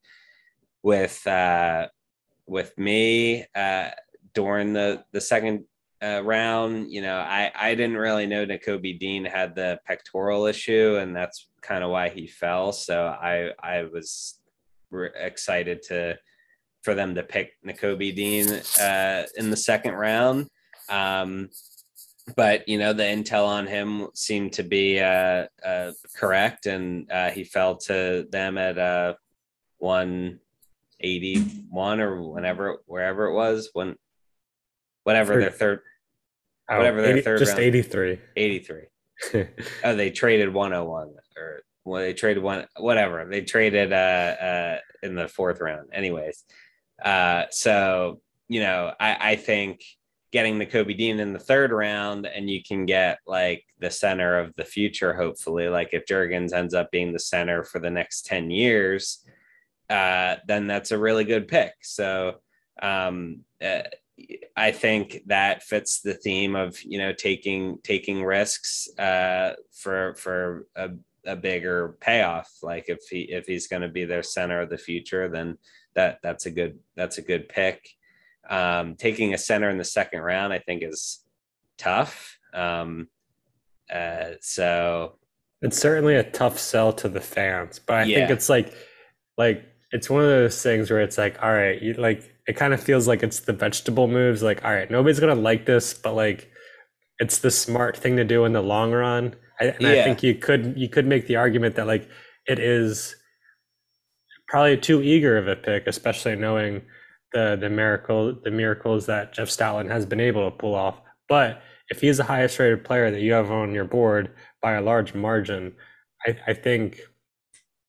with, 0.82 1.24
uh, 1.26 1.88
with 2.46 2.76
me 2.78 3.46
uh, 3.54 3.90
during 4.34 4.72
the 4.72 5.04
the 5.12 5.20
second 5.20 5.64
uh, 6.02 6.22
round. 6.22 6.90
You 6.90 7.02
know, 7.02 7.16
I 7.16 7.50
I 7.54 7.74
didn't 7.74 7.96
really 7.96 8.26
know 8.26 8.46
Nakobe 8.46 8.98
Dean 8.98 9.24
had 9.24 9.54
the 9.54 9.80
pectoral 9.86 10.46
issue, 10.46 10.98
and 11.00 11.16
that's 11.16 11.48
kind 11.62 11.84
of 11.84 11.90
why 11.90 12.08
he 12.08 12.26
fell. 12.26 12.72
So 12.72 13.06
I 13.06 13.50
I 13.62 13.84
was 13.84 14.40
re- 14.90 15.10
excited 15.16 15.82
to 15.84 16.18
for 16.82 16.94
them 16.94 17.14
to 17.14 17.22
pick 17.22 17.52
Nakobe 17.66 18.14
Dean 18.14 18.60
uh, 18.80 19.24
in 19.36 19.50
the 19.50 19.56
second 19.56 19.94
round. 19.94 20.48
Um, 20.90 21.48
but 22.36 22.68
you 22.68 22.78
know 22.78 22.92
the 22.92 23.02
intel 23.02 23.46
on 23.46 23.66
him 23.66 24.08
seemed 24.14 24.52
to 24.54 24.62
be 24.62 25.00
uh, 25.00 25.46
uh, 25.64 25.92
correct, 26.16 26.66
and 26.66 27.10
uh, 27.10 27.30
he 27.30 27.44
fell 27.44 27.76
to 27.76 28.26
them 28.30 28.58
at 28.58 28.78
uh, 28.78 29.14
181 29.78 32.00
or 32.00 32.22
whenever 32.22 32.78
wherever 32.86 33.26
it 33.26 33.34
was 33.34 33.70
when 33.74 33.96
whatever 35.04 35.40
their 35.40 35.50
third 35.50 35.80
Oh, 36.68 36.78
whatever 36.78 37.02
their 37.02 37.12
80 37.12 37.20
third 37.20 37.38
just 37.38 37.52
round- 37.52 37.62
83. 37.64 38.18
83. 38.36 38.82
Oh, 39.84 39.94
they 39.94 40.10
traded 40.10 40.52
101 40.52 41.14
or 41.36 41.62
well, 41.84 42.00
they 42.02 42.14
traded 42.14 42.42
one 42.42 42.66
whatever. 42.78 43.26
They 43.30 43.42
traded 43.42 43.92
uh 43.92 43.96
uh 43.96 44.78
in 45.02 45.14
the 45.14 45.28
fourth 45.28 45.60
round. 45.60 45.90
Anyways. 45.92 46.44
Uh 47.04 47.44
so 47.50 48.20
you 48.48 48.60
know, 48.60 48.92
I, 48.98 49.32
I 49.32 49.36
think 49.36 49.82
getting 50.32 50.58
Nakobe 50.58 50.96
Dean 50.96 51.20
in 51.20 51.32
the 51.32 51.38
third 51.38 51.70
round 51.70 52.26
and 52.26 52.48
you 52.50 52.62
can 52.62 52.86
get 52.86 53.18
like 53.26 53.64
the 53.78 53.90
center 53.90 54.38
of 54.38 54.54
the 54.56 54.64
future, 54.64 55.12
hopefully. 55.14 55.68
Like 55.68 55.90
if 55.92 56.06
Jurgens 56.06 56.52
ends 56.52 56.74
up 56.74 56.90
being 56.90 57.12
the 57.12 57.18
center 57.20 57.62
for 57.62 57.78
the 57.78 57.90
next 57.90 58.26
10 58.26 58.50
years, 58.50 59.24
uh, 59.90 60.36
then 60.48 60.66
that's 60.66 60.90
a 60.92 60.98
really 60.98 61.24
good 61.24 61.46
pick. 61.46 61.74
So 61.82 62.36
um 62.82 63.40
uh, 63.62 63.82
I 64.56 64.70
think 64.70 65.22
that 65.26 65.62
fits 65.62 66.00
the 66.00 66.14
theme 66.14 66.54
of 66.54 66.80
you 66.82 66.98
know 66.98 67.12
taking 67.12 67.78
taking 67.82 68.22
risks 68.22 68.88
uh, 68.98 69.54
for 69.72 70.14
for 70.14 70.66
a, 70.76 70.90
a 71.26 71.36
bigger 71.36 71.96
payoff. 72.00 72.50
Like 72.62 72.84
if 72.88 73.00
he 73.10 73.22
if 73.22 73.46
he's 73.46 73.66
going 73.66 73.82
to 73.82 73.88
be 73.88 74.04
their 74.04 74.22
center 74.22 74.60
of 74.60 74.70
the 74.70 74.78
future, 74.78 75.28
then 75.28 75.58
that 75.94 76.20
that's 76.22 76.46
a 76.46 76.50
good 76.50 76.78
that's 76.96 77.18
a 77.18 77.22
good 77.22 77.48
pick. 77.48 77.88
Um, 78.48 78.94
taking 78.96 79.34
a 79.34 79.38
center 79.38 79.70
in 79.70 79.78
the 79.78 79.84
second 79.84 80.20
round, 80.20 80.52
I 80.52 80.58
think, 80.58 80.82
is 80.82 81.24
tough. 81.78 82.38
Um, 82.52 83.08
uh, 83.92 84.32
so 84.40 85.18
It's 85.62 85.78
certainly 85.78 86.16
a 86.16 86.30
tough 86.30 86.58
sell 86.58 86.92
to 86.94 87.08
the 87.08 87.20
fans, 87.20 87.78
but 87.78 87.96
I 87.96 88.04
think 88.04 88.30
it's 88.30 88.48
like 88.48 88.74
like 89.36 89.64
it's 89.92 90.10
one 90.10 90.22
of 90.22 90.28
those 90.28 90.62
things 90.62 90.90
where 90.90 91.00
it's 91.00 91.18
like, 91.18 91.42
all 91.42 91.52
right, 91.52 91.80
you 91.80 91.94
like 91.94 92.33
it 92.46 92.56
kind 92.56 92.74
of 92.74 92.82
feels 92.82 93.08
like 93.08 93.22
it's 93.22 93.40
the 93.40 93.52
vegetable 93.52 94.06
moves, 94.06 94.42
like, 94.42 94.64
all 94.64 94.72
right, 94.72 94.90
nobody's 94.90 95.20
gonna 95.20 95.34
like 95.34 95.66
this, 95.66 95.94
but 95.94 96.14
like 96.14 96.50
it's 97.18 97.38
the 97.38 97.50
smart 97.50 97.96
thing 97.96 98.16
to 98.16 98.24
do 98.24 98.44
in 98.44 98.52
the 98.52 98.62
long 98.62 98.92
run. 98.92 99.34
I, 99.60 99.66
and 99.66 99.86
I 99.86 100.02
think 100.02 100.22
you 100.22 100.34
could 100.34 100.74
you 100.76 100.88
could 100.88 101.06
make 101.06 101.26
the 101.26 101.36
argument 101.36 101.76
that 101.76 101.86
like 101.86 102.08
it 102.46 102.58
is 102.58 103.14
probably 104.48 104.76
too 104.76 105.02
eager 105.02 105.36
of 105.36 105.48
a 105.48 105.56
pick, 105.56 105.86
especially 105.86 106.36
knowing 106.36 106.82
the 107.32 107.56
the 107.60 107.70
miracle 107.70 108.36
the 108.42 108.50
miracles 108.50 109.06
that 109.06 109.32
Jeff 109.32 109.48
Stoutland 109.48 109.90
has 109.90 110.06
been 110.06 110.20
able 110.20 110.50
to 110.50 110.56
pull 110.56 110.74
off. 110.74 111.00
But 111.28 111.62
if 111.88 112.00
he's 112.00 112.16
the 112.16 112.24
highest 112.24 112.58
rated 112.58 112.84
player 112.84 113.10
that 113.10 113.20
you 113.20 113.32
have 113.32 113.50
on 113.50 113.74
your 113.74 113.84
board 113.84 114.34
by 114.60 114.72
a 114.72 114.82
large 114.82 115.14
margin, 115.14 115.74
I, 116.26 116.36
I 116.48 116.54
think 116.54 117.00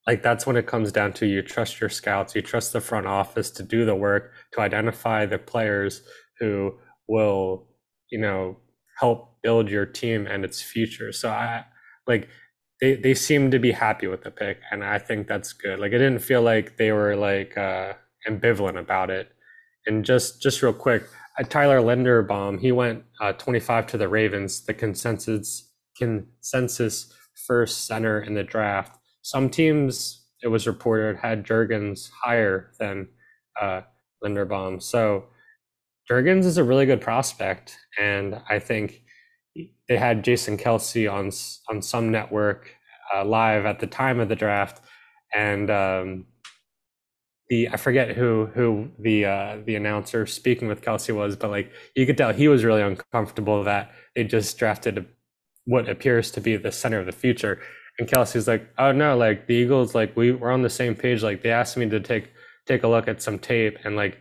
like 0.06 0.22
that's 0.22 0.46
when 0.46 0.56
it 0.56 0.66
comes 0.66 0.92
down 0.92 1.12
to 1.14 1.26
you 1.26 1.42
trust 1.42 1.80
your 1.80 1.90
scouts, 1.90 2.34
you 2.34 2.42
trust 2.42 2.72
the 2.72 2.80
front 2.80 3.06
office 3.06 3.50
to 3.52 3.62
do 3.62 3.84
the 3.84 3.94
work 3.94 4.32
to 4.56 4.62
identify 4.62 5.26
the 5.26 5.38
players 5.38 6.02
who 6.40 6.74
will, 7.08 7.68
you 8.10 8.18
know, 8.18 8.56
help 8.98 9.40
build 9.42 9.70
your 9.70 9.86
team 9.86 10.26
and 10.26 10.44
its 10.44 10.60
future. 10.60 11.12
So 11.12 11.30
I 11.30 11.64
like 12.06 12.28
they 12.80 12.96
they 12.96 13.14
seem 13.14 13.50
to 13.50 13.58
be 13.58 13.72
happy 13.72 14.06
with 14.06 14.22
the 14.22 14.30
pick 14.30 14.58
and 14.70 14.84
I 14.84 14.98
think 14.98 15.28
that's 15.28 15.52
good. 15.52 15.78
Like 15.78 15.92
it 15.92 15.98
didn't 15.98 16.20
feel 16.20 16.42
like 16.42 16.76
they 16.76 16.92
were 16.92 17.16
like 17.16 17.56
uh 17.56 17.94
ambivalent 18.28 18.78
about 18.78 19.10
it. 19.10 19.30
And 19.86 20.04
just 20.04 20.42
just 20.42 20.62
real 20.62 20.72
quick, 20.72 21.04
uh, 21.38 21.44
Tyler 21.44 21.80
Linderbaum, 21.80 22.60
he 22.60 22.72
went 22.72 23.04
uh, 23.20 23.32
25 23.32 23.86
to 23.88 23.98
the 23.98 24.08
Ravens, 24.08 24.64
the 24.64 24.74
consensus 24.74 25.72
consensus 25.96 27.12
first 27.46 27.86
center 27.86 28.20
in 28.20 28.34
the 28.34 28.42
draft. 28.42 28.98
Some 29.22 29.48
teams, 29.50 30.26
it 30.42 30.48
was 30.48 30.66
reported, 30.66 31.18
had 31.18 31.46
Jurgens 31.46 32.10
higher 32.22 32.72
than 32.78 33.08
uh, 33.60 33.82
Linderbaum. 34.24 34.82
So 34.82 35.24
Jurgens 36.10 36.44
is 36.44 36.58
a 36.58 36.64
really 36.64 36.86
good 36.86 37.00
prospect, 37.00 37.76
and 37.98 38.40
I 38.48 38.58
think 38.58 39.02
they 39.88 39.96
had 39.96 40.24
Jason 40.24 40.56
Kelce 40.56 41.10
on 41.12 41.30
on 41.68 41.82
some 41.82 42.10
network 42.10 42.74
uh, 43.14 43.24
live 43.24 43.66
at 43.66 43.80
the 43.80 43.86
time 43.86 44.20
of 44.20 44.28
the 44.28 44.36
draft, 44.36 44.80
and 45.34 45.70
um, 45.70 46.26
the 47.48 47.68
I 47.68 47.76
forget 47.76 48.16
who 48.16 48.46
who 48.54 48.90
the 48.98 49.24
uh, 49.24 49.58
the 49.64 49.76
announcer 49.76 50.26
speaking 50.26 50.68
with 50.68 50.82
Kelce 50.82 51.14
was, 51.14 51.36
but 51.36 51.50
like 51.50 51.72
you 51.94 52.06
could 52.06 52.16
tell 52.16 52.32
he 52.32 52.48
was 52.48 52.64
really 52.64 52.82
uncomfortable 52.82 53.64
that 53.64 53.92
they 54.14 54.24
just 54.24 54.58
drafted 54.58 55.06
what 55.64 55.88
appears 55.88 56.30
to 56.32 56.40
be 56.40 56.56
the 56.56 56.72
center 56.72 57.00
of 57.00 57.06
the 57.06 57.12
future. 57.12 57.60
And 57.98 58.08
Kelce's 58.08 58.46
like, 58.46 58.68
oh 58.78 58.92
no, 58.92 59.16
like 59.16 59.46
the 59.46 59.54
Eagles, 59.54 59.94
like 59.94 60.16
we 60.16 60.32
were 60.32 60.50
on 60.50 60.62
the 60.62 60.70
same 60.70 60.94
page. 60.94 61.22
Like 61.22 61.42
they 61.42 61.50
asked 61.50 61.76
me 61.76 61.88
to 61.88 62.00
take 62.00 62.30
take 62.66 62.82
a 62.82 62.88
look 62.88 63.08
at 63.08 63.22
some 63.22 63.38
tape, 63.38 63.78
and 63.84 63.96
like 63.96 64.18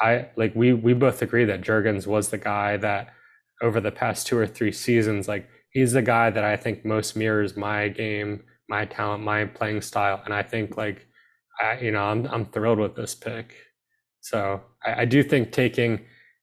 I 0.00 0.28
like 0.36 0.54
we 0.54 0.72
we 0.72 0.94
both 0.94 1.22
agree 1.22 1.44
that 1.46 1.62
Jurgens 1.62 2.06
was 2.06 2.30
the 2.30 2.38
guy 2.38 2.76
that 2.78 3.14
over 3.62 3.80
the 3.80 3.90
past 3.92 4.26
two 4.26 4.38
or 4.38 4.46
three 4.46 4.72
seasons, 4.72 5.28
like 5.28 5.48
he's 5.70 5.92
the 5.92 6.02
guy 6.02 6.30
that 6.30 6.44
I 6.44 6.56
think 6.56 6.84
most 6.84 7.16
mirrors 7.16 7.56
my 7.56 7.88
game, 7.88 8.44
my 8.68 8.84
talent, 8.84 9.24
my 9.24 9.44
playing 9.46 9.82
style, 9.82 10.22
and 10.24 10.34
I 10.34 10.42
think 10.42 10.76
like 10.76 11.06
I, 11.60 11.78
you 11.80 11.90
know, 11.90 12.02
I'm 12.04 12.26
I'm 12.26 12.44
thrilled 12.46 12.78
with 12.78 12.94
this 12.96 13.14
pick. 13.14 13.54
So 14.20 14.62
I, 14.84 15.02
I 15.02 15.04
do 15.04 15.22
think 15.22 15.52
taking 15.52 16.00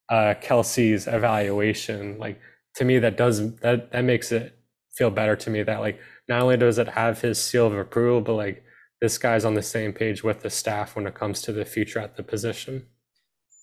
uh, 0.10 0.36
Kelce's 0.41 1.08
evaluation, 1.08 2.18
like 2.20 2.39
to 2.76 2.86
me, 2.86 3.00
that 3.00 3.18
does 3.18 3.56
that 3.58 3.91
that 3.91 4.04
makes 4.04 4.32
it 4.32 4.58
feel 4.96 5.10
better 5.12 5.36
to 5.36 5.50
me 5.50 5.64
that 5.64 5.80
like 5.82 6.00
not 6.28 6.41
only 6.41 6.58
does 6.58 6.78
it 6.80 6.88
have 6.89 7.22
his 7.22 7.41
seal 7.41 7.68
of 7.68 7.74
approval, 7.78 8.22
but 8.22 8.34
like 8.34 8.64
this 9.06 9.20
guy's 9.20 9.45
on 9.45 9.53
the 9.53 9.62
same 9.62 9.93
page 9.93 10.24
with 10.24 10.39
the 10.41 10.49
staff 10.49 10.95
when 10.95 11.06
it 11.06 11.14
comes 11.14 11.39
to 11.39 11.53
the 11.53 11.64
future 11.64 11.99
at 11.99 12.16
the 12.16 12.24
position. 12.24 12.88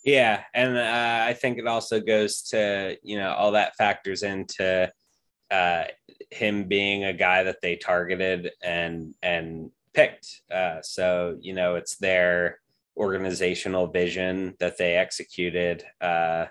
Yeah, 0.04 0.44
and 0.54 0.78
uh, 0.78 1.24
I 1.28 1.32
think 1.32 1.58
it 1.58 1.66
also 1.66 2.00
goes 2.00 2.42
to 2.50 2.96
you 3.02 3.18
know 3.18 3.32
all 3.32 3.50
that 3.50 3.74
factors 3.74 4.22
into 4.22 4.88
uh, 5.50 5.84
him 6.30 6.68
being 6.68 7.02
a 7.02 7.12
guy 7.12 7.42
that 7.42 7.60
they 7.60 7.74
targeted 7.74 8.52
and 8.62 9.16
and 9.20 9.72
picked. 9.94 10.42
Uh, 10.48 10.80
so 10.80 11.36
you 11.40 11.54
know 11.54 11.74
it's 11.74 11.96
their 11.96 12.60
organizational 12.96 13.88
vision 13.88 14.54
that 14.60 14.78
they 14.78 14.94
executed 14.94 15.82
uh, 16.00 16.46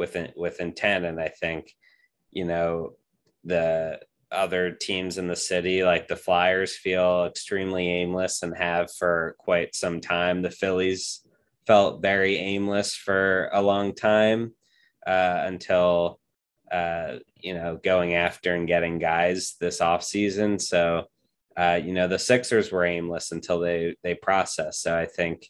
with 0.00 0.16
with 0.34 0.60
intent, 0.60 1.04
and 1.04 1.20
I 1.20 1.28
think 1.28 1.76
you 2.32 2.44
know 2.44 2.94
the 3.44 4.00
other 4.32 4.72
teams 4.72 5.18
in 5.18 5.28
the 5.28 5.36
city 5.36 5.84
like 5.84 6.08
the 6.08 6.16
Flyers 6.16 6.76
feel 6.76 7.26
extremely 7.26 7.88
aimless 7.88 8.42
and 8.42 8.56
have 8.56 8.90
for 8.92 9.36
quite 9.38 9.74
some 9.74 10.00
time. 10.00 10.42
The 10.42 10.50
Phillies 10.50 11.20
felt 11.66 12.02
very 12.02 12.36
aimless 12.36 12.96
for 12.96 13.50
a 13.52 13.62
long 13.62 13.94
time 13.94 14.54
uh, 15.06 15.42
until 15.44 16.18
uh, 16.70 17.18
you 17.36 17.54
know 17.54 17.78
going 17.82 18.14
after 18.14 18.54
and 18.54 18.66
getting 18.66 18.98
guys 18.98 19.56
this 19.60 19.80
offseason. 19.80 20.60
So 20.60 21.04
uh, 21.56 21.80
you 21.82 21.92
know 21.92 22.08
the 22.08 22.18
Sixers 22.18 22.72
were 22.72 22.84
aimless 22.84 23.32
until 23.32 23.60
they 23.60 23.96
they 24.02 24.14
processed. 24.14 24.82
So 24.82 24.96
I 24.96 25.06
think 25.06 25.48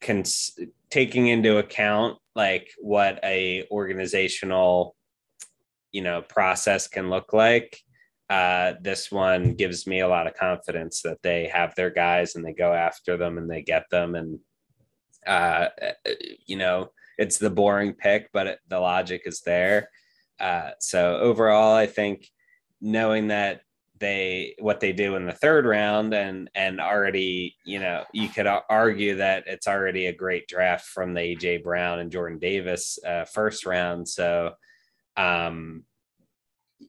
cons- 0.00 0.58
taking 0.90 1.28
into 1.28 1.58
account 1.58 2.18
like 2.34 2.72
what 2.78 3.20
a 3.22 3.66
organizational 3.70 4.96
you 5.92 6.02
know 6.02 6.22
process 6.22 6.88
can 6.88 7.10
look 7.10 7.32
like 7.32 7.78
uh, 8.30 8.74
this 8.80 9.12
one 9.12 9.54
gives 9.54 9.86
me 9.86 10.00
a 10.00 10.08
lot 10.08 10.26
of 10.26 10.34
confidence 10.34 11.02
that 11.02 11.20
they 11.22 11.46
have 11.48 11.74
their 11.74 11.90
guys 11.90 12.34
and 12.34 12.44
they 12.44 12.52
go 12.54 12.72
after 12.72 13.16
them 13.18 13.36
and 13.36 13.50
they 13.50 13.60
get 13.60 13.84
them 13.90 14.14
and 14.14 14.38
uh, 15.26 15.68
you 16.46 16.56
know, 16.56 16.90
it's 17.18 17.38
the 17.38 17.50
boring 17.50 17.92
pick, 17.92 18.30
but 18.32 18.46
it, 18.46 18.58
the 18.68 18.78
logic 18.78 19.22
is 19.26 19.40
there. 19.40 19.90
Uh, 20.40 20.70
so 20.80 21.16
overall, 21.18 21.74
I 21.74 21.86
think 21.86 22.28
knowing 22.80 23.28
that 23.28 23.62
they 24.00 24.56
what 24.58 24.80
they 24.80 24.92
do 24.92 25.14
in 25.14 25.26
the 25.26 25.32
third 25.32 25.64
round 25.64 26.12
and 26.12 26.50
and 26.56 26.80
already 26.80 27.54
you 27.64 27.78
know 27.78 28.02
you 28.12 28.28
could 28.28 28.48
argue 28.68 29.14
that 29.14 29.44
it's 29.46 29.68
already 29.68 30.06
a 30.06 30.12
great 30.12 30.48
draft 30.48 30.86
from 30.86 31.14
the 31.14 31.20
AJ 31.20 31.62
Brown 31.62 32.00
and 32.00 32.10
Jordan 32.10 32.40
Davis 32.40 32.98
uh, 33.06 33.24
first 33.24 33.64
round. 33.64 34.08
So 34.08 34.54
um, 35.16 35.84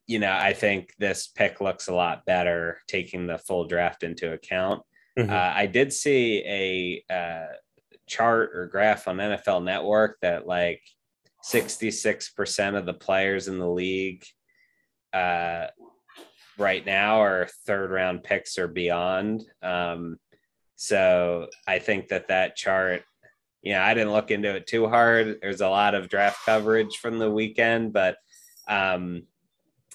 you 0.08 0.20
know 0.20 0.32
I 0.32 0.54
think 0.54 0.94
this 0.98 1.28
pick 1.28 1.62
looks 1.62 1.88
a 1.88 1.94
lot 1.94 2.26
better 2.26 2.80
taking 2.88 3.28
the 3.28 3.38
full 3.38 3.66
draft 3.66 4.04
into 4.04 4.34
account. 4.34 4.84
Mhm. 5.18 5.30
Uh, 5.30 5.54
I 5.56 5.68
did 5.68 5.94
see 5.94 6.44
a 7.10 7.14
uh, 7.14 7.54
chart 8.08 8.52
or 8.56 8.68
graph 8.68 9.08
on 9.08 9.18
NFL 9.18 9.64
Network 9.64 10.18
that 10.22 10.48
like 10.48 10.82
66% 11.44 12.78
of 12.78 12.86
the 12.86 12.94
players 12.94 13.48
in 13.48 13.60
the 13.60 13.70
league 13.70 14.26
uh, 15.14 15.68
right 16.58 16.86
now 16.86 17.22
are 17.22 17.48
third 17.66 17.92
round 17.92 18.24
picks 18.24 18.58
or 18.58 18.68
beyond. 18.68 19.44
Um, 19.62 20.18
so 20.76 21.48
I 21.68 21.80
think 21.80 22.10
that 22.10 22.30
that 22.30 22.56
chart, 22.56 23.04
you 23.64 23.74
know, 23.74 23.82
I 23.82 23.94
didn't 23.94 24.12
look 24.12 24.30
into 24.30 24.54
it 24.54 24.68
too 24.68 24.88
hard. 24.88 25.40
There's 25.42 25.62
a 25.62 25.70
lot 25.70 25.96
of 25.96 26.10
draft 26.10 26.46
coverage 26.46 26.98
from 26.98 27.18
the 27.18 27.32
weekend, 27.32 27.94
but 27.94 28.18
um, 28.68 29.24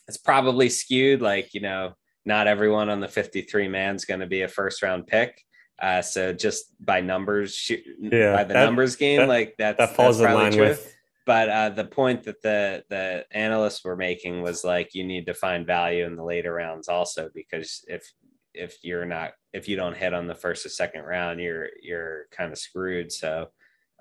it's 0.09 0.16
probably 0.16 0.71
skewed. 0.71 1.21
Like, 1.21 1.53
you 1.53 1.61
know, 1.61 1.93
not 2.25 2.47
everyone 2.47 2.89
on 2.89 3.01
the 3.01 3.09
53 3.09 3.69
man 3.69 3.95
is 3.95 4.07
going 4.07 4.21
to 4.21 4.27
be 4.27 4.43
a 4.43 4.49
first 4.49 4.83
round 4.83 5.07
pick. 5.07 5.45
Uh, 5.81 6.03
so 6.03 6.33
just 6.33 6.75
by 6.85 7.01
numbers, 7.01 7.71
yeah, 8.01 8.35
by 8.35 8.43
the 8.43 8.55
that, 8.55 8.64
numbers 8.64 8.97
game, 8.97 9.21
that, 9.21 9.29
like 9.29 9.55
that's 9.59 9.79
that 9.79 9.95
falls 9.95 10.19
that's 10.19 10.33
in 10.33 10.37
line 10.37 10.53
true. 10.53 10.62
with. 10.62 10.95
But 11.25 11.49
uh, 11.51 11.69
the 11.69 11.85
point 11.85 12.25
that 12.25 12.43
the 12.43 12.85
the 12.89 13.27
analysts 13.31 13.85
were 13.85 13.97
making 13.97 14.43
was 14.43 14.64
like 14.64 14.95
you 14.95 15.05
need 15.05 15.27
to 15.27 15.35
find 15.35 15.66
value 15.66 16.07
in 16.07 16.16
the 16.16 16.25
later 16.25 16.55
rounds 16.55 16.89
also 16.89 17.29
because 17.33 17.85
if 17.87 18.11
if 18.55 18.79
you're 18.83 19.05
not 19.05 19.33
if 19.53 19.69
you 19.69 19.77
don't 19.77 19.97
hit 19.97 20.14
on 20.14 20.27
the 20.27 20.35
first 20.35 20.66
or 20.66 20.69
second 20.69 21.03
round, 21.03 21.41
you're 21.41 21.69
you're 21.81 22.27
kind 22.31 22.53
of 22.53 22.59
screwed. 22.59 23.12
So, 23.12 23.51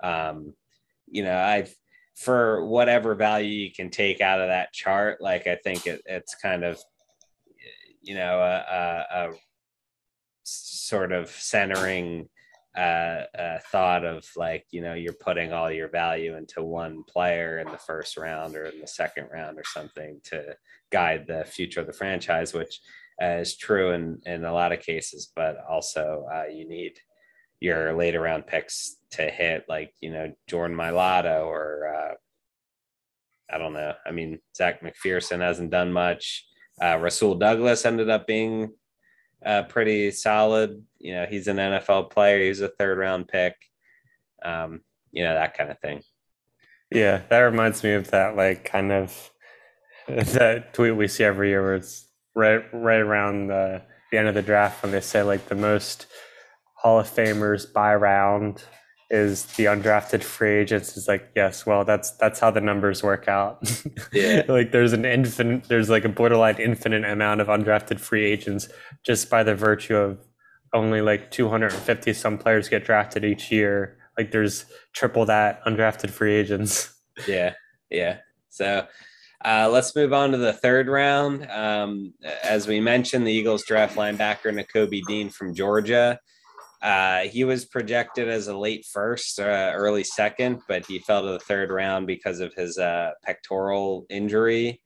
um, 0.02 0.54
you 1.06 1.22
know, 1.22 1.36
I've 1.36 1.74
for 2.18 2.64
whatever 2.66 3.14
value 3.14 3.48
you 3.48 3.70
can 3.72 3.90
take 3.90 4.20
out 4.20 4.40
of 4.40 4.48
that 4.48 4.72
chart, 4.72 5.20
like 5.20 5.46
I 5.46 5.54
think 5.54 5.86
it, 5.86 6.02
it's 6.04 6.34
kind 6.34 6.64
of 6.64 6.80
you 8.02 8.14
know 8.14 8.40
a, 8.40 8.64
a, 8.74 9.30
a 9.30 9.32
sort 10.42 11.12
of 11.12 11.28
centering 11.28 12.28
uh, 12.76 13.24
uh, 13.38 13.58
thought 13.70 14.04
of 14.04 14.24
like 14.36 14.64
you 14.70 14.80
know 14.80 14.94
you're 14.94 15.12
putting 15.12 15.52
all 15.52 15.70
your 15.70 15.88
value 15.88 16.36
into 16.36 16.62
one 16.62 17.02
player 17.04 17.58
in 17.58 17.70
the 17.70 17.78
first 17.78 18.16
round 18.16 18.56
or 18.56 18.66
in 18.66 18.80
the 18.80 18.86
second 18.86 19.28
round 19.32 19.58
or 19.58 19.64
something 19.64 20.20
to 20.24 20.56
guide 20.90 21.24
the 21.26 21.44
future 21.44 21.80
of 21.80 21.86
the 21.86 21.92
franchise, 21.92 22.52
which 22.52 22.80
uh, 23.22 23.38
is 23.40 23.56
true 23.56 23.92
in 23.92 24.20
in 24.26 24.44
a 24.44 24.52
lot 24.52 24.72
of 24.72 24.80
cases, 24.80 25.30
but 25.36 25.56
also 25.68 26.26
uh, 26.32 26.44
you 26.44 26.68
need 26.68 26.98
your 27.60 27.92
later 27.94 28.20
round 28.20 28.46
picks 28.46 28.96
to 29.10 29.22
hit 29.22 29.64
like 29.68 29.92
you 30.00 30.10
know 30.10 30.32
Jordan 30.46 30.76
Mailata 30.76 31.44
or 31.44 31.94
uh, 31.94 32.14
I 33.52 33.58
don't 33.58 33.72
know. 33.72 33.94
I 34.06 34.10
mean 34.10 34.38
Zech 34.56 34.82
McPhearson 34.82 35.40
hasn't 35.40 35.70
done 35.70 35.92
much. 35.92 36.44
Uh, 36.80 36.98
Rasul 36.98 37.34
Douglas 37.34 37.84
ended 37.84 38.08
up 38.08 38.26
being 38.26 38.72
uh, 39.44 39.62
pretty 39.64 40.10
solid. 40.10 40.84
You 40.98 41.14
know, 41.14 41.26
he's 41.28 41.48
an 41.48 41.56
NFL 41.56 42.10
player. 42.10 42.40
He's 42.40 42.60
a 42.60 42.68
third 42.68 42.98
round 42.98 43.28
pick. 43.28 43.54
Um, 44.44 44.82
you 45.10 45.24
know, 45.24 45.34
that 45.34 45.56
kind 45.56 45.70
of 45.70 45.78
thing. 45.80 46.02
Yeah, 46.90 47.22
that 47.28 47.40
reminds 47.40 47.82
me 47.82 47.92
of 47.92 48.10
that 48.10 48.36
like 48.36 48.64
kind 48.64 48.92
of 48.92 49.30
that 50.08 50.72
tweet 50.74 50.96
we 50.96 51.08
see 51.08 51.24
every 51.24 51.50
year 51.50 51.62
where 51.62 51.74
it's 51.74 52.06
right 52.34 52.62
right 52.72 53.00
around 53.00 53.48
the, 53.48 53.82
the 54.10 54.18
end 54.18 54.28
of 54.28 54.34
the 54.34 54.42
draft 54.42 54.82
when 54.82 54.92
they 54.92 55.00
say 55.00 55.22
like 55.22 55.48
the 55.48 55.54
most 55.54 56.06
Hall 56.78 57.00
of 57.00 57.08
Famers 57.08 57.70
by 57.72 57.94
round 57.94 58.62
is 59.10 59.46
the 59.56 59.64
undrafted 59.64 60.22
free 60.22 60.56
agents 60.56 60.94
is 60.94 61.08
like 61.08 61.30
yes 61.34 61.64
well 61.64 61.82
that's 61.82 62.10
that's 62.12 62.40
how 62.40 62.50
the 62.50 62.60
numbers 62.60 63.02
work 63.02 63.26
out. 63.28 63.70
Yeah. 64.12 64.42
Like 64.48 64.72
there's 64.72 64.92
an 64.92 65.04
infinite 65.04 65.64
there's 65.64 65.90
like 65.90 66.04
a 66.04 66.08
borderline 66.08 66.56
infinite 66.58 67.04
amount 67.04 67.40
of 67.40 67.48
undrafted 67.48 68.00
free 68.00 68.24
agents 68.24 68.68
just 69.04 69.28
by 69.28 69.42
the 69.42 69.54
virtue 69.54 69.96
of 69.96 70.24
only 70.72 71.00
like 71.00 71.30
250 71.30 72.12
some 72.12 72.38
players 72.38 72.68
get 72.68 72.84
drafted 72.84 73.24
each 73.24 73.50
year. 73.50 73.98
Like 74.16 74.30
there's 74.30 74.66
triple 74.92 75.24
that 75.26 75.64
undrafted 75.64 76.10
free 76.10 76.34
agents. 76.34 76.94
Yeah. 77.26 77.54
Yeah. 77.90 78.18
So 78.48 78.86
uh, 79.44 79.68
let's 79.72 79.96
move 79.96 80.12
on 80.12 80.30
to 80.30 80.38
the 80.38 80.52
third 80.52 80.86
round. 80.86 81.50
Um, 81.50 82.14
as 82.44 82.68
we 82.68 82.78
mentioned, 82.78 83.26
the 83.26 83.32
Eagles 83.32 83.64
draft 83.64 83.96
linebacker 83.96 84.52
Nakobe 84.54 85.02
Dean 85.08 85.28
from 85.28 85.52
Georgia. 85.52 86.20
Uh, 86.80 87.22
he 87.22 87.44
was 87.44 87.64
projected 87.64 88.28
as 88.28 88.46
a 88.46 88.56
late 88.56 88.86
first, 88.86 89.40
uh, 89.40 89.72
early 89.74 90.04
second, 90.04 90.60
but 90.68 90.86
he 90.86 91.00
fell 91.00 91.22
to 91.22 91.32
the 91.32 91.38
third 91.40 91.70
round 91.70 92.06
because 92.06 92.40
of 92.40 92.54
his 92.54 92.78
uh, 92.78 93.10
pectoral 93.24 94.06
injury. 94.08 94.80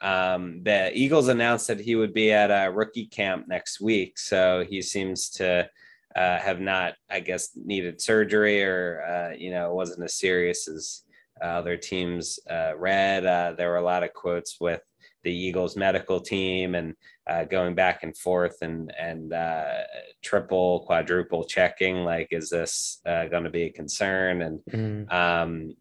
Um, 0.00 0.62
the 0.62 0.96
Eagles 0.96 1.28
announced 1.28 1.66
that 1.68 1.80
he 1.80 1.96
would 1.96 2.12
be 2.12 2.32
at 2.32 2.50
a 2.50 2.70
rookie 2.70 3.06
camp 3.06 3.48
next 3.48 3.80
week, 3.80 4.18
so 4.18 4.64
he 4.68 4.82
seems 4.82 5.30
to 5.30 5.68
uh, 6.14 6.38
have 6.38 6.60
not, 6.60 6.94
I 7.08 7.20
guess, 7.20 7.50
needed 7.56 8.00
surgery 8.00 8.62
or 8.62 9.02
uh, 9.02 9.34
you 9.36 9.50
know, 9.50 9.74
wasn't 9.74 10.04
as 10.04 10.18
serious 10.18 10.68
as 10.68 11.02
other 11.40 11.76
teams 11.76 12.38
read. 12.76 13.24
there 13.56 13.70
were 13.70 13.76
a 13.76 13.82
lot 13.82 14.02
of 14.02 14.12
quotes 14.12 14.60
with 14.60 14.82
the 15.28 15.36
Eagles 15.36 15.76
medical 15.76 16.20
team 16.20 16.74
and 16.74 16.94
uh, 17.28 17.44
going 17.44 17.74
back 17.74 18.02
and 18.02 18.16
forth 18.16 18.62
and 18.62 18.90
and 18.98 19.34
uh, 19.34 19.82
triple 20.22 20.80
quadruple 20.86 21.44
checking 21.44 21.96
like 21.96 22.28
is 22.30 22.48
this 22.48 23.02
uh, 23.04 23.26
going 23.26 23.44
to 23.44 23.50
be 23.50 23.64
a 23.64 23.70
concern 23.70 24.40
and 24.40 24.60
mm. 24.70 25.12
um, 25.12 25.76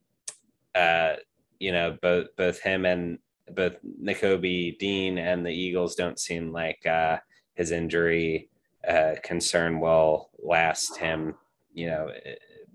uh, 0.76 1.14
you 1.60 1.72
know 1.72 1.98
both 2.02 2.28
both 2.36 2.60
him 2.60 2.86
and 2.86 3.20
both 3.56 3.78
Nakobe 4.04 4.78
Dean 4.80 5.18
and 5.18 5.46
the 5.46 5.58
Eagles 5.66 5.96
don't 5.96 6.20
seem 6.20 6.52
like 6.52 6.86
uh, 6.86 7.16
his 7.56 7.72
injury 7.72 8.50
uh, 8.86 9.14
concern 9.24 9.80
will 9.80 10.30
last 10.40 10.98
him 10.98 11.36
you 11.74 11.88
know 11.88 12.12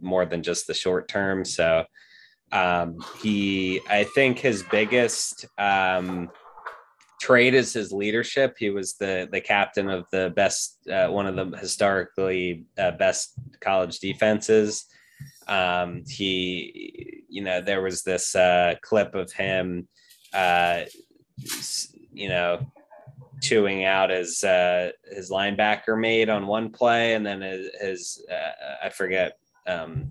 more 0.01 0.25
than 0.25 0.43
just 0.43 0.67
the 0.67 0.73
short 0.73 1.07
term 1.07 1.45
so 1.45 1.85
um, 2.51 2.97
he 3.23 3.83
I 3.91 4.05
think 4.05 4.39
his 4.39 4.63
biggest 4.71 5.45
um, 5.59 6.31
trait 7.23 7.55
is 7.55 7.73
his 7.73 7.93
leadership. 7.93 8.57
He 8.59 8.71
was 8.71 8.95
the 8.95 9.29
the 9.31 9.41
captain 9.41 9.89
of 9.89 10.07
the 10.11 10.33
best, 10.35 10.79
uh, 10.91 11.07
one 11.07 11.27
of 11.27 11.37
the 11.37 11.57
historically 11.57 12.67
uh, 12.77 12.91
best 12.93 13.35
college 13.61 14.01
defenses. 14.01 14.87
Um, 15.47 16.03
he, 16.09 17.25
you 17.29 17.43
know, 17.43 17.61
there 17.61 17.81
was 17.81 18.03
this 18.03 18.35
uh, 18.35 18.75
clip 18.83 19.15
of 19.15 19.33
him, 19.33 19.87
uh, 20.35 20.83
you 22.13 22.29
know, 22.29 22.67
chewing 23.41 23.85
out 23.85 24.11
his 24.11 24.43
uh, 24.43 24.91
his 25.13 25.31
linebacker 25.31 25.99
mate 25.99 26.29
on 26.29 26.49
one 26.49 26.71
play, 26.71 27.15
and 27.15 27.25
then 27.25 27.41
his, 27.41 27.69
his 27.81 28.27
uh, 28.31 28.87
I 28.87 28.89
forget 28.89 29.39
um, 29.69 30.11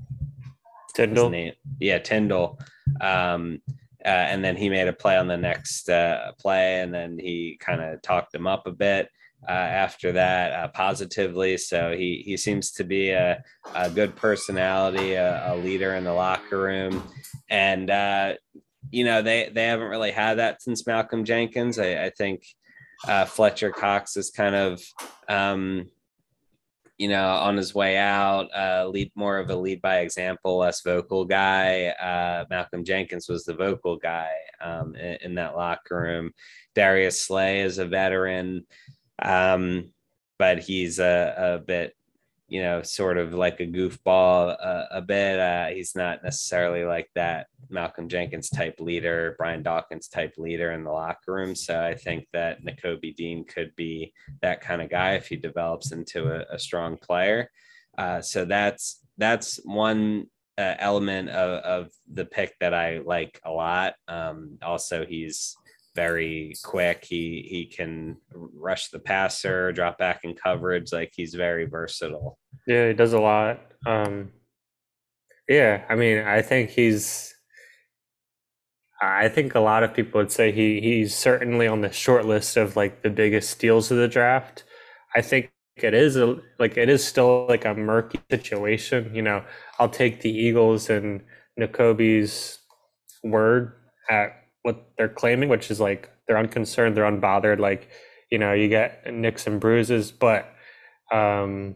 Tindall. 0.96 1.52
Yeah, 1.80 2.00
Tindall. 2.00 2.58
Um, 3.02 3.62
uh, 4.06 4.08
and 4.08 4.44
then 4.44 4.56
he 4.56 4.70
made 4.70 4.88
a 4.88 4.94
play 4.94 5.18
on 5.18 5.28
the 5.28 5.38
next 5.38 5.90
uh, 5.90 6.32
play, 6.40 6.82
and 6.82 6.94
then 6.94 7.18
he 7.20 7.58
kind 7.60 7.82
of 7.82 8.02
talked 8.02 8.34
him 8.34 8.48
up 8.48 8.68
a 8.68 8.72
bit 8.72 9.10
uh, 9.48 9.52
after 9.52 10.12
that 10.12 10.52
uh, 10.54 10.68
positively. 10.70 11.58
So 11.58 11.96
he 11.96 12.24
he 12.26 12.38
seems 12.38 12.72
to 12.74 12.84
be 12.84 13.10
a, 13.10 13.44
a 13.76 13.90
good 13.90 14.16
personality, 14.16 15.14
a, 15.14 15.54
a, 15.54 15.56
leader 15.56 15.96
in 15.96 16.04
the 16.04 16.14
locker 16.14 16.62
room, 16.62 17.04
and 17.50 17.90
uh, 17.90 18.34
you 18.90 19.04
know 19.04 19.22
they 19.22 19.50
they 19.54 19.66
haven't 19.66 19.88
really 19.90 20.12
had 20.12 20.36
that 20.36 20.62
since 20.62 20.86
Malcolm 20.86 21.26
Jenkins. 21.26 21.80
I, 21.80 22.06
I 22.06 22.10
think 22.12 22.44
uh, 23.08 23.26
Fletcher 23.26 23.72
Cox 23.72 24.16
is 24.18 24.30
kind 24.30 24.56
of 24.56 24.82
um, 25.28 25.90
you 27.02 27.08
know, 27.08 27.30
on 27.30 27.58
his 27.58 27.74
way 27.74 27.98
out, 27.98 28.48
uh, 28.56 28.88
lead 28.88 29.12
more 29.16 29.40
of 29.40 29.50
a 29.50 29.56
lead 29.56 29.82
by 29.82 30.02
example, 30.02 30.60
less 30.60 30.84
vocal 30.84 31.26
guy. 31.26 31.88
Uh, 31.88 32.46
Malcolm 32.48 32.86
Jenkins 32.86 33.28
was 33.28 33.44
the 33.44 33.56
vocal 33.56 33.98
guy 33.98 34.30
um, 34.64 34.96
in, 34.96 35.18
in, 35.24 35.34
that 35.34 35.56
locker 35.56 36.00
room. 36.00 36.32
Darius 36.76 37.20
Slay 37.20 37.62
is 37.62 37.80
a 37.80 37.88
veteran, 37.88 38.68
um, 39.20 39.90
but 40.38 40.60
he's 40.60 41.00
a, 41.00 41.34
a 41.36 41.66
bit 41.66 41.96
you 42.52 42.62
know, 42.62 42.82
sort 42.82 43.18
of 43.18 43.34
like 43.34 43.62
a 43.62 43.66
goofball 43.66 44.58
uh, 44.62 44.84
a 44.92 45.02
bit. 45.02 45.40
Uh, 45.40 45.68
he's 45.68 45.96
not 45.96 46.22
necessarily 46.22 46.84
like 46.84 47.10
that 47.16 47.48
Malcolm 47.70 48.10
Jenkins 48.10 48.50
type 48.50 48.76
leader, 48.78 49.36
Brian 49.38 49.64
Dawkins 49.64 50.10
type 50.10 50.34
leader 50.38 50.74
in 50.74 50.84
the 50.84 50.92
locker 50.92 51.32
room. 51.34 51.56
So 51.56 51.82
I 51.82 51.96
think 51.96 52.28
that 52.34 52.62
Nakobe 52.62 53.16
Dean 53.16 53.46
could 53.46 53.74
be 53.78 54.12
that 54.42 54.60
kind 54.60 54.82
of 54.82 54.90
guy 54.90 55.14
if 55.14 55.28
he 55.28 55.38
develops 55.38 55.94
into 55.94 56.28
a, 56.28 56.46
a 56.54 56.60
strong 56.60 56.98
player. 56.98 57.50
Uh, 57.98 58.20
so 58.22 58.44
that's 58.44 59.00
that's 59.18 59.62
one 59.64 60.26
uh, 60.58 60.76
element 60.78 61.30
of, 61.30 61.64
of 61.64 61.92
the 62.12 62.26
pick 62.26 62.60
that 62.60 62.74
I 62.74 62.98
like 62.98 63.40
a 63.46 63.52
lot. 63.52 63.94
Um, 64.10 64.58
also, 64.62 65.06
he's 65.06 65.56
very 65.96 66.54
quick. 66.64 67.06
He 67.06 67.46
he 67.50 67.66
can 67.66 68.18
rush 68.32 68.90
the 68.90 69.00
passer, 69.00 69.72
drop 69.72 69.98
back 69.98 70.22
in 70.24 70.36
coverage. 70.36 70.92
Like 70.92 71.12
he's 71.16 71.34
very 71.34 71.66
versatile. 71.66 72.38
Yeah, 72.68 72.88
he 72.88 72.94
does 72.94 73.14
a 73.14 73.20
lot. 73.20 73.60
Um, 73.86 74.32
yeah, 75.48 75.84
I 75.90 75.96
mean, 75.96 76.20
I 76.20 76.42
think 76.42 76.70
he's. 76.70 77.34
I 79.02 79.30
think 79.30 79.56
a 79.56 79.60
lot 79.60 79.84
of 79.84 79.96
people 79.96 80.20
would 80.20 80.32
say 80.32 80.52
he 80.52 80.80
he's 80.80 81.16
certainly 81.16 81.68
on 81.68 81.82
the 81.82 81.92
short 81.92 82.26
list 82.26 82.56
of 82.56 82.76
like 82.76 83.02
the 83.02 83.10
biggest 83.10 83.50
steals 83.50 83.90
of 83.92 83.98
the 83.98 84.08
draft. 84.08 84.64
I 85.16 85.22
think 85.22 85.52
it 85.76 85.94
is 85.94 86.16
a, 86.18 86.38
like 86.60 86.78
it 86.78 86.88
is 86.90 87.04
still 87.04 87.48
like 87.48 87.66
a 87.66 87.74
murky 87.74 88.20
situation. 88.30 89.14
You 89.14 89.24
know, 89.24 89.44
I'll 89.80 89.90
take 89.90 90.22
the 90.22 90.30
Eagles 90.30 90.90
and 90.90 91.22
Nakobe's 91.60 92.60
word 93.24 93.74
at 94.10 94.41
what 94.64 94.92
they're 94.98 95.10
claiming, 95.10 95.50
which 95.50 95.72
is 95.72 95.80
like 95.80 96.10
they're 96.28 96.38
unconcerned, 96.38 96.96
they're 96.96 97.10
unbothered. 97.10 97.60
Like, 97.60 97.90
you 98.30 98.38
know, 98.38 98.54
you 98.54 98.68
get 98.68 99.12
nicks 99.12 99.48
and 99.48 99.60
bruises, 99.60 100.12
but 100.12 100.54
um, 101.12 101.76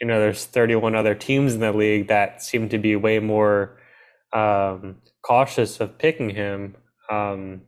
you 0.00 0.06
know, 0.06 0.20
there's 0.20 0.44
31 0.44 0.94
other 0.94 1.14
teams 1.14 1.54
in 1.54 1.60
the 1.60 1.72
league 1.72 2.08
that 2.08 2.42
seem 2.42 2.68
to 2.68 2.78
be 2.78 2.96
way 2.96 3.18
more 3.18 3.78
um, 4.32 4.96
cautious 5.22 5.80
of 5.80 5.98
picking 5.98 6.30
him. 6.30 6.76
Um, 7.10 7.62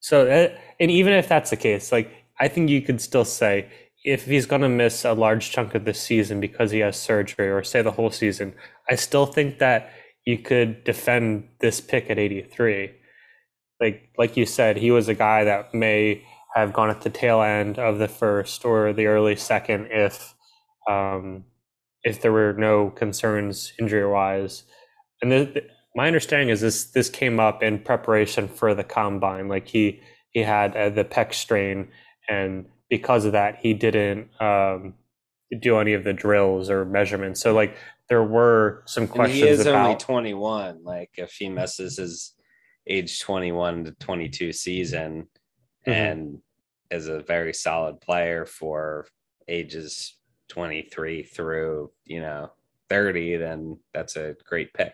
so, 0.00 0.24
that, 0.24 0.58
and 0.78 0.90
even 0.90 1.12
if 1.12 1.28
that's 1.28 1.50
the 1.50 1.56
case, 1.56 1.92
like 1.92 2.10
I 2.40 2.48
think 2.48 2.70
you 2.70 2.82
could 2.82 3.00
still 3.00 3.24
say 3.24 3.68
if 4.04 4.24
he's 4.24 4.46
going 4.46 4.62
to 4.62 4.68
miss 4.68 5.04
a 5.04 5.12
large 5.12 5.50
chunk 5.50 5.74
of 5.74 5.84
the 5.84 5.94
season 5.94 6.40
because 6.40 6.70
he 6.70 6.78
has 6.80 6.96
surgery, 6.96 7.50
or 7.50 7.62
say 7.62 7.82
the 7.82 7.90
whole 7.92 8.10
season, 8.10 8.54
I 8.90 8.94
still 8.94 9.26
think 9.26 9.58
that 9.58 9.90
you 10.24 10.38
could 10.38 10.84
defend 10.84 11.48
this 11.60 11.80
pick 11.80 12.10
at 12.10 12.18
83. 12.18 12.92
Like 13.80 14.10
like 14.18 14.36
you 14.36 14.46
said, 14.46 14.76
he 14.76 14.90
was 14.90 15.08
a 15.08 15.14
guy 15.14 15.44
that 15.44 15.74
may 15.74 16.24
have 16.54 16.72
gone 16.72 16.90
at 16.90 17.02
the 17.02 17.10
tail 17.10 17.42
end 17.42 17.78
of 17.78 17.98
the 17.98 18.08
first 18.08 18.64
or 18.64 18.92
the 18.92 19.06
early 19.06 19.36
second 19.36 19.88
if 19.90 20.34
um, 20.88 21.44
if 22.02 22.20
there 22.20 22.32
were 22.32 22.54
no 22.54 22.90
concerns 22.90 23.72
injury 23.78 24.06
wise. 24.06 24.64
And 25.22 25.32
the, 25.32 25.62
my 25.94 26.06
understanding 26.06 26.48
is 26.48 26.60
this 26.60 26.84
this 26.84 27.08
came 27.08 27.40
up 27.40 27.62
in 27.62 27.78
preparation 27.78 28.48
for 28.48 28.74
the 28.74 28.84
combine. 28.84 29.48
Like 29.48 29.68
he 29.68 30.00
he 30.30 30.40
had 30.40 30.76
uh, 30.76 30.90
the 30.90 31.04
pec 31.04 31.34
strain, 31.34 31.88
and 32.28 32.66
because 32.88 33.24
of 33.24 33.32
that, 33.32 33.56
he 33.56 33.74
didn't 33.74 34.28
um, 34.40 34.94
do 35.60 35.78
any 35.78 35.94
of 35.94 36.04
the 36.04 36.12
drills 36.12 36.70
or 36.70 36.84
measurements. 36.84 37.40
So 37.40 37.52
like 37.54 37.76
there 38.08 38.24
were 38.24 38.82
some 38.86 39.06
questions. 39.06 39.40
And 39.40 39.48
he 39.48 39.54
is 39.54 39.66
about, 39.66 39.86
only 39.86 39.98
twenty 39.98 40.34
one. 40.34 40.84
Like 40.84 41.10
if 41.14 41.32
he 41.32 41.48
misses 41.48 41.96
his 41.98 42.34
age 42.90 43.20
twenty 43.20 43.52
one 43.52 43.84
to 43.84 43.92
twenty 43.92 44.28
two 44.28 44.52
season, 44.52 45.28
mm-hmm. 45.86 45.90
and 45.90 46.38
is 46.90 47.08
a 47.08 47.20
very 47.20 47.54
solid 47.54 48.00
player 48.00 48.44
for 48.44 49.06
ages 49.48 50.16
23 50.50 51.22
through, 51.22 51.90
you 52.04 52.20
know, 52.20 52.50
30, 52.90 53.36
then 53.36 53.78
that's 53.94 54.16
a 54.16 54.34
great 54.44 54.74
pick. 54.74 54.92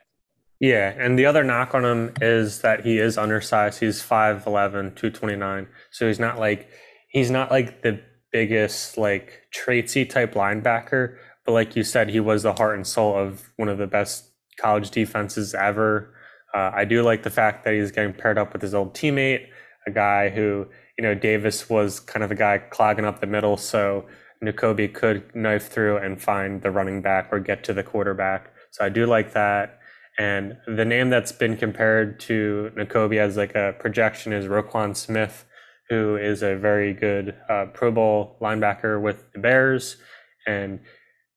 Yeah, 0.60 0.94
and 0.96 1.18
the 1.18 1.26
other 1.26 1.44
knock 1.44 1.74
on 1.74 1.84
him 1.84 2.14
is 2.20 2.60
that 2.60 2.84
he 2.84 2.98
is 2.98 3.18
undersized. 3.18 3.80
He's 3.80 4.02
5'11, 4.02 4.96
229. 4.96 5.66
So 5.90 6.06
he's 6.06 6.18
not 6.18 6.38
like 6.38 6.70
he's 7.08 7.30
not 7.30 7.50
like 7.50 7.82
the 7.82 8.00
biggest 8.32 8.96
like 8.96 9.42
traitsy 9.54 10.08
type 10.08 10.34
linebacker, 10.34 11.16
but 11.44 11.52
like 11.52 11.76
you 11.76 11.84
said, 11.84 12.08
he 12.08 12.20
was 12.20 12.42
the 12.42 12.54
heart 12.54 12.76
and 12.76 12.86
soul 12.86 13.16
of 13.16 13.50
one 13.56 13.68
of 13.68 13.76
the 13.76 13.86
best 13.86 14.30
college 14.58 14.90
defenses 14.90 15.54
ever. 15.54 16.14
Uh, 16.56 16.70
I 16.74 16.86
do 16.86 17.02
like 17.02 17.22
the 17.22 17.30
fact 17.30 17.64
that 17.64 17.74
he's 17.74 17.90
getting 17.90 18.14
paired 18.14 18.38
up 18.38 18.54
with 18.54 18.62
his 18.62 18.72
old 18.72 18.94
teammate, 18.94 19.48
a 19.86 19.90
guy 19.90 20.30
who, 20.30 20.66
you 20.96 21.02
know, 21.02 21.14
Davis 21.14 21.68
was 21.68 22.00
kind 22.00 22.22
of 22.22 22.30
the 22.30 22.34
guy 22.34 22.56
clogging 22.56 23.04
up 23.04 23.20
the 23.20 23.26
middle. 23.26 23.58
So 23.58 24.06
Nakobe 24.42 24.94
could 24.94 25.36
knife 25.36 25.68
through 25.68 25.98
and 25.98 26.20
find 26.20 26.62
the 26.62 26.70
running 26.70 27.02
back 27.02 27.28
or 27.30 27.40
get 27.40 27.62
to 27.64 27.74
the 27.74 27.82
quarterback. 27.82 28.54
So 28.70 28.86
I 28.86 28.88
do 28.88 29.04
like 29.04 29.34
that. 29.34 29.80
And 30.18 30.56
the 30.66 30.86
name 30.86 31.10
that's 31.10 31.30
been 31.30 31.58
compared 31.58 32.18
to 32.20 32.72
Nakobe 32.74 33.18
as 33.18 33.36
like 33.36 33.54
a 33.54 33.74
projection 33.78 34.32
is 34.32 34.46
Roquan 34.46 34.96
Smith, 34.96 35.44
who 35.90 36.16
is 36.16 36.42
a 36.42 36.56
very 36.56 36.94
good 36.94 37.34
uh, 37.50 37.66
Pro 37.74 37.90
Bowl 37.90 38.38
linebacker 38.40 38.98
with 38.98 39.30
the 39.34 39.40
Bears. 39.40 39.98
And 40.46 40.80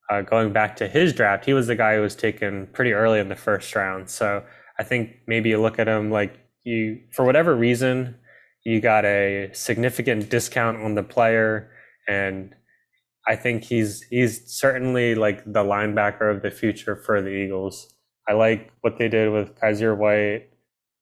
uh, 0.09 0.21
going 0.21 0.53
back 0.53 0.77
to 0.77 0.87
his 0.87 1.11
draft, 1.11 1.43
he 1.43 1.53
was 1.53 1.67
the 1.67 1.75
guy 1.75 1.95
who 1.95 2.01
was 2.03 2.15
taken 2.15 2.67
pretty 2.67 2.93
early 2.93 3.19
in 3.19 3.27
the 3.27 3.35
first 3.35 3.75
round. 3.75 4.09
So 4.09 4.45
I 4.79 4.83
think 4.83 5.17
maybe 5.27 5.49
you 5.49 5.61
look 5.61 5.79
at 5.79 5.87
him 5.87 6.09
like 6.11 6.39
you, 6.63 7.01
for 7.11 7.25
whatever 7.25 7.55
reason, 7.55 8.15
you 8.63 8.79
got 8.81 9.05
a 9.05 9.49
significant 9.53 10.29
discount 10.29 10.81
on 10.81 10.95
the 10.95 11.03
player 11.03 11.71
and 12.07 12.55
I 13.27 13.35
think 13.35 13.63
he's 13.63 14.01
he's 14.09 14.51
certainly 14.51 15.13
like 15.13 15.45
the 15.45 15.63
linebacker 15.63 16.33
of 16.35 16.41
the 16.41 16.49
future 16.49 16.95
for 16.95 17.21
the 17.21 17.29
Eagles. 17.29 17.93
I 18.27 18.33
like 18.33 18.71
what 18.81 18.97
they 18.97 19.07
did 19.07 19.31
with 19.31 19.55
Kyzir 19.55 19.95
White 19.95 20.49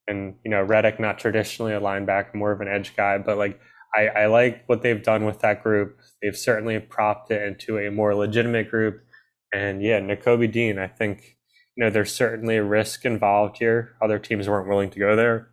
and 0.06 0.34
you 0.44 0.50
know 0.50 0.62
Reddick, 0.62 1.00
not 1.00 1.18
traditionally 1.18 1.72
a 1.72 1.80
linebacker, 1.80 2.34
more 2.34 2.52
of 2.52 2.60
an 2.60 2.68
edge 2.68 2.94
guy, 2.94 3.16
but 3.16 3.38
like 3.38 3.58
I, 3.94 4.08
I 4.08 4.26
like 4.26 4.64
what 4.66 4.82
they've 4.82 5.02
done 5.02 5.24
with 5.24 5.40
that 5.40 5.62
group. 5.62 5.98
They've 6.22 6.36
certainly 6.36 6.78
propped 6.80 7.30
it 7.30 7.42
into 7.42 7.78
a 7.78 7.90
more 7.90 8.14
legitimate 8.14 8.70
group. 8.70 9.02
And 9.54 9.82
yeah, 9.82 10.00
Nakobe 10.00 10.52
Dean, 10.52 10.78
I 10.78 10.88
think 10.88 11.37
you 11.78 11.84
know 11.84 11.90
there's 11.90 12.12
certainly 12.12 12.56
a 12.56 12.64
risk 12.64 13.04
involved 13.04 13.58
here. 13.58 13.94
Other 14.02 14.18
teams 14.18 14.48
weren't 14.48 14.68
willing 14.68 14.90
to 14.90 14.98
go 14.98 15.14
there. 15.14 15.48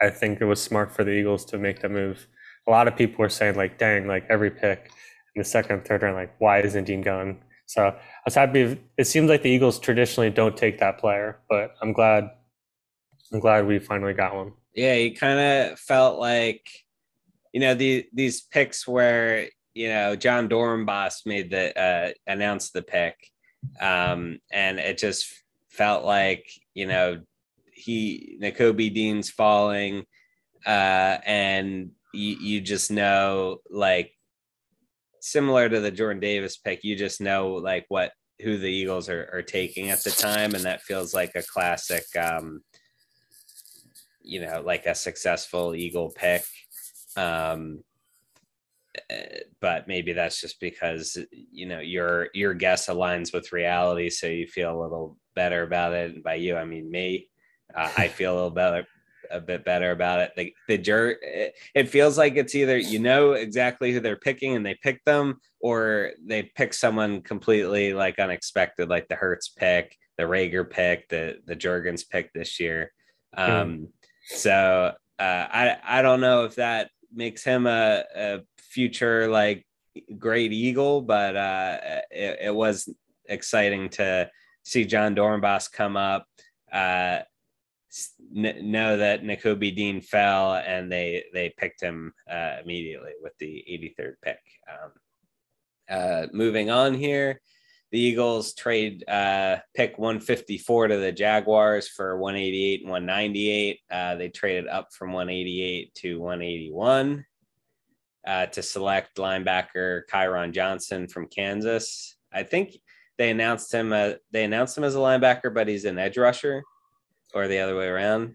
I 0.00 0.10
think 0.10 0.40
it 0.40 0.44
was 0.44 0.62
smart 0.62 0.94
for 0.94 1.04
the 1.04 1.12
Eagles 1.12 1.44
to 1.46 1.58
make 1.58 1.80
the 1.80 1.88
move. 1.88 2.28
A 2.68 2.70
lot 2.70 2.86
of 2.86 2.96
people 2.96 3.22
were 3.22 3.30
saying 3.30 3.56
like, 3.56 3.78
"Dang, 3.78 4.06
like 4.06 4.26
every 4.28 4.50
pick." 4.50 4.90
in 5.36 5.40
the 5.40 5.44
second 5.44 5.84
third 5.84 6.02
round, 6.02 6.16
like, 6.16 6.34
why 6.38 6.60
isn't 6.60 6.84
Dean 6.84 7.02
going? 7.02 7.38
So 7.66 7.88
I 7.88 7.94
was 8.24 8.34
happy. 8.34 8.78
It 8.96 9.06
seems 9.06 9.28
like 9.28 9.42
the 9.42 9.50
Eagles 9.50 9.78
traditionally 9.78 10.30
don't 10.30 10.56
take 10.56 10.78
that 10.78 10.98
player, 10.98 11.38
but 11.48 11.74
I'm 11.82 11.92
glad. 11.92 12.30
I'm 13.32 13.40
glad 13.40 13.66
we 13.66 13.78
finally 13.78 14.14
got 14.14 14.34
one. 14.34 14.52
Yeah, 14.74 14.94
he 14.94 15.10
kind 15.10 15.38
of 15.38 15.78
felt 15.78 16.18
like, 16.18 16.66
you 17.52 17.60
know, 17.60 17.74
the 17.74 18.06
these 18.12 18.40
picks 18.40 18.86
where 18.86 19.48
you 19.74 19.88
know 19.88 20.16
Jon 20.16 20.48
Dorenbos 20.48 21.26
made 21.26 21.50
the 21.50 21.78
uh, 21.78 22.12
announced 22.26 22.72
the 22.72 22.82
pick, 22.82 23.16
um, 23.80 24.38
and 24.52 24.78
it 24.78 24.98
just 24.98 25.26
felt 25.70 26.04
like 26.04 26.48
you 26.74 26.86
know 26.86 27.20
he 27.72 28.38
Nakobe 28.40 28.94
Dean's 28.94 29.30
falling, 29.30 30.04
uh, 30.64 31.18
and 31.26 31.90
you, 32.12 32.36
you 32.40 32.60
just 32.60 32.90
know 32.90 33.58
like 33.70 34.12
similar 35.20 35.68
to 35.68 35.80
the 35.80 35.90
Jordan 35.90 36.20
Davis 36.20 36.56
pick, 36.56 36.84
you 36.84 36.96
just 36.96 37.20
know 37.20 37.54
like 37.54 37.84
what 37.88 38.12
who 38.42 38.58
the 38.58 38.70
Eagles 38.70 39.08
are, 39.08 39.28
are 39.32 39.42
taking 39.42 39.90
at 39.90 40.02
the 40.02 40.10
time, 40.10 40.54
and 40.54 40.64
that 40.64 40.82
feels 40.82 41.14
like 41.14 41.32
a 41.34 41.42
classic, 41.42 42.04
um, 42.16 42.60
you 44.22 44.40
know, 44.40 44.62
like 44.64 44.86
a 44.86 44.94
successful 44.94 45.74
Eagle 45.74 46.10
pick. 46.10 46.42
Um, 47.16 47.82
but 49.60 49.86
maybe 49.86 50.12
that's 50.12 50.40
just 50.40 50.60
because 50.60 51.16
you 51.30 51.66
know 51.66 51.80
your 51.80 52.28
your 52.34 52.54
guess 52.54 52.88
aligns 52.88 53.32
with 53.32 53.52
reality, 53.52 54.10
so 54.10 54.26
you 54.26 54.46
feel 54.46 54.78
a 54.78 54.82
little 54.82 55.16
better 55.34 55.62
about 55.62 55.92
it. 55.92 56.14
And 56.14 56.24
by 56.24 56.34
you, 56.34 56.56
I 56.56 56.64
mean 56.64 56.90
me. 56.90 57.28
Uh, 57.74 57.90
I 57.96 58.08
feel 58.16 58.32
a 58.32 58.36
little 58.36 58.50
better 58.50 58.86
a 59.30 59.40
bit 59.40 59.64
better 59.64 59.90
about 59.90 60.20
it. 60.20 60.32
The 60.36 60.54
the 60.68 60.78
jur 60.78 61.16
it, 61.22 61.54
it 61.74 61.88
feels 61.88 62.18
like 62.18 62.36
it's 62.36 62.54
either 62.54 62.76
you 62.78 62.98
know 62.98 63.32
exactly 63.32 63.92
who 63.92 64.00
they're 64.00 64.16
picking 64.16 64.56
and 64.56 64.64
they 64.64 64.74
pick 64.74 65.04
them, 65.04 65.40
or 65.60 66.12
they 66.24 66.42
pick 66.42 66.74
someone 66.74 67.22
completely 67.22 67.92
like 67.92 68.18
unexpected, 68.18 68.88
like 68.88 69.08
the 69.08 69.16
Hurts 69.16 69.48
pick, 69.48 69.96
the 70.18 70.24
Reagor 70.24 70.68
pick, 70.68 71.08
the 71.08 71.38
the 71.46 71.56
Jurgens 71.56 72.08
pick 72.08 72.32
this 72.32 72.58
year. 72.58 72.92
Hmm. 73.34 73.50
Um, 73.50 73.78
mm. 73.78 73.88
So 74.28 74.94
uh, 75.18 75.22
I 75.22 75.76
I 75.84 76.02
don't 76.02 76.20
know 76.20 76.44
if 76.44 76.56
that 76.56 76.90
makes 77.16 77.42
him 77.42 77.66
a, 77.66 78.04
a 78.14 78.40
future 78.58 79.28
like 79.28 79.66
great 80.18 80.52
Eagle, 80.52 81.00
but 81.00 81.36
uh, 81.36 81.78
it, 82.10 82.38
it 82.42 82.54
was 82.54 82.88
exciting 83.28 83.88
to 83.88 84.30
see 84.64 84.84
Jon 84.84 85.14
Dorenbos 85.14 85.70
come 85.72 85.96
up. 85.96 86.26
Uh, 86.70 87.20
know 88.32 88.98
that 88.98 89.22
Nakobe 89.22 89.74
Dean 89.74 90.00
fell 90.00 90.54
and 90.54 90.92
they 90.92 91.24
they 91.32 91.54
picked 91.56 91.80
him 91.80 92.12
uh, 92.30 92.56
immediately 92.62 93.12
with 93.22 93.32
the 93.38 93.64
83rd 93.98 94.14
pick. 94.22 94.40
Um, 94.70 94.90
uh, 95.88 96.26
moving 96.32 96.68
on 96.70 96.94
here, 96.94 97.40
the 97.92 98.00
Eagles 98.00 98.54
trade 98.54 99.04
uh, 99.08 99.56
pick 99.74 99.98
154 99.98 100.88
to 100.88 100.96
the 100.96 101.12
Jaguars 101.12 101.88
for 101.88 102.18
188 102.18 102.80
and 102.82 102.90
198. 102.90 103.80
Uh, 103.90 104.14
they 104.16 104.28
traded 104.28 104.66
up 104.66 104.92
from 104.92 105.12
188 105.12 105.94
to 105.94 106.20
181 106.20 107.24
uh, 108.26 108.46
to 108.46 108.62
select 108.62 109.16
linebacker 109.16 110.02
Kyron 110.10 110.52
Johnson 110.52 111.06
from 111.06 111.28
Kansas. 111.28 112.16
I 112.32 112.42
think 112.42 112.76
they 113.18 113.30
announced 113.30 113.72
him. 113.72 113.92
Uh, 113.92 114.14
they 114.32 114.44
announced 114.44 114.76
him 114.76 114.84
as 114.84 114.96
a 114.96 114.98
linebacker, 114.98 115.54
but 115.54 115.68
he's 115.68 115.84
an 115.84 115.98
edge 115.98 116.18
rusher 116.18 116.62
or 117.34 117.48
the 117.48 117.60
other 117.60 117.76
way 117.76 117.86
around. 117.86 118.34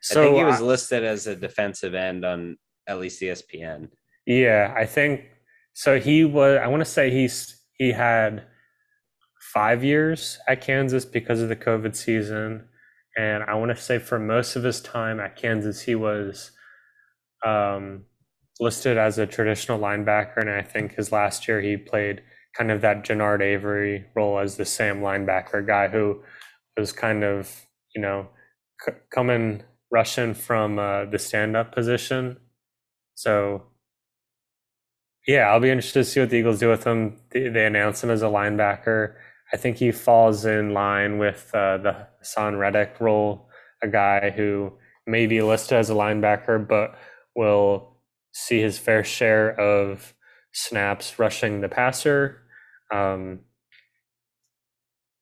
So 0.00 0.20
I 0.20 0.24
think 0.24 0.36
he 0.36 0.44
was 0.44 0.60
I, 0.60 0.64
listed 0.64 1.04
as 1.04 1.26
a 1.26 1.36
defensive 1.36 1.94
end 1.94 2.24
on 2.24 2.56
at 2.86 2.98
least 2.98 3.20
ESPN. 3.20 3.88
Yeah, 4.26 4.72
I 4.76 4.86
think 4.86 5.22
so. 5.72 5.98
He 5.98 6.24
was. 6.24 6.58
I 6.62 6.68
want 6.68 6.80
to 6.80 6.90
say 6.90 7.10
he's 7.10 7.60
he 7.78 7.90
had 7.92 8.44
five 9.52 9.84
years 9.84 10.38
at 10.48 10.60
Kansas 10.60 11.04
because 11.04 11.40
of 11.40 11.48
the 11.48 11.56
COVID 11.56 11.94
season, 11.94 12.64
and 13.16 13.42
I 13.44 13.54
want 13.54 13.70
to 13.70 13.82
say 13.82 13.98
for 13.98 14.18
most 14.18 14.56
of 14.56 14.62
his 14.62 14.80
time 14.80 15.20
at 15.20 15.36
Kansas, 15.36 15.82
he 15.82 15.94
was 15.94 16.52
um, 17.44 18.04
listed 18.60 18.96
as 18.96 19.18
a 19.18 19.26
traditional 19.26 19.78
linebacker, 19.78 20.38
and 20.38 20.50
I 20.50 20.62
think 20.62 20.94
his 20.94 21.12
last 21.12 21.46
year 21.48 21.60
he 21.60 21.76
played 21.76 22.22
kind 22.56 22.70
of 22.70 22.80
that 22.82 23.04
Genard 23.04 23.42
Avery 23.42 24.06
role 24.14 24.38
as 24.38 24.56
the 24.56 24.64
Sam 24.64 25.00
linebacker 25.00 25.66
guy 25.66 25.88
who 25.88 26.22
was 26.76 26.92
kind 26.92 27.24
of 27.24 27.66
you 27.94 28.00
know 28.00 28.28
c- 28.84 28.92
coming 29.10 29.62
rushing 29.90 30.34
from 30.34 30.78
uh, 30.78 31.04
the 31.04 31.18
stand 31.18 31.56
up 31.56 31.74
position. 31.74 32.38
So 33.14 33.64
yeah, 35.26 35.50
I'll 35.50 35.60
be 35.60 35.70
interested 35.70 36.00
to 36.00 36.04
see 36.04 36.20
what 36.20 36.30
the 36.30 36.36
Eagles 36.36 36.58
do 36.58 36.68
with 36.68 36.84
him. 36.84 37.16
They, 37.30 37.48
they 37.48 37.66
announce 37.66 38.02
him 38.02 38.10
as 38.10 38.22
a 38.22 38.26
linebacker. 38.26 39.14
I 39.52 39.56
think 39.56 39.76
he 39.76 39.92
falls 39.92 40.44
in 40.44 40.72
line 40.72 41.18
with 41.18 41.50
uh, 41.54 41.78
the 41.78 42.06
Haason 42.22 42.58
Reddick 42.58 42.96
role, 43.00 43.48
a 43.82 43.88
guy 43.88 44.30
who 44.30 44.72
may 45.06 45.26
be 45.26 45.42
listed 45.42 45.78
as 45.78 45.90
a 45.90 45.94
linebacker, 45.94 46.66
but 46.66 46.96
will 47.36 47.96
see 48.32 48.60
his 48.60 48.78
fair 48.78 49.04
share 49.04 49.58
of 49.60 50.14
snaps 50.52 51.18
rushing 51.18 51.60
the 51.60 51.68
passer. 51.68 52.42
Um, 52.92 53.40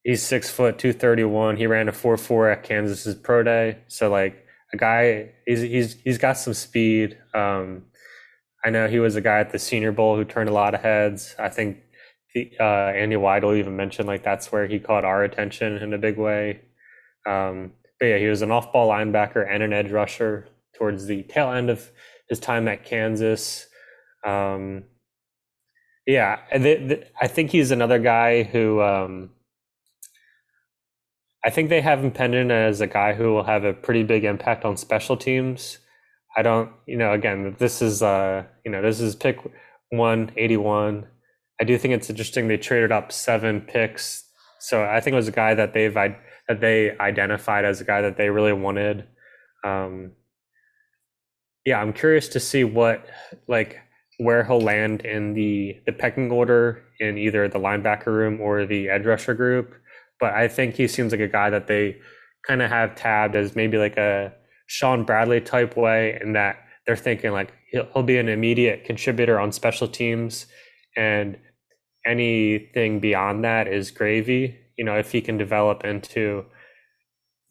he's 0.03 0.23
six 0.23 0.49
foot 0.49 0.79
two 0.79 0.93
thirty 0.93 1.23
one. 1.23 1.57
He 1.57 1.67
ran 1.67 1.89
a 1.89 1.91
four 1.91 2.17
four 2.17 2.49
at 2.49 2.63
Kansas's 2.63 3.15
pro 3.15 3.43
day. 3.43 3.79
So 3.87 4.09
like 4.09 4.45
a 4.73 4.77
guy, 4.77 5.31
he's 5.45 5.61
he's 5.61 6.01
he's 6.01 6.17
got 6.17 6.37
some 6.37 6.53
speed. 6.53 7.17
Um, 7.33 7.83
I 8.63 8.69
know 8.69 8.87
he 8.87 8.99
was 8.99 9.15
a 9.15 9.21
guy 9.21 9.39
at 9.39 9.51
the 9.51 9.59
Senior 9.59 9.91
Bowl 9.91 10.15
who 10.15 10.23
turned 10.23 10.49
a 10.49 10.53
lot 10.53 10.73
of 10.73 10.81
heads. 10.81 11.35
I 11.39 11.49
think 11.49 11.77
the, 12.33 12.51
uh, 12.59 12.63
Andy 12.63 13.15
Weidl 13.15 13.57
even 13.57 13.75
mentioned 13.75 14.07
like 14.07 14.23
that's 14.23 14.51
where 14.51 14.67
he 14.67 14.79
caught 14.79 15.05
our 15.05 15.23
attention 15.23 15.77
in 15.77 15.93
a 15.93 15.97
big 15.97 16.17
way. 16.17 16.61
Um, 17.27 17.73
but 17.99 18.07
yeah, 18.07 18.17
he 18.17 18.27
was 18.27 18.41
an 18.41 18.51
off-ball 18.51 18.89
linebacker 18.89 19.47
and 19.47 19.61
an 19.61 19.73
edge 19.73 19.91
rusher 19.91 20.47
towards 20.75 21.05
the 21.05 21.23
tail 21.23 21.51
end 21.51 21.69
of 21.69 21.91
his 22.29 22.39
time 22.39 22.67
at 22.67 22.83
Kansas. 22.85 23.67
Um, 24.25 24.83
yeah, 26.07 26.39
I 26.51 27.27
think 27.27 27.51
he's 27.51 27.71
another 27.71 27.99
guy 27.99 28.43
who 28.43 28.81
um, 28.81 29.29
I 31.43 31.49
think 31.49 31.69
they 31.69 31.81
have 31.81 32.03
him 32.03 32.11
pendant 32.11 32.51
as 32.51 32.81
a 32.81 32.87
guy 32.87 33.13
who 33.13 33.33
will 33.33 33.43
have 33.43 33.63
a 33.63 33.73
pretty 33.73 34.03
big 34.03 34.23
impact 34.23 34.63
on 34.63 34.77
special 34.77 35.17
teams. 35.17 35.79
I 36.37 36.43
don't, 36.43 36.71
you 36.85 36.97
know, 36.97 37.13
again, 37.13 37.55
this 37.57 37.81
is, 37.81 38.01
uh, 38.01 38.43
you 38.63 38.71
know, 38.71 38.81
this 38.81 38.99
is 38.99 39.15
pick 39.15 39.39
181. 39.89 41.07
I 41.61 41.63
do 41.63 41.77
think 41.77 41.93
it's 41.93 42.09
interesting 42.09 42.47
they 42.47 42.57
traded 42.57 42.91
up 42.91 43.11
seven 43.11 43.61
picks. 43.61 44.27
So 44.59 44.83
I 44.83 44.99
think 44.99 45.13
it 45.13 45.17
was 45.17 45.27
a 45.27 45.31
guy 45.31 45.53
that 45.53 45.73
they've 45.73 45.93
that 45.93 46.59
they 46.59 46.97
identified 46.97 47.65
as 47.65 47.79
a 47.79 47.83
guy 47.83 48.01
that 48.01 48.17
they 48.17 48.31
really 48.31 48.51
wanted. 48.51 49.07
Um, 49.63 50.13
yeah, 51.63 51.79
I'm 51.79 51.93
curious 51.93 52.27
to 52.29 52.39
see 52.39 52.63
what 52.63 53.05
like 53.47 53.77
where 54.17 54.43
he'll 54.43 54.59
land 54.59 55.01
in 55.05 55.35
the 55.35 55.77
the 55.85 55.91
pecking 55.91 56.31
order 56.31 56.83
in 56.99 57.19
either 57.19 57.47
the 57.47 57.59
linebacker 57.59 58.07
room 58.07 58.41
or 58.41 58.65
the 58.65 58.89
edge 58.89 59.05
rusher 59.05 59.35
group. 59.35 59.71
But 60.19 60.33
I 60.33 60.47
think 60.47 60.73
he 60.73 60.87
seems 60.87 61.11
like 61.11 61.21
a 61.21 61.27
guy 61.27 61.51
that 61.51 61.67
they 61.67 61.97
kind 62.47 62.63
of 62.63 62.71
have 62.71 62.95
tabbed 62.95 63.35
as 63.35 63.55
maybe 63.55 63.77
like 63.77 63.97
a 63.97 64.33
Shaun 64.65 65.03
Bradley 65.03 65.41
type 65.41 65.77
way, 65.77 66.17
and 66.19 66.35
that 66.35 66.57
they're 66.87 66.95
thinking 66.95 67.33
like 67.33 67.53
he'll, 67.69 67.87
he'll 67.93 68.03
be 68.03 68.17
an 68.17 68.29
immediate 68.29 68.83
contributor 68.83 69.39
on 69.39 69.51
special 69.51 69.87
teams, 69.87 70.47
and 70.97 71.37
anything 72.05 72.99
beyond 72.99 73.43
that 73.43 73.67
is 73.67 73.91
gravy. 73.91 74.57
You 74.77 74.85
know, 74.85 74.97
if 74.97 75.11
he 75.11 75.21
can 75.21 75.37
develop 75.37 75.83
into 75.83 76.45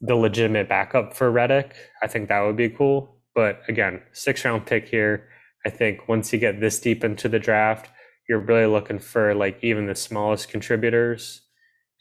the 0.01 0.15
legitimate 0.15 0.67
backup 0.67 1.13
for 1.13 1.31
Reddick, 1.31 1.75
I 2.01 2.07
think 2.07 2.29
that 2.29 2.41
would 2.41 2.57
be 2.57 2.69
cool. 2.69 3.17
But 3.33 3.61
again, 3.67 4.01
six 4.11 4.43
round 4.43 4.65
pick 4.65 4.87
here. 4.87 5.27
I 5.65 5.69
think 5.69 6.07
once 6.07 6.33
you 6.33 6.39
get 6.39 6.59
this 6.59 6.79
deep 6.79 7.03
into 7.03 7.29
the 7.29 7.39
draft, 7.39 7.89
you're 8.27 8.39
really 8.39 8.65
looking 8.65 8.99
for 8.99 9.33
like 9.35 9.59
even 9.61 9.85
the 9.85 9.95
smallest 9.95 10.49
contributors. 10.49 11.41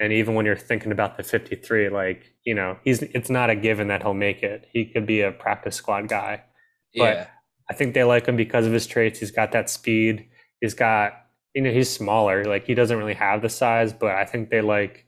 And 0.01 0.13
even 0.15 0.35
when 0.35 0.47
you're 0.47 0.57
thinking 0.57 0.93
about 0.93 1.19
the 1.19 1.23
53, 1.23 1.91
like, 1.91 2.33
you 2.45 2.55
know, 2.55 2.79
he's 2.85 3.03
it's 3.03 3.29
not 3.29 3.51
a 3.51 3.55
given 3.55 3.89
that 3.89 4.03
he'll 4.03 4.15
make 4.15 4.43
it. 4.43 4.67
He 4.73 4.87
could 4.87 5.07
be 5.07 5.21
a 5.21 5.31
practice 5.31 5.77
squad 5.77 6.09
guy. 6.09 6.43
But 6.97 7.17
yeah. 7.17 7.27
I 7.71 7.75
think 7.75 7.95
they 7.95 8.05
like 8.05 8.27
him 8.27 8.37
because 8.37 8.67
of 8.67 8.73
his 8.73 8.87
traits. 8.87 9.21
He's 9.21 9.31
got 9.31 9.53
that 9.53 9.69
speed. 9.69 10.27
He's 10.61 10.75
got, 10.75 11.13
you 11.55 11.63
know, 11.63 11.71
he's 11.71 11.91
smaller. 11.91 12.45
Like 12.45 12.67
he 12.67 12.75
doesn't 12.75 12.97
really 12.97 13.15
have 13.15 13.43
the 13.43 13.49
size, 13.49 13.93
but 13.93 14.15
I 14.15 14.25
think 14.25 14.51
they 14.51 14.61
like 14.61 15.07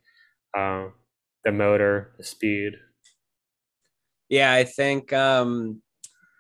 uh, 0.57 0.87
the 1.45 1.53
motor, 1.53 2.15
the 2.19 2.25
speed. 2.25 2.75
Yeah, 4.29 4.53
I 4.53 4.65
think 4.65 5.13
um, 5.13 5.83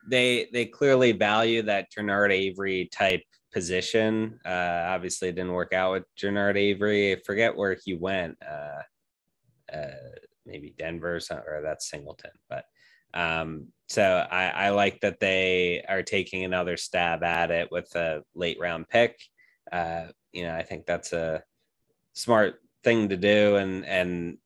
they 0.08 0.48
they 0.52 0.66
clearly 0.66 1.12
value 1.12 1.62
that 1.62 1.88
Genard 1.96 2.32
Avery 2.32 2.88
type 2.92 3.22
position. 3.52 4.40
Uh, 4.44 4.84
obviously, 4.86 5.30
didn't 5.30 5.52
work 5.52 5.72
out 5.72 5.92
with 5.92 6.04
Genard 6.18 6.56
Avery. 6.56 7.12
I 7.12 7.16
forget 7.24 7.56
where 7.56 7.76
he 7.84 7.94
went. 7.94 8.36
Uh, 8.42 9.76
uh, 9.76 9.90
maybe 10.46 10.74
Denver 10.76 11.20
or, 11.30 11.44
or 11.46 11.62
that's 11.62 11.88
Singleton. 11.90 12.32
But 12.48 12.64
um, 13.14 13.68
so 13.88 14.26
I, 14.30 14.48
I 14.48 14.68
like 14.70 15.00
that 15.00 15.20
they 15.20 15.84
are 15.88 16.02
taking 16.02 16.44
another 16.44 16.76
stab 16.76 17.22
at 17.22 17.50
it 17.50 17.70
with 17.70 17.94
a 17.94 18.22
late 18.34 18.58
round 18.58 18.88
pick. 18.88 19.18
Uh, 19.72 20.08
you 20.32 20.44
know, 20.44 20.54
I 20.54 20.62
think 20.62 20.86
that's 20.86 21.12
a 21.12 21.42
smart 22.12 22.60
thing 22.84 23.08
to 23.08 23.16
do, 23.16 23.56
and 23.56 23.84
and 23.86 24.38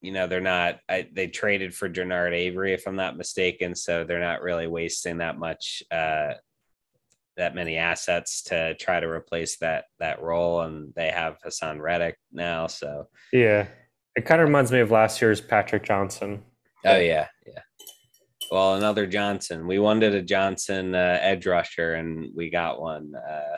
you 0.00 0.12
know 0.12 0.26
they're 0.26 0.40
not 0.40 0.80
I, 0.88 1.08
they 1.12 1.26
traded 1.26 1.74
for 1.74 1.88
Genard 1.88 2.32
Avery 2.32 2.72
if 2.72 2.86
I'm 2.86 2.96
not 2.96 3.16
mistaken. 3.16 3.74
So 3.74 4.04
they're 4.04 4.20
not 4.20 4.42
really 4.42 4.66
wasting 4.66 5.18
that 5.18 5.38
much 5.38 5.82
uh 5.90 6.34
that 7.36 7.54
many 7.54 7.76
assets 7.76 8.42
to 8.42 8.74
try 8.74 9.00
to 9.00 9.08
replace 9.08 9.58
that 9.58 9.86
that 9.98 10.22
role. 10.22 10.62
And 10.62 10.92
they 10.94 11.10
have 11.10 11.38
Haason 11.44 11.80
Reddick 11.80 12.16
now. 12.32 12.66
So 12.66 13.08
yeah. 13.32 13.68
It 14.16 14.24
kind 14.26 14.40
of 14.40 14.48
reminds 14.48 14.72
me 14.72 14.80
of 14.80 14.90
last 14.90 15.20
year's 15.22 15.40
Patrick 15.40 15.84
Johnson. 15.84 16.42
Oh 16.84 16.98
yeah. 16.98 17.28
Yeah. 17.46 17.62
Well 18.50 18.76
another 18.76 19.06
Johnson. 19.06 19.66
We 19.66 19.78
wanted 19.78 20.14
a 20.14 20.22
Johnson 20.22 20.94
uh, 20.94 21.18
edge 21.20 21.46
rusher 21.46 21.94
and 21.94 22.30
we 22.34 22.50
got 22.50 22.80
one 22.80 23.12
uh 23.16 23.56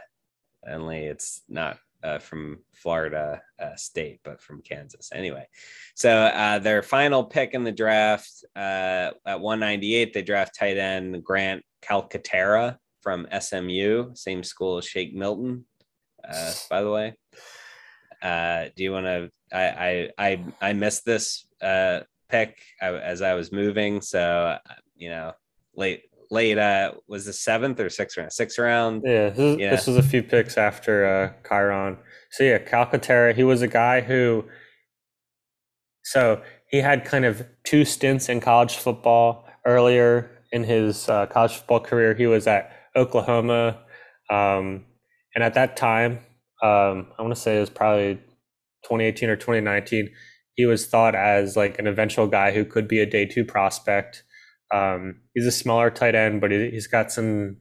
only 0.68 1.06
it's 1.06 1.42
not 1.48 1.78
uh, 2.02 2.18
from 2.18 2.58
Florida 2.72 3.42
uh, 3.58 3.76
State, 3.76 4.20
but 4.24 4.40
from 4.40 4.62
Kansas 4.62 5.10
anyway. 5.12 5.46
So 5.94 6.10
uh, 6.10 6.58
their 6.58 6.82
final 6.82 7.24
pick 7.24 7.54
in 7.54 7.64
the 7.64 7.72
draft 7.72 8.44
uh, 8.56 9.10
at 9.26 9.40
198, 9.40 10.12
they 10.12 10.22
draft 10.22 10.58
tight 10.58 10.78
end 10.78 11.22
Grant 11.24 11.62
Calcaterra 11.82 12.76
from 13.00 13.26
SMU, 13.38 14.14
same 14.14 14.42
school 14.42 14.78
as 14.78 14.86
Shake 14.86 15.14
Milton, 15.14 15.64
uh, 16.26 16.52
by 16.68 16.82
the 16.82 16.90
way. 16.90 17.14
Uh, 18.22 18.66
do 18.76 18.82
you 18.82 18.92
want 18.92 19.06
to? 19.06 19.30
I, 19.52 19.64
I 19.66 20.10
I 20.18 20.44
I 20.60 20.72
missed 20.74 21.04
this 21.04 21.46
pick 21.60 22.58
as 22.80 23.22
I 23.22 23.34
was 23.34 23.50
moving, 23.50 24.00
so 24.02 24.56
you 24.94 25.08
know, 25.08 25.32
late 25.74 26.02
late 26.30 26.58
uh 26.58 26.92
was 27.08 27.26
the 27.26 27.32
seventh 27.32 27.80
or 27.80 27.90
sixth 27.90 28.16
round? 28.16 28.32
Sixth 28.32 28.58
round? 28.58 29.02
Yeah 29.04 29.30
this, 29.30 29.38
is, 29.38 29.58
yeah. 29.58 29.70
this 29.70 29.86
was 29.86 29.96
a 29.96 30.02
few 30.02 30.22
picks 30.22 30.56
after 30.56 31.04
uh 31.06 31.48
Kyron. 31.48 31.98
So 32.30 32.44
yeah 32.44 32.58
calcaterra 32.58 33.34
he 33.34 33.44
was 33.44 33.62
a 33.62 33.68
guy 33.68 34.00
who 34.00 34.44
so 36.02 36.42
he 36.68 36.78
had 36.78 37.04
kind 37.04 37.24
of 37.24 37.46
two 37.64 37.84
stints 37.84 38.28
in 38.28 38.40
college 38.40 38.76
football. 38.76 39.46
Earlier 39.66 40.30
in 40.52 40.64
his 40.64 41.08
uh, 41.08 41.26
college 41.26 41.52
football 41.56 41.80
career 41.80 42.14
he 42.14 42.26
was 42.26 42.46
at 42.46 42.72
oklahoma. 42.96 43.78
Um 44.30 44.84
and 45.34 45.44
at 45.44 45.54
that 45.54 45.76
time 45.76 46.20
um 46.62 47.06
i 47.18 47.22
want 47.22 47.34
to 47.34 47.40
say 47.40 47.56
it 47.56 47.60
was 47.60 47.70
probably 47.70 48.14
2018 48.84 49.30
or 49.30 49.36
2019 49.36 50.10
he 50.54 50.66
was 50.66 50.86
thought 50.86 51.14
as 51.14 51.56
like 51.56 51.78
an 51.78 51.86
eventual 51.86 52.26
guy 52.26 52.50
who 52.50 52.64
could 52.64 52.86
be 52.86 53.00
a 53.00 53.06
day 53.06 53.24
two 53.24 53.44
prospect 53.44 54.22
um, 54.72 55.20
he's 55.34 55.46
a 55.46 55.52
smaller 55.52 55.90
tight 55.90 56.14
end, 56.14 56.40
but 56.40 56.50
he, 56.50 56.70
has 56.74 56.86
got 56.86 57.12
some. 57.12 57.56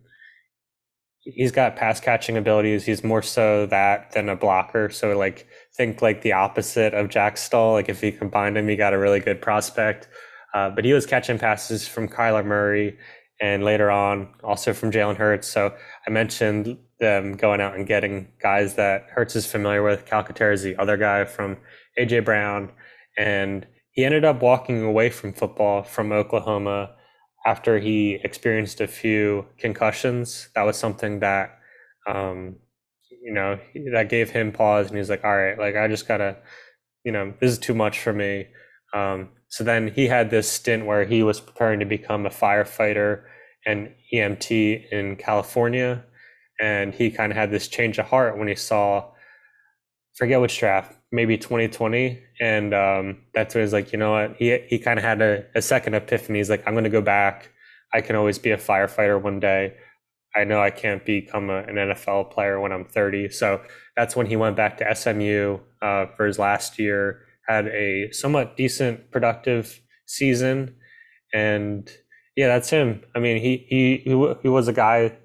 He's 1.22 1.52
got 1.52 1.76
pass 1.76 2.00
catching 2.00 2.38
abilities. 2.38 2.86
He's 2.86 3.04
more 3.04 3.22
so 3.22 3.66
that 3.68 4.12
than 4.14 4.30
a 4.30 4.36
blocker. 4.36 4.90
So 4.90 5.18
like 5.18 5.48
think 5.76 6.02
like 6.02 6.22
the 6.22 6.34
opposite 6.34 6.94
of 6.94 7.10
Jack 7.10 7.38
Stoll. 7.38 7.74
Like 7.74 7.90
if 7.90 8.02
you 8.02 8.12
combined 8.12 8.58
him, 8.58 8.68
he 8.68 8.76
got 8.76 8.94
a 8.94 8.98
really 8.98 9.20
good 9.20 9.42
prospect. 9.42 10.08
Uh, 10.54 10.70
but 10.70 10.86
he 10.86 10.94
was 10.94 11.06
catching 11.06 11.38
passes 11.38 11.88
from 11.88 12.08
Kyler 12.08 12.44
Murray 12.44 12.98
and 13.40 13.64
later 13.64 13.92
on 13.92 14.34
also 14.44 14.74
from 14.74 14.92
Jalen 14.92 15.18
Hurts. 15.18 15.48
So 15.48 15.74
I 16.08 16.10
mentioned 16.10 16.78
them 17.00 17.34
going 17.34 17.62
out 17.62 17.76
and 17.76 17.88
getting 17.88 18.28
guys 18.42 18.76
that 18.76 19.08
Hurts 19.10 19.36
is 19.36 19.46
familiar 19.46 19.84
with. 19.84 20.06
Calcaterra 20.06 20.54
is 20.54 20.64
the 20.64 20.76
other 20.78 20.98
guy 20.98 21.26
from 21.26 21.58
AJ 21.98 22.26
Brown, 22.26 22.72
and 23.18 23.66
he 23.92 24.04
ended 24.04 24.26
up 24.26 24.42
walking 24.42 24.84
away 24.84 25.10
from 25.10 25.34
football 25.34 25.84
from 25.84 26.12
Oklahoma 26.12 26.96
after 27.52 27.80
he 27.80 28.20
experienced 28.24 28.82
a 28.82 28.88
few 28.88 29.46
concussions, 29.58 30.50
that 30.56 30.64
was 30.64 30.78
something 30.78 31.20
that, 31.22 31.60
um, 32.08 32.58
you 33.24 33.34
know, 33.34 33.60
that 33.94 34.10
gave 34.10 34.30
him 34.32 34.52
pause. 34.52 34.90
And 34.90 34.98
he's 34.98 35.10
like, 35.10 35.24
all 35.24 35.36
right, 35.38 35.58
like, 35.58 35.76
I 35.76 35.88
just 35.88 36.08
gotta, 36.08 36.38
you 37.04 37.12
know, 37.12 37.34
this 37.40 37.52
is 37.52 37.60
too 37.60 37.74
much 37.76 38.00
for 38.00 38.14
me. 38.14 38.48
Um, 38.94 39.30
so 39.50 39.64
then 39.64 39.88
he 39.90 40.08
had 40.08 40.30
this 40.30 40.50
stint 40.52 40.86
where 40.86 41.06
he 41.06 41.24
was 41.24 41.40
preparing 41.40 41.80
to 41.80 41.86
become 41.86 42.26
a 42.26 42.30
firefighter 42.30 43.24
and 43.66 43.94
EMT 44.14 44.92
in 44.92 45.16
California. 45.18 46.06
and 46.62 46.94
he 46.94 47.10
kind 47.12 47.32
of 47.32 47.38
had 47.38 47.52
this 47.52 47.68
change 47.70 47.98
of 48.00 48.06
heart 48.08 48.38
when 48.38 48.48
he 48.48 48.56
saw, 48.56 49.12
forget 50.16 50.42
which 50.42 50.60
draft, 50.60 50.96
maybe 51.12 51.38
2020, 51.38 52.22
and 52.40 52.74
um, 52.74 53.18
that's 53.34 53.56
when 53.56 53.64
he's 53.64 53.74
like, 53.74 53.92
you 53.92 54.00
know 54.00 54.12
what? 54.12 54.36
He 54.38 54.58
he 54.68 54.80
kind 54.80 55.00
of 55.00 55.06
had 55.06 55.22
a, 55.22 55.46
a 55.56 55.62
second 55.62 55.96
epiphany. 55.96 56.40
He's 56.40 56.50
like, 56.50 56.64
I'm 56.68 56.74
going 56.74 56.84
to 56.84 56.90
go 56.90 57.02
back. 57.02 57.50
I 57.94 58.02
can 58.02 58.16
always 58.16 58.38
be 58.40 58.52
a 58.52 58.58
firefighter 58.58 59.22
one 59.22 59.40
day. 59.40 59.74
I 60.36 60.44
know 60.44 60.62
I 60.62 60.70
can't 60.70 61.04
become 61.06 61.50
a, 61.50 61.60
an 61.64 61.76
NFL 61.76 62.32
player 62.32 62.60
when 62.60 62.72
I'm 62.72 62.86
30. 62.86 63.30
So 63.30 63.62
that's 63.96 64.16
when 64.16 64.28
he 64.28 64.36
went 64.36 64.56
back 64.56 64.78
to 64.78 64.86
SMU 64.90 65.60
uh, 65.82 66.06
for 66.16 66.26
his 66.28 66.38
last 66.38 66.78
year. 66.80 67.22
Had 67.48 67.68
a 67.70 68.12
somewhat 68.12 68.56
decent, 68.56 69.12
productive 69.12 69.82
season, 70.06 70.76
and 71.34 71.90
yeah, 72.36 72.48
that's 72.48 72.70
him. 72.70 73.04
I 73.16 73.20
mean, 73.20 73.42
he 73.42 73.66
he 73.68 73.98
he, 73.98 74.34
he 74.44 74.48
was 74.50 74.68
a 74.68 74.74
guy 74.74 75.18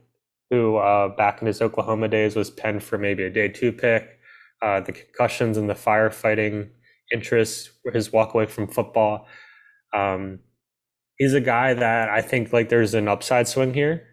who 0.50 0.76
uh, 0.76 1.08
back 1.16 1.40
in 1.40 1.46
his 1.46 1.60
Oklahoma 1.60 2.08
days 2.08 2.34
was 2.36 2.50
penned 2.50 2.82
for 2.82 2.98
maybe 2.98 3.24
a 3.24 3.30
day 3.30 3.48
two 3.48 3.72
pick. 3.72 4.18
Uh, 4.64 4.80
the 4.80 4.92
concussions 4.92 5.58
and 5.58 5.68
the 5.68 5.74
firefighting 5.74 6.70
interests, 7.12 7.70
his 7.92 8.12
walk 8.14 8.32
away 8.34 8.46
from 8.46 8.66
football. 8.66 9.26
Um, 9.92 10.40
he's 11.18 11.34
a 11.34 11.40
guy 11.40 11.74
that 11.74 12.08
I 12.08 12.22
think 12.22 12.52
like 12.52 12.70
there's 12.70 12.94
an 12.94 13.08
upside 13.08 13.48
swing 13.48 13.74
here. 13.74 14.04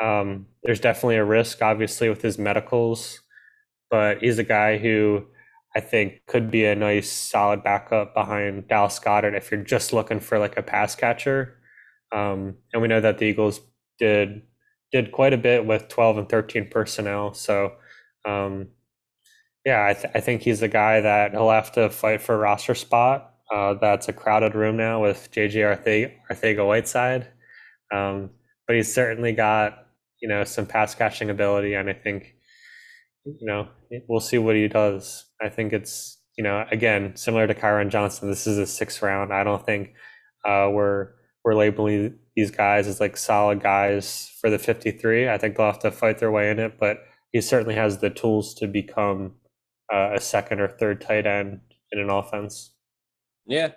Um, 0.00 0.46
there's 0.62 0.80
definitely 0.80 1.16
a 1.16 1.24
risk, 1.24 1.62
obviously, 1.62 2.08
with 2.08 2.22
his 2.22 2.38
medicals, 2.38 3.20
but 3.90 4.18
he's 4.18 4.38
a 4.38 4.44
guy 4.44 4.78
who 4.78 5.26
I 5.74 5.80
think 5.80 6.26
could 6.26 6.50
be 6.50 6.64
a 6.66 6.74
nice 6.76 7.10
solid 7.10 7.64
backup 7.64 8.14
behind 8.14 8.68
Dallas 8.68 9.00
Goedert 9.00 9.36
if 9.36 9.50
you're 9.50 9.64
just 9.64 9.92
looking 9.92 10.20
for 10.20 10.38
like 10.38 10.56
a 10.56 10.62
pass 10.62 10.94
catcher. 10.94 11.58
Um, 12.12 12.56
and 12.72 12.82
we 12.82 12.88
know 12.88 13.00
that 13.00 13.18
the 13.18 13.26
Eagles 13.26 13.60
did 13.98 14.42
did 14.92 15.12
quite 15.12 15.32
a 15.32 15.38
bit 15.38 15.66
with 15.66 15.88
12 15.88 16.18
and 16.18 16.28
13 16.28 16.68
personnel. 16.70 17.32
So, 17.34 17.72
um, 18.26 18.68
yeah, 19.64 19.86
I, 19.86 19.94
th- 19.94 20.12
I, 20.14 20.20
think 20.20 20.42
he's 20.42 20.60
the 20.60 20.68
guy 20.68 21.00
that 21.00 21.32
he'll 21.32 21.50
have 21.50 21.72
to 21.72 21.88
fight 21.88 22.20
for 22.20 22.34
a 22.34 22.38
roster 22.38 22.74
spot. 22.74 23.34
Uh, 23.52 23.74
that's 23.74 24.08
a 24.08 24.12
crowded 24.12 24.54
room 24.54 24.76
now 24.76 25.00
with 25.02 25.28
JJ 25.30 26.14
Arcega 26.30 26.66
Whiteside. 26.66 27.28
Um, 27.92 28.30
but 28.66 28.76
he's 28.76 28.92
certainly 28.92 29.32
got, 29.32 29.86
you 30.20 30.28
know, 30.28 30.44
some 30.44 30.66
pass 30.66 30.94
catching 30.94 31.30
ability. 31.30 31.74
And 31.74 31.90
I 31.90 31.92
think, 31.92 32.34
you 33.24 33.46
know, 33.46 33.68
we'll 34.08 34.20
see 34.20 34.38
what 34.38 34.56
he 34.56 34.66
does. 34.68 35.26
I 35.40 35.48
think 35.48 35.72
it's, 35.72 36.18
you 36.36 36.42
know, 36.42 36.64
again, 36.70 37.14
similar 37.14 37.46
to 37.46 37.54
Kyron 37.54 37.90
Johnson, 37.90 38.30
this 38.30 38.46
is 38.46 38.58
a 38.58 38.66
sixth 38.66 39.02
round. 39.02 39.32
I 39.32 39.44
don't 39.44 39.64
think 39.64 39.92
uh, 40.44 40.70
we're, 40.72 41.10
we're 41.44 41.54
labeling 41.54 42.18
these 42.34 42.50
guys 42.50 42.88
as 42.88 43.00
like 43.00 43.16
solid 43.16 43.62
guys 43.62 44.32
for 44.40 44.48
the 44.48 44.58
53. 44.58 45.28
I 45.28 45.38
think 45.38 45.56
they'll 45.56 45.66
have 45.66 45.78
to 45.80 45.90
fight 45.90 46.18
their 46.18 46.32
way 46.32 46.50
in 46.50 46.58
it, 46.58 46.78
but 46.80 46.98
he 47.32 47.40
certainly 47.40 47.74
has 47.74 47.98
the 47.98 48.10
tools 48.10 48.54
to 48.54 48.66
become 48.66 49.34
uh, 49.92 50.10
a 50.14 50.20
second 50.20 50.60
or 50.60 50.68
third 50.68 51.00
tight 51.00 51.26
end 51.26 51.60
in 51.90 51.98
an 51.98 52.10
offense. 52.10 52.74
Yeah. 53.46 53.72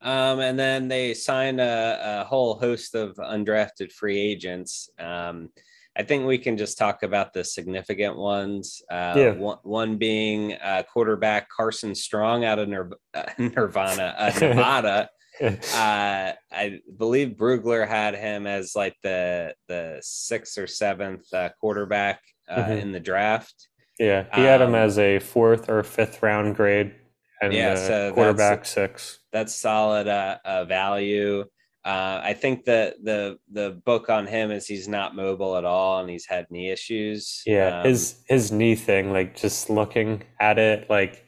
Um, 0.00 0.40
and 0.40 0.58
then 0.58 0.88
they 0.88 1.14
signed 1.14 1.60
a, 1.60 2.22
a, 2.22 2.24
whole 2.24 2.54
host 2.54 2.96
of 2.96 3.14
undrafted 3.16 3.92
free 3.92 4.18
agents. 4.18 4.90
Um, 4.98 5.50
I 5.96 6.02
think 6.02 6.26
we 6.26 6.38
can 6.38 6.56
just 6.56 6.76
talk 6.76 7.04
about 7.04 7.32
the 7.32 7.44
significant 7.44 8.16
ones. 8.16 8.82
Uh, 8.90 9.14
yeah. 9.16 9.30
one, 9.32 9.58
one, 9.62 9.98
being 9.98 10.54
uh, 10.54 10.82
quarterback 10.92 11.48
Carson 11.50 11.94
Strong 11.94 12.44
out 12.44 12.58
of 12.58 12.68
Nir- 12.68 12.90
Nirvana, 13.38 14.14
uh, 14.18 14.32
Nevada. 14.40 15.08
uh, 15.42 16.32
I 16.52 16.80
believe 16.96 17.36
Brugler 17.36 17.86
had 17.86 18.14
him 18.14 18.46
as 18.46 18.74
like 18.74 18.96
the 19.02 19.54
the 19.68 19.98
sixth 20.02 20.58
or 20.58 20.66
seventh 20.66 21.32
uh, 21.32 21.50
quarterback 21.60 22.20
uh, 22.48 22.56
mm-hmm. 22.56 22.72
in 22.72 22.92
the 22.92 23.00
draft. 23.00 23.68
Yeah, 23.98 24.24
he 24.34 24.42
had 24.42 24.62
um, 24.62 24.70
him 24.70 24.74
as 24.74 24.98
a 24.98 25.18
fourth 25.18 25.68
or 25.68 25.82
fifth 25.82 26.22
round 26.22 26.56
grade, 26.56 26.94
and 27.40 27.52
yeah, 27.52 27.74
so 27.74 28.12
quarterback 28.12 28.60
that's, 28.60 28.70
six. 28.70 29.18
That's 29.32 29.54
solid 29.54 30.08
uh, 30.08 30.38
uh, 30.44 30.64
value. 30.64 31.44
Uh, 31.84 32.20
I 32.22 32.34
think 32.34 32.64
the 32.64 32.94
the 33.02 33.38
the 33.50 33.70
book 33.84 34.08
on 34.08 34.26
him 34.26 34.50
is 34.50 34.66
he's 34.66 34.88
not 34.88 35.14
mobile 35.14 35.56
at 35.56 35.64
all, 35.64 36.00
and 36.00 36.08
he's 36.08 36.26
had 36.26 36.50
knee 36.50 36.70
issues. 36.70 37.42
Yeah, 37.44 37.80
um, 37.80 37.86
his 37.86 38.22
his 38.28 38.50
knee 38.50 38.76
thing, 38.76 39.12
like 39.12 39.36
just 39.36 39.68
looking 39.68 40.22
at 40.40 40.58
it, 40.58 40.88
like 40.88 41.26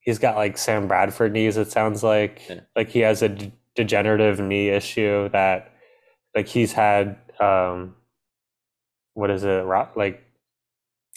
he's 0.00 0.18
got 0.18 0.36
like 0.36 0.58
Sam 0.58 0.88
Bradford 0.88 1.32
knees. 1.32 1.56
It 1.56 1.72
sounds 1.72 2.02
like 2.02 2.42
yeah. 2.48 2.60
like 2.76 2.90
he 2.90 3.00
has 3.00 3.22
a 3.22 3.30
d- 3.30 3.52
degenerative 3.74 4.40
knee 4.40 4.68
issue 4.68 5.28
that 5.30 5.72
like 6.34 6.46
he's 6.48 6.72
had. 6.72 7.18
um 7.40 7.96
What 9.14 9.30
is 9.30 9.44
it? 9.44 9.66
Like 9.96 10.22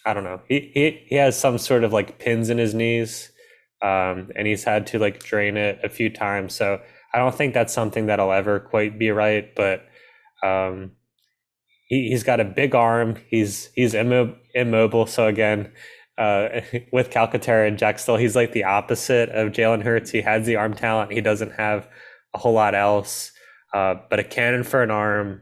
I 0.05 0.13
don't 0.13 0.23
know. 0.23 0.41
He 0.47 0.71
he 0.73 1.03
he 1.07 1.15
has 1.15 1.37
some 1.39 1.57
sort 1.57 1.83
of 1.83 1.91
like 1.93 2.19
pins 2.19 2.49
in 2.49 2.57
his 2.57 2.73
knees, 2.73 3.31
um, 3.81 4.31
and 4.35 4.45
he's 4.47 4.63
had 4.63 4.87
to 4.87 4.99
like 4.99 5.23
drain 5.23 5.57
it 5.57 5.79
a 5.83 5.89
few 5.89 6.09
times. 6.09 6.53
So 6.55 6.79
I 7.13 7.17
don't 7.17 7.35
think 7.35 7.53
that's 7.53 7.73
something 7.73 8.05
that'll 8.05 8.31
ever 8.31 8.59
quite 8.59 8.99
be 8.99 9.09
right. 9.11 9.53
But 9.55 9.85
um, 10.43 10.91
he 11.87 12.09
he's 12.09 12.23
got 12.23 12.39
a 12.39 12.45
big 12.45 12.75
arm. 12.75 13.15
He's 13.29 13.71
he's 13.75 13.93
immo- 13.93 14.37
immobile. 14.53 15.07
So 15.07 15.27
again, 15.27 15.71
uh, 16.17 16.61
with 16.91 17.09
Calcaterra 17.09 17.67
and 17.67 17.77
Jack 17.77 17.99
Stoll, 17.99 18.17
he's 18.17 18.35
like 18.35 18.51
the 18.53 18.63
opposite 18.63 19.29
of 19.29 19.51
Jalen 19.53 19.83
Hurts. 19.83 20.11
He 20.11 20.21
has 20.21 20.45
the 20.45 20.55
arm 20.55 20.73
talent. 20.73 21.11
He 21.11 21.21
doesn't 21.21 21.53
have 21.53 21.87
a 22.33 22.37
whole 22.37 22.53
lot 22.53 22.75
else, 22.75 23.31
uh, 23.73 23.95
but 24.09 24.19
a 24.19 24.23
cannon 24.23 24.63
for 24.63 24.83
an 24.83 24.91
arm. 24.91 25.41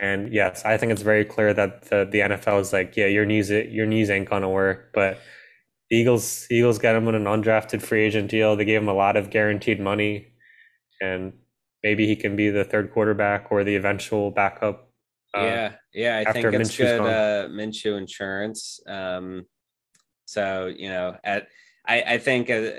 And 0.00 0.32
yes, 0.32 0.64
I 0.64 0.76
think 0.76 0.92
it's 0.92 1.02
very 1.02 1.24
clear 1.24 1.52
that 1.54 1.90
the, 1.90 2.08
the 2.10 2.20
NFL 2.20 2.60
is 2.60 2.72
like, 2.72 2.96
yeah, 2.96 3.06
your 3.06 3.24
knees 3.24 3.50
your 3.50 3.86
knees 3.86 4.10
ain't 4.10 4.28
gonna 4.28 4.48
work. 4.48 4.90
But 4.92 5.18
Eagles 5.90 6.46
Eagles 6.50 6.78
got 6.78 6.96
him 6.96 7.08
on 7.08 7.14
an 7.14 7.24
undrafted 7.24 7.82
free 7.82 8.02
agent 8.04 8.30
deal. 8.30 8.56
They 8.56 8.64
gave 8.64 8.80
him 8.80 8.88
a 8.88 8.94
lot 8.94 9.16
of 9.16 9.30
guaranteed 9.30 9.80
money, 9.80 10.32
and 11.00 11.34
maybe 11.82 12.06
he 12.06 12.16
can 12.16 12.36
be 12.36 12.50
the 12.50 12.64
third 12.64 12.92
quarterback 12.92 13.48
or 13.50 13.64
the 13.64 13.76
eventual 13.76 14.30
backup. 14.30 14.88
Uh, 15.36 15.40
yeah, 15.42 15.72
yeah, 15.92 16.24
I 16.26 16.32
think 16.32 16.46
it's 16.46 16.70
Minshew's 16.70 16.76
good. 16.76 17.00
Uh, 17.00 17.48
Minshew 17.48 17.98
insurance. 17.98 18.80
Um, 18.86 19.46
so 20.24 20.72
you 20.74 20.88
know, 20.88 21.16
at 21.24 21.48
I, 21.86 22.02
I 22.02 22.18
think 22.18 22.48
uh, 22.50 22.70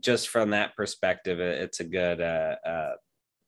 just 0.00 0.28
from 0.28 0.50
that 0.50 0.76
perspective, 0.76 1.40
it's 1.40 1.80
a 1.80 1.84
good 1.84 2.20
uh, 2.20 2.56
uh, 2.64 2.92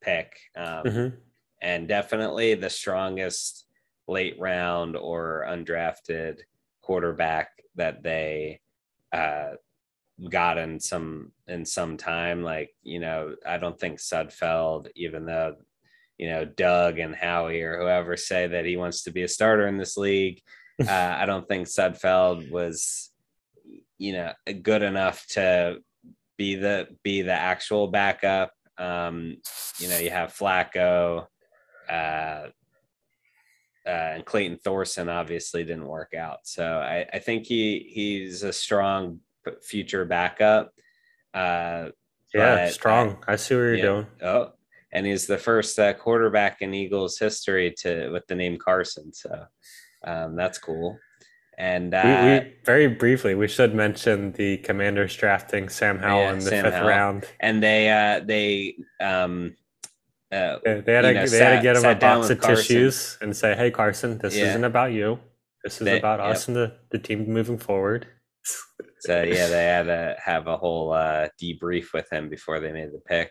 pick, 0.00 0.36
um, 0.56 0.84
mm-hmm. 0.84 1.16
And 1.62 1.86
definitely 1.86 2.54
the 2.54 2.68
strongest 2.68 3.66
late 4.08 4.36
round 4.38 4.96
or 4.96 5.46
undrafted 5.48 6.40
quarterback 6.82 7.50
that 7.76 8.02
they 8.02 8.60
uh, 9.12 9.52
got 10.28 10.58
in 10.58 10.80
some 10.80 11.32
in 11.46 11.64
some 11.64 11.96
time. 11.96 12.42
Like 12.42 12.74
you 12.82 12.98
know, 12.98 13.36
I 13.46 13.58
don't 13.58 13.78
think 13.78 13.98
Sudfeld, 13.98 14.88
even 14.96 15.24
though 15.24 15.56
you 16.18 16.28
know 16.28 16.44
Doug 16.44 16.98
and 16.98 17.14
Howie 17.14 17.62
or 17.62 17.78
whoever 17.78 18.16
say 18.16 18.48
that 18.48 18.66
he 18.66 18.76
wants 18.76 19.04
to 19.04 19.12
be 19.12 19.22
a 19.22 19.28
starter 19.28 19.66
in 19.66 19.78
this 19.78 19.96
league. 19.96 20.42
Uh, 20.80 21.16
I 21.20 21.26
don't 21.26 21.46
think 21.46 21.68
Sudfeld 21.68 22.50
was 22.50 23.10
you 23.98 24.14
know 24.14 24.32
good 24.62 24.82
enough 24.82 25.24
to 25.28 25.76
be 26.36 26.56
the 26.56 26.88
be 27.04 27.22
the 27.22 27.32
actual 27.32 27.86
backup. 27.86 28.52
Um, 28.78 29.36
you 29.78 29.88
know, 29.88 29.98
you 29.98 30.10
have 30.10 30.34
Flacco, 30.34 31.26
uh, 31.92 32.48
uh, 33.84 33.88
and 33.88 34.24
Clayton 34.24 34.58
Thorson 34.58 35.08
obviously 35.08 35.64
didn't 35.64 35.86
work 35.86 36.14
out. 36.14 36.40
So 36.44 36.64
I, 36.64 37.06
I 37.12 37.18
think 37.18 37.46
he 37.46 37.90
he's 37.92 38.42
a 38.44 38.52
strong 38.52 39.20
future 39.62 40.04
backup. 40.04 40.72
Uh, 41.34 41.88
yeah, 42.32 42.70
strong. 42.70 43.18
I, 43.26 43.32
I, 43.32 43.36
see 43.36 43.54
what 43.54 43.60
you're 43.60 43.74
yeah, 43.74 43.82
doing. 43.82 44.06
Oh, 44.22 44.52
and 44.92 45.04
he's 45.04 45.26
the 45.26 45.38
first 45.38 45.78
uh, 45.78 45.92
quarterback 45.94 46.62
in 46.62 46.72
Eagles 46.74 47.18
history 47.18 47.74
to 47.78 48.10
with 48.10 48.26
the 48.26 48.34
name 48.34 48.56
Carson. 48.56 49.12
So 49.12 49.44
um, 50.04 50.36
that's 50.36 50.58
cool. 50.58 50.98
And 51.58 51.92
uh, 51.92 52.02
we, 52.04 52.48
we, 52.48 52.54
very 52.64 52.86
briefly, 52.86 53.34
we 53.34 53.48
should 53.48 53.74
mention 53.74 54.32
the 54.32 54.58
Commanders 54.58 55.14
drafting 55.14 55.68
Sam 55.68 55.98
Howell 55.98 56.22
yeah, 56.22 56.32
in 56.32 56.38
the 56.38 56.42
Sam 56.42 56.64
fifth 56.64 56.74
Howell. 56.74 56.88
round. 56.88 57.24
And 57.40 57.62
they 57.62 57.90
uh, 57.90 58.20
they 58.24 58.76
um, 59.00 59.56
uh, 60.32 60.58
they, 60.64 60.70
had 60.70 60.84
to, 60.84 61.12
know, 61.12 61.20
they 61.20 61.26
sat, 61.26 61.52
had 61.52 61.56
to 61.56 61.62
get 61.62 61.76
him 61.76 61.84
a 61.84 61.94
box 61.94 62.30
of 62.30 62.40
Carson. 62.40 62.56
tissues 62.56 63.18
and 63.20 63.36
say, 63.36 63.54
"Hey, 63.54 63.70
Carson, 63.70 64.18
this 64.18 64.34
yeah. 64.34 64.46
isn't 64.46 64.64
about 64.64 64.92
you. 64.92 65.18
This 65.62 65.80
is 65.80 65.84
they, 65.84 65.98
about 65.98 66.20
yep. 66.20 66.30
us 66.30 66.48
and 66.48 66.56
the, 66.56 66.74
the 66.90 66.98
team 66.98 67.28
moving 67.28 67.58
forward." 67.58 68.06
so 69.00 69.22
yeah, 69.22 69.48
they 69.48 69.64
had 69.64 69.84
to 69.84 70.16
have 70.24 70.46
a 70.46 70.56
whole 70.56 70.92
uh, 70.92 71.28
debrief 71.40 71.92
with 71.92 72.10
him 72.10 72.28
before 72.28 72.60
they 72.60 72.72
made 72.72 72.92
the 72.92 73.02
pick. 73.06 73.30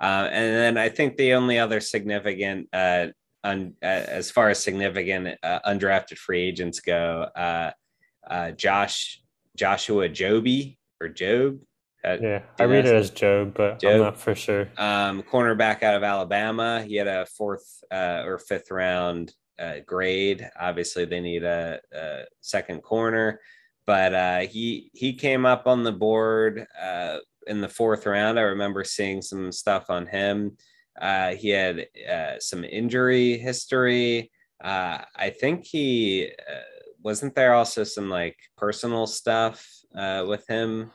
Uh, 0.00 0.28
and 0.30 0.54
then 0.54 0.78
I 0.78 0.88
think 0.88 1.16
the 1.16 1.34
only 1.34 1.58
other 1.58 1.80
significant 1.80 2.68
uh, 2.72 3.08
un, 3.42 3.74
uh, 3.82 3.86
as 3.86 4.30
far 4.30 4.50
as 4.50 4.62
significant 4.62 5.38
uh, 5.42 5.60
undrafted 5.66 6.18
free 6.18 6.42
agents 6.42 6.80
go, 6.80 7.26
uh, 7.34 7.70
uh 8.28 8.50
Josh 8.52 9.22
Joshua 9.56 10.08
Joby 10.08 10.78
or 11.00 11.08
Job. 11.08 11.58
Yeah, 12.06 12.42
I 12.60 12.64
read 12.64 12.86
it 12.86 12.94
as 12.94 13.10
Job, 13.10 13.54
but 13.54 13.80
Job. 13.80 13.94
I'm 13.94 14.00
not 14.00 14.18
for 14.18 14.34
sure. 14.34 14.68
Um, 14.76 15.22
cornerback 15.22 15.82
out 15.82 15.96
of 15.96 16.02
Alabama. 16.02 16.82
He 16.82 16.96
had 16.96 17.08
a 17.08 17.26
fourth 17.26 17.82
uh, 17.90 18.22
or 18.24 18.38
fifth 18.38 18.70
round 18.70 19.34
uh, 19.58 19.80
grade. 19.84 20.48
Obviously, 20.58 21.04
they 21.04 21.20
need 21.20 21.42
a, 21.42 21.80
a 21.92 22.22
second 22.40 22.82
corner, 22.82 23.40
but 23.86 24.14
uh, 24.14 24.40
he 24.40 24.90
he 24.94 25.14
came 25.14 25.44
up 25.44 25.66
on 25.66 25.82
the 25.82 25.92
board 25.92 26.66
uh, 26.80 27.18
in 27.46 27.60
the 27.60 27.68
fourth 27.68 28.06
round. 28.06 28.38
I 28.38 28.42
remember 28.42 28.84
seeing 28.84 29.22
some 29.22 29.50
stuff 29.50 29.86
on 29.88 30.06
him. 30.06 30.56
Uh, 31.00 31.34
he 31.34 31.50
had 31.50 31.86
uh, 32.10 32.38
some 32.38 32.64
injury 32.64 33.36
history. 33.38 34.30
Uh, 34.62 34.98
I 35.14 35.30
think 35.30 35.64
he 35.64 36.30
wasn't 37.02 37.34
there 37.34 37.54
also 37.54 37.84
some 37.84 38.08
like 38.08 38.36
personal 38.56 39.06
stuff 39.06 39.66
with 39.94 40.46
him. 40.48 40.90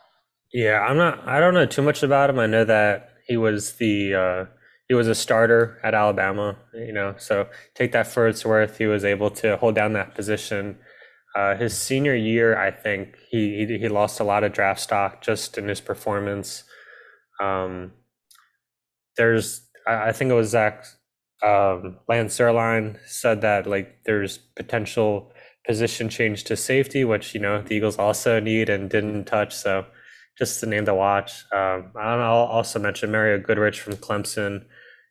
Yeah, 0.53 0.79
I'm 0.81 0.97
not. 0.97 1.25
I 1.27 1.39
don't 1.39 1.53
know 1.53 1.65
too 1.65 1.81
much 1.81 2.03
about 2.03 2.29
him. 2.29 2.39
I 2.39 2.45
know 2.47 2.65
that 2.65 3.09
he 3.27 3.37
was 3.37 3.73
the 3.73 4.13
uh, 4.15 4.45
he 4.87 4.93
was 4.93 5.07
a 5.07 5.15
starter 5.15 5.79
at 5.83 5.93
Alabama, 5.93 6.57
you 6.73 6.91
know, 6.91 7.15
so 7.17 7.47
take 7.75 7.93
that 7.93 8.07
for 8.07 8.27
its 8.27 8.45
worth. 8.45 8.77
He 8.77 8.85
was 8.87 9.05
able 9.05 9.29
to 9.31 9.55
hold 9.57 9.75
down 9.75 9.93
that 9.93 10.15
position. 10.15 10.77
Uh, 11.35 11.55
his 11.55 11.77
senior 11.77 12.13
year, 12.15 12.57
I 12.57 12.71
think 12.71 13.15
he, 13.29 13.65
he, 13.65 13.77
he 13.79 13.87
lost 13.87 14.19
a 14.19 14.25
lot 14.25 14.43
of 14.43 14.51
draft 14.51 14.81
stock 14.81 15.21
just 15.21 15.57
in 15.57 15.69
his 15.69 15.79
performance. 15.79 16.65
Um, 17.41 17.93
there's, 19.17 19.61
I, 19.87 20.09
I 20.09 20.11
think 20.11 20.31
it 20.31 20.35
was 20.35 20.49
Zach 20.49 20.85
um, 21.43 21.97
Lance 22.07 22.37
Zierlein 22.37 22.97
said 23.07 23.41
that 23.41 23.65
like 23.67 24.03
there's 24.05 24.37
potential 24.37 25.31
position 25.65 26.09
change 26.09 26.43
to 26.45 26.55
safety, 26.55 27.03
which 27.03 27.33
you 27.33 27.41
know 27.41 27.61
the 27.61 27.75
Eagles 27.75 27.97
also 27.97 28.39
need 28.39 28.69
and 28.69 28.89
didn't 28.89 29.25
touch. 29.25 29.55
So 29.55 29.85
just 30.37 30.61
the 30.61 30.67
name 30.67 30.85
to 30.85 30.95
watch. 30.95 31.45
Um, 31.51 31.91
I'll 31.95 32.45
also 32.45 32.79
mention 32.79 33.11
Mario 33.11 33.39
Goodrich 33.39 33.79
from 33.79 33.93
Clemson. 33.97 34.65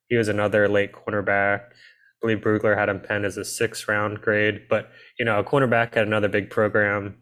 He 0.09 0.17
was 0.17 0.29
another 0.29 0.69
late 0.69 0.93
cornerback. 0.93 1.61
I 1.61 2.21
believe 2.21 2.39
Brugler 2.39 2.77
had 2.77 2.89
him 2.89 3.01
penned 3.01 3.25
as 3.25 3.37
a 3.37 3.45
six 3.45 3.89
round 3.89 4.21
grade, 4.21 4.63
but 4.69 4.91
you 5.19 5.25
know, 5.25 5.39
a 5.39 5.45
cornerback 5.45 5.97
at 5.97 6.07
another 6.07 6.29
big 6.29 6.51
program. 6.51 7.17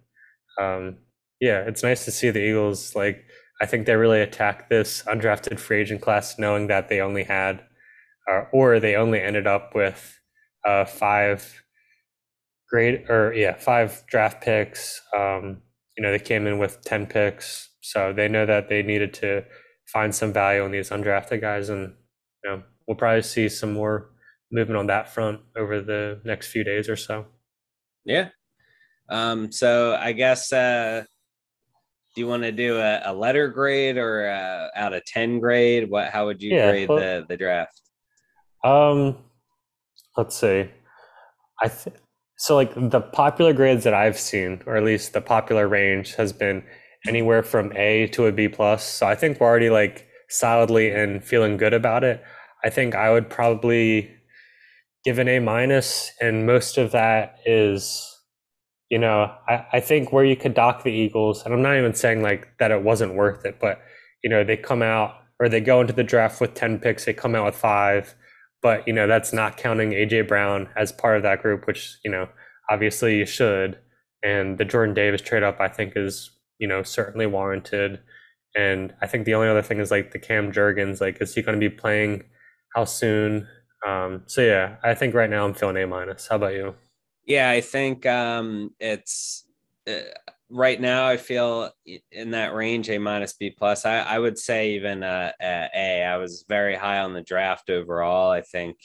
Um, 0.60 0.98
yeah, 1.40 1.60
it's 1.60 1.82
nice 1.82 2.04
to 2.04 2.10
see 2.10 2.30
the 2.30 2.40
Eagles. 2.40 2.96
Like, 2.96 3.24
I 3.60 3.66
think 3.66 3.86
they 3.86 3.94
really 3.96 4.20
attacked 4.20 4.70
this 4.70 5.02
undrafted 5.06 5.60
free 5.60 5.80
agent 5.80 6.00
class, 6.00 6.38
knowing 6.38 6.66
that 6.68 6.88
they 6.88 7.00
only 7.00 7.24
had, 7.24 7.64
uh, 8.30 8.44
or 8.52 8.80
they 8.80 8.96
only 8.96 9.20
ended 9.20 9.46
up 9.46 9.74
with 9.74 10.18
uh, 10.66 10.84
five 10.84 11.62
grade 12.68 13.04
or 13.08 13.32
yeah, 13.34 13.54
five 13.54 14.04
draft 14.06 14.42
picks. 14.42 15.00
Um, 15.16 15.62
you 15.96 16.02
know, 16.02 16.10
they 16.10 16.18
came 16.18 16.46
in 16.46 16.58
with 16.58 16.82
ten 16.82 17.06
picks, 17.06 17.70
so 17.92 18.12
they 18.12 18.28
know 18.28 18.44
that 18.46 18.68
they 18.68 18.82
needed 18.82 19.14
to 19.14 19.44
find 19.86 20.14
some 20.14 20.32
value 20.32 20.64
in 20.64 20.72
these 20.72 20.90
undrafted 20.90 21.40
guys, 21.40 21.68
and 21.68 21.94
you 22.44 22.50
know, 22.50 22.62
we'll 22.86 22.96
probably 22.96 23.22
see 23.22 23.48
some 23.48 23.72
more 23.72 24.10
movement 24.52 24.78
on 24.78 24.86
that 24.88 25.08
front 25.08 25.40
over 25.56 25.80
the 25.80 26.20
next 26.24 26.48
few 26.48 26.64
days 26.64 26.88
or 26.88 26.96
so. 26.96 27.26
Yeah. 28.04 28.28
Um, 29.10 29.50
so 29.50 29.96
I 29.98 30.12
guess 30.12 30.52
uh, 30.52 31.04
do 32.14 32.20
you 32.20 32.26
want 32.26 32.42
to 32.42 32.52
do 32.52 32.78
a, 32.78 33.00
a 33.04 33.12
letter 33.14 33.48
grade 33.48 33.96
or 33.96 34.26
a, 34.26 34.70
out 34.74 34.92
of 34.92 35.04
10 35.04 35.40
grade? 35.40 35.90
What 35.90 36.10
how 36.10 36.26
would 36.26 36.42
you 36.42 36.54
yeah, 36.54 36.70
grade 36.70 36.88
well, 36.88 36.98
the, 36.98 37.24
the 37.28 37.36
draft? 37.36 37.80
Um 38.64 39.18
let's 40.16 40.36
see. 40.36 40.68
I 41.62 41.68
think 41.68 41.96
so 42.36 42.54
like 42.54 42.72
the 42.74 43.00
popular 43.00 43.52
grades 43.52 43.84
that 43.84 43.94
I've 43.94 44.18
seen, 44.18 44.62
or 44.66 44.76
at 44.76 44.84
least 44.84 45.12
the 45.12 45.20
popular 45.20 45.68
range, 45.68 46.14
has 46.16 46.32
been 46.32 46.64
anywhere 47.06 47.42
from 47.42 47.72
A 47.76 48.08
to 48.08 48.26
a 48.26 48.32
B 48.32 48.48
plus. 48.48 48.84
So 48.84 49.06
I 49.06 49.14
think 49.14 49.40
we're 49.40 49.46
already 49.46 49.70
like 49.70 50.06
solidly 50.28 50.90
and 50.90 51.24
feeling 51.24 51.56
good 51.56 51.74
about 51.74 52.04
it. 52.04 52.22
I 52.64 52.70
think 52.70 52.94
I 52.94 53.10
would 53.10 53.30
probably 53.30 54.10
give 55.04 55.18
an 55.18 55.28
A 55.28 55.38
minus, 55.38 56.10
and 56.20 56.46
most 56.46 56.76
of 56.76 56.92
that 56.92 57.38
is, 57.46 58.04
you 58.90 58.98
know, 58.98 59.32
I, 59.48 59.64
I 59.74 59.80
think 59.80 60.12
where 60.12 60.24
you 60.24 60.36
could 60.36 60.54
dock 60.54 60.82
the 60.82 60.92
Eagles, 60.92 61.44
and 61.44 61.54
I'm 61.54 61.62
not 61.62 61.76
even 61.76 61.94
saying 61.94 62.22
like 62.22 62.48
that 62.58 62.70
it 62.70 62.82
wasn't 62.82 63.14
worth 63.14 63.44
it, 63.44 63.58
but 63.60 63.80
you 64.22 64.30
know, 64.30 64.44
they 64.44 64.56
come 64.56 64.82
out 64.82 65.14
or 65.40 65.48
they 65.48 65.60
go 65.60 65.80
into 65.80 65.92
the 65.92 66.02
draft 66.02 66.40
with 66.40 66.54
10 66.54 66.80
picks, 66.80 67.04
they 67.04 67.12
come 67.12 67.34
out 67.34 67.44
with 67.44 67.54
five, 67.54 68.14
but 68.60 68.86
you 68.86 68.92
know, 68.92 69.06
that's 69.06 69.32
not 69.32 69.56
counting 69.56 69.90
AJ 69.90 70.26
Brown 70.26 70.68
as 70.76 70.92
part 70.92 71.16
of 71.16 71.22
that 71.22 71.42
group, 71.42 71.66
which, 71.66 71.98
you 72.04 72.10
know, 72.10 72.28
obviously 72.68 73.18
you 73.18 73.26
should. 73.26 73.78
And 74.22 74.58
the 74.58 74.64
Jordan 74.64 74.94
Davis 74.94 75.22
trade 75.22 75.44
up, 75.44 75.60
I 75.60 75.68
think, 75.68 75.92
is, 75.94 76.30
you 76.58 76.66
know, 76.68 76.82
certainly 76.82 77.26
warranted. 77.26 78.00
And 78.56 78.94
I 79.00 79.06
think 79.06 79.24
the 79.24 79.34
only 79.34 79.48
other 79.48 79.62
thing 79.62 79.78
is 79.78 79.90
like 79.90 80.10
the 80.10 80.18
Cam 80.18 80.52
Jurgens, 80.52 81.00
like, 81.00 81.20
is 81.20 81.34
he 81.34 81.42
going 81.42 81.58
to 81.58 81.70
be 81.70 81.74
playing? 81.74 82.24
How 82.74 82.84
soon? 82.84 83.46
Um, 83.86 84.22
so 84.26 84.40
yeah, 84.40 84.76
I 84.82 84.94
think 84.94 85.14
right 85.14 85.30
now 85.30 85.44
I'm 85.44 85.54
feeling 85.54 85.76
A 85.76 85.86
minus. 85.86 86.26
How 86.26 86.36
about 86.36 86.54
you? 86.54 86.74
Yeah, 87.24 87.50
I 87.50 87.60
think 87.60 88.06
um, 88.06 88.70
it's 88.80 89.44
uh, 89.88 90.00
right 90.50 90.80
now. 90.80 91.06
I 91.06 91.16
feel 91.16 91.70
in 92.10 92.30
that 92.32 92.54
range, 92.54 92.88
A 92.90 92.98
minus 92.98 93.34
B 93.34 93.50
plus. 93.50 93.84
I, 93.84 93.98
I 93.98 94.18
would 94.18 94.38
say 94.38 94.72
even 94.72 95.02
uh, 95.02 95.32
A. 95.40 96.02
I 96.02 96.16
was 96.16 96.44
very 96.48 96.74
high 96.74 96.98
on 96.98 97.12
the 97.12 97.22
draft 97.22 97.70
overall. 97.70 98.30
I 98.30 98.40
think 98.40 98.78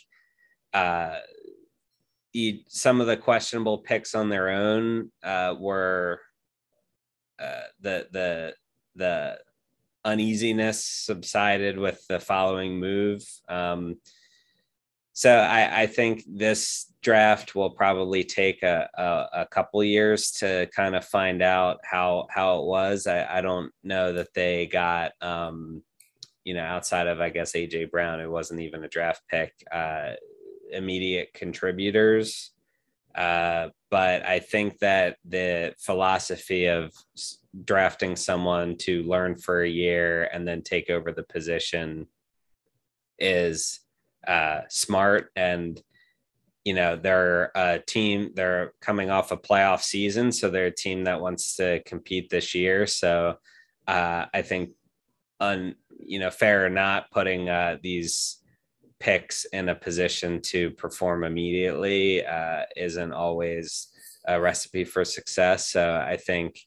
uh, 0.74 1.18
some 2.68 3.02
of 3.02 3.08
the 3.08 3.18
questionable 3.18 3.80
picks 3.80 4.16
on 4.16 4.30
their 4.30 4.50
own 4.50 5.12
uh, 5.24 5.56
were 5.60 6.20
uh, 7.40 7.68
the 7.82 8.08
the 8.12 8.54
the 8.96 9.40
uneasiness 10.06 10.84
subsided 10.84 11.78
with 11.78 12.06
the 12.08 12.20
following 12.20 12.80
move. 12.80 13.24
Um, 13.48 13.98
so 15.14 15.32
I, 15.38 15.84
I, 15.84 15.88
think 15.88 16.24
this 16.28 16.92
draft 17.04 17.54
will 17.54 17.70
probably 17.70 18.24
take 18.24 18.64
a, 18.64 18.90
a, 18.96 19.42
a, 19.42 19.46
couple 19.46 19.84
years 19.84 20.32
to 20.32 20.68
kind 20.76 20.96
of 20.96 21.06
find 21.06 21.44
out 21.44 21.80
how 21.84 22.28
how 22.32 22.60
it 22.60 22.66
was. 22.66 23.06
I, 23.06 23.38
I 23.38 23.42
don't 23.42 23.72
know 23.84 24.14
that 24.14 24.34
they 24.34 24.66
got 24.66 25.12
um, 25.22 25.84
you 26.44 26.56
know 26.56 26.64
outside 26.64 27.08
of 27.08 27.22
I 27.22 27.30
guess 27.30 27.54
AJ 27.54 27.92
Brown, 27.92 28.22
it 28.22 28.30
wasn't 28.30 28.62
even 28.62 28.84
a 28.84 28.90
draft 28.90 29.22
pick, 29.30 29.54
uh, 29.72 30.14
immediate 30.72 31.34
contributors. 31.34 32.52
Uh, 33.14 33.70
but 33.94 34.26
I 34.26 34.40
think 34.40 34.80
that 34.80 35.18
the 35.24 35.76
philosophy 35.78 36.66
of 36.66 36.96
drafting 37.64 38.16
someone 38.16 38.76
to 38.78 39.04
learn 39.04 39.38
for 39.38 39.62
a 39.62 39.70
year 39.70 40.32
and 40.34 40.48
then 40.48 40.64
take 40.64 40.90
over 40.90 41.12
the 41.12 41.22
position 41.22 42.08
is 43.20 43.82
uh, 44.28 44.62
smart 44.68 45.30
and 45.36 45.80
you 46.66 46.74
know 46.74 46.96
they're 46.96 47.52
a 47.54 47.78
team 47.86 48.32
they're 48.36 48.74
coming 48.82 49.12
off 49.12 49.32
a 49.32 49.38
playoff 49.38 49.84
season 49.84 50.32
so 50.32 50.50
they're 50.50 50.66
a 50.66 50.72
team 50.72 51.04
that 51.04 51.22
wants 51.22 51.56
to 51.58 51.80
compete 51.84 52.32
this 52.32 52.56
year. 52.56 52.88
So 52.88 53.38
uh, 53.86 54.26
i 54.34 54.42
think 54.42 54.72
un 55.40 55.76
you 56.00 56.18
know 56.18 56.32
fair 56.32 56.66
or 56.66 56.70
not 56.72 57.12
putting 57.12 57.48
uh, 57.48 57.78
these 57.84 58.43
picks 59.04 59.46
in 59.46 59.70
a 59.70 59.76
position 59.76 60.42
to 60.42 60.72
perform 60.72 61.24
immediately 61.24 62.26
uh, 62.26 62.62
isn't 62.76 63.12
always 63.12 63.90
a 64.28 64.40
recipe 64.40 64.86
for 64.86 65.04
success 65.04 65.70
so 65.70 66.02
i 66.08 66.16
think 66.16 66.60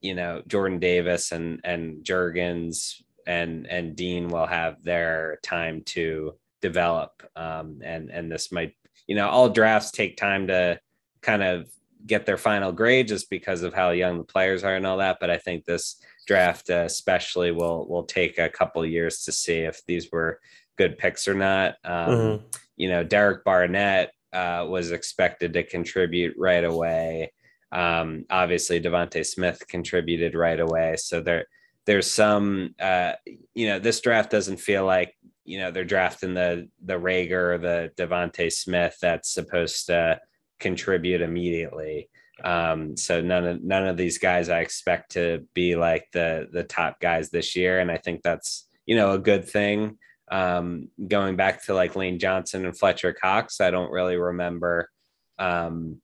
you 0.00 0.14
know 0.14 0.42
jordan 0.46 0.78
davis 0.78 1.32
and 1.32 1.60
and 1.64 2.02
jurgens 2.04 3.02
and 3.26 3.66
and 3.66 3.96
dean 3.96 4.28
will 4.28 4.46
have 4.46 4.82
their 4.82 5.38
time 5.42 5.82
to 5.84 6.32
develop. 6.60 7.22
Um, 7.36 7.80
and 7.84 8.10
and 8.10 8.30
this 8.30 8.50
might, 8.50 8.74
you 9.06 9.14
know, 9.14 9.28
all 9.28 9.48
drafts 9.48 9.90
take 9.90 10.16
time 10.16 10.46
to 10.48 10.80
kind 11.22 11.42
of 11.42 11.68
get 12.06 12.24
their 12.24 12.36
final 12.36 12.72
grade 12.72 13.08
just 13.08 13.28
because 13.30 13.62
of 13.62 13.74
how 13.74 13.90
young 13.90 14.18
the 14.18 14.24
players 14.24 14.64
are 14.64 14.74
and 14.74 14.86
all 14.86 14.98
that. 14.98 15.18
But 15.20 15.30
I 15.30 15.38
think 15.38 15.64
this 15.64 16.00
draft 16.26 16.70
uh, 16.70 16.84
especially 16.86 17.52
will 17.52 17.86
will 17.88 18.04
take 18.04 18.38
a 18.38 18.48
couple 18.48 18.84
years 18.84 19.24
to 19.24 19.32
see 19.32 19.58
if 19.58 19.84
these 19.86 20.10
were 20.10 20.40
good 20.76 20.98
picks 20.98 21.28
or 21.28 21.34
not. 21.34 21.76
Um, 21.84 22.08
mm-hmm. 22.08 22.46
You 22.76 22.88
know, 22.88 23.04
Derek 23.04 23.44
Barnett 23.44 24.12
uh, 24.32 24.66
was 24.68 24.92
expected 24.92 25.54
to 25.54 25.62
contribute 25.62 26.34
right 26.38 26.64
away. 26.64 27.32
Um, 27.72 28.26
obviously, 28.30 28.80
DeVonta 28.80 29.24
Smith 29.24 29.62
contributed 29.68 30.34
right 30.34 30.60
away. 30.60 30.96
So 30.98 31.20
there, 31.20 31.46
there's 31.84 32.10
some, 32.10 32.74
uh, 32.80 33.12
you 33.54 33.68
know, 33.68 33.78
this 33.78 34.00
draft 34.00 34.30
doesn't 34.30 34.58
feel 34.58 34.84
like 34.84 35.14
you 35.46 35.58
know 35.60 35.70
they're 35.70 35.84
drafting 35.84 36.34
the 36.34 36.68
the 36.84 36.98
Reagor 36.98 37.54
or 37.54 37.58
the 37.58 37.90
DeVonta 37.96 38.52
Smith 38.52 38.98
that's 39.00 39.32
supposed 39.32 39.86
to 39.86 40.20
contribute 40.58 41.22
immediately. 41.22 42.10
Um, 42.44 42.96
so 42.96 43.22
none 43.22 43.46
of 43.46 43.62
none 43.62 43.86
of 43.86 43.96
these 43.96 44.18
guys 44.18 44.48
I 44.48 44.60
expect 44.60 45.12
to 45.12 45.46
be 45.54 45.76
like 45.76 46.08
the 46.12 46.48
the 46.52 46.64
top 46.64 47.00
guys 47.00 47.30
this 47.30 47.56
year, 47.56 47.78
and 47.78 47.90
I 47.90 47.96
think 47.96 48.22
that's 48.22 48.68
you 48.84 48.96
know 48.96 49.12
a 49.12 49.18
good 49.18 49.48
thing. 49.48 49.98
Um, 50.28 50.88
going 51.06 51.36
back 51.36 51.64
to 51.64 51.74
like 51.74 51.96
Lane 51.96 52.18
Johnson 52.18 52.64
and 52.64 52.76
Fletcher 52.76 53.12
Cox, 53.12 53.60
I 53.60 53.70
don't 53.70 53.92
really 53.92 54.16
remember 54.16 54.90
um, 55.38 56.00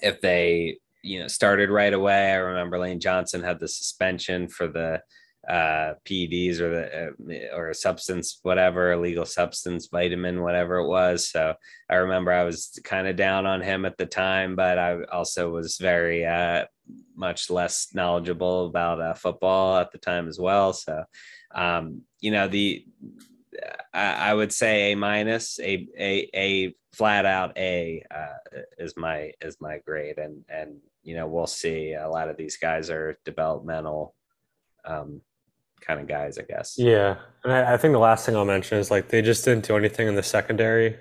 if 0.00 0.20
they 0.20 0.78
you 1.02 1.20
know 1.20 1.28
started 1.28 1.70
right 1.70 1.92
away. 1.92 2.32
I 2.32 2.36
remember 2.36 2.78
Lane 2.78 3.00
Johnson 3.00 3.42
had 3.42 3.60
the 3.60 3.68
suspension 3.68 4.48
for 4.48 4.66
the 4.66 5.00
uh, 5.48 5.94
PEDs 6.04 6.58
or 6.58 6.70
the 6.70 7.46
uh, 7.52 7.56
or 7.56 7.68
a 7.68 7.74
substance, 7.74 8.40
whatever, 8.42 8.92
illegal 8.92 9.24
substance, 9.24 9.86
vitamin, 9.86 10.42
whatever 10.42 10.78
it 10.78 10.88
was. 10.88 11.30
So 11.30 11.54
I 11.88 11.96
remember 11.96 12.32
I 12.32 12.42
was 12.42 12.78
kind 12.82 13.06
of 13.06 13.14
down 13.14 13.46
on 13.46 13.60
him 13.60 13.84
at 13.84 13.96
the 13.96 14.06
time, 14.06 14.56
but 14.56 14.78
I 14.78 15.04
also 15.04 15.50
was 15.50 15.78
very 15.78 16.26
uh, 16.26 16.64
much 17.14 17.48
less 17.48 17.88
knowledgeable 17.94 18.66
about 18.66 19.00
uh, 19.00 19.14
football 19.14 19.78
at 19.78 19.92
the 19.92 19.98
time 19.98 20.26
as 20.26 20.38
well. 20.40 20.72
So 20.72 21.04
um, 21.54 22.02
you 22.20 22.32
know 22.32 22.48
the 22.48 22.84
I, 23.92 24.30
I, 24.30 24.34
would 24.34 24.52
say 24.52 24.92
a 24.92 24.96
minus, 24.96 25.58
a 25.60 25.86
a 25.98 26.30
a 26.34 26.74
flat 26.92 27.26
out 27.26 27.56
A 27.56 28.04
uh, 28.10 28.60
is 28.78 28.96
my 28.96 29.32
is 29.40 29.56
my 29.60 29.78
grade, 29.78 30.18
and 30.18 30.44
and 30.48 30.78
you 31.02 31.16
know 31.16 31.26
we'll 31.26 31.46
see. 31.46 31.92
A 31.92 32.08
lot 32.08 32.28
of 32.28 32.36
these 32.36 32.56
guys 32.56 32.90
are 32.90 33.18
developmental. 33.24 34.14
Um, 34.84 35.20
kind 35.80 36.00
of 36.00 36.08
guys, 36.08 36.38
I 36.38 36.42
guess. 36.42 36.74
Yeah, 36.78 37.16
and 37.44 37.52
I, 37.52 37.74
I, 37.74 37.76
think 37.76 37.92
the 37.92 37.98
last 37.98 38.26
thing 38.26 38.36
I'll 38.36 38.44
mention 38.44 38.78
is 38.78 38.90
like 38.90 39.08
they 39.08 39.22
just 39.22 39.44
didn't 39.44 39.66
do 39.66 39.76
anything 39.76 40.08
in 40.08 40.14
the 40.14 40.22
secondary. 40.22 40.96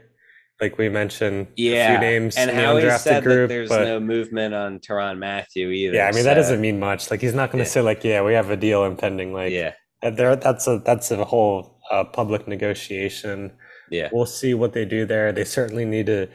Like 0.62 0.78
we 0.78 0.88
mentioned, 0.88 1.48
yeah, 1.58 1.94
a 1.94 2.00
few 2.00 2.08
names 2.08 2.38
and 2.38 2.50
how 2.50 2.78
he 2.78 2.90
said 2.98 3.24
group, 3.24 3.50
that 3.50 3.54
there's 3.54 3.70
but, 3.70 3.84
no 3.84 4.00
movement 4.00 4.54
on 4.54 4.80
Tyrann 4.80 5.18
Mathieu 5.18 5.70
either. 5.70 5.96
Yeah, 5.96 6.08
I 6.08 6.12
mean 6.12 6.24
so. 6.24 6.30
that 6.30 6.36
doesn't 6.36 6.62
mean 6.62 6.80
much. 6.80 7.12
Like 7.12 7.20
he's 7.20 7.34
not 7.34 7.52
going 7.52 7.64
to 7.64 7.70
yeah. 7.70 7.74
say 7.74 7.82
like, 7.82 8.04
yeah, 8.06 8.24
we 8.24 8.34
have 8.34 8.50
a 8.50 8.56
deal 8.58 8.86
impending. 8.86 9.34
Like, 9.34 9.52
yeah, 9.52 9.74
there 10.02 10.36
that's 10.38 10.68
a 10.68 10.82
that's 10.86 11.12
a 11.12 11.26
whole 11.26 11.75
uh, 11.92 12.04
public 12.04 12.48
negotiation. 12.48 13.52
Yeah, 13.90 14.10
we'll 14.12 14.26
see 14.26 14.54
what 14.54 14.74
they 14.74 14.86
do 14.86 15.06
there. 15.06 15.32
They 15.32 15.46
certainly 15.46 15.86
need 15.86 16.08
to 16.08 16.28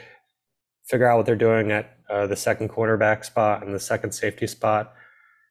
figure 0.86 1.06
out 1.06 1.16
what 1.16 1.27
they're 1.27 1.36
doing 1.36 1.70
at 1.70 1.97
uh, 2.09 2.27
the 2.27 2.36
second 2.36 2.68
quarterback 2.68 3.24
spot 3.24 3.64
and 3.64 3.74
the 3.74 3.81
second 3.81 4.12
safety 4.12 4.47
spot. 4.47 4.94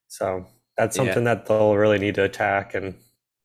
So 0.08 0.46
that's 0.78 0.96
something 0.96 1.26
yeah. 1.26 1.36
that 1.36 1.46
they'll 1.46 1.76
really 1.76 2.00
need 2.00 2.16
to 2.16 2.24
attack 2.24 2.74
and 2.74 2.96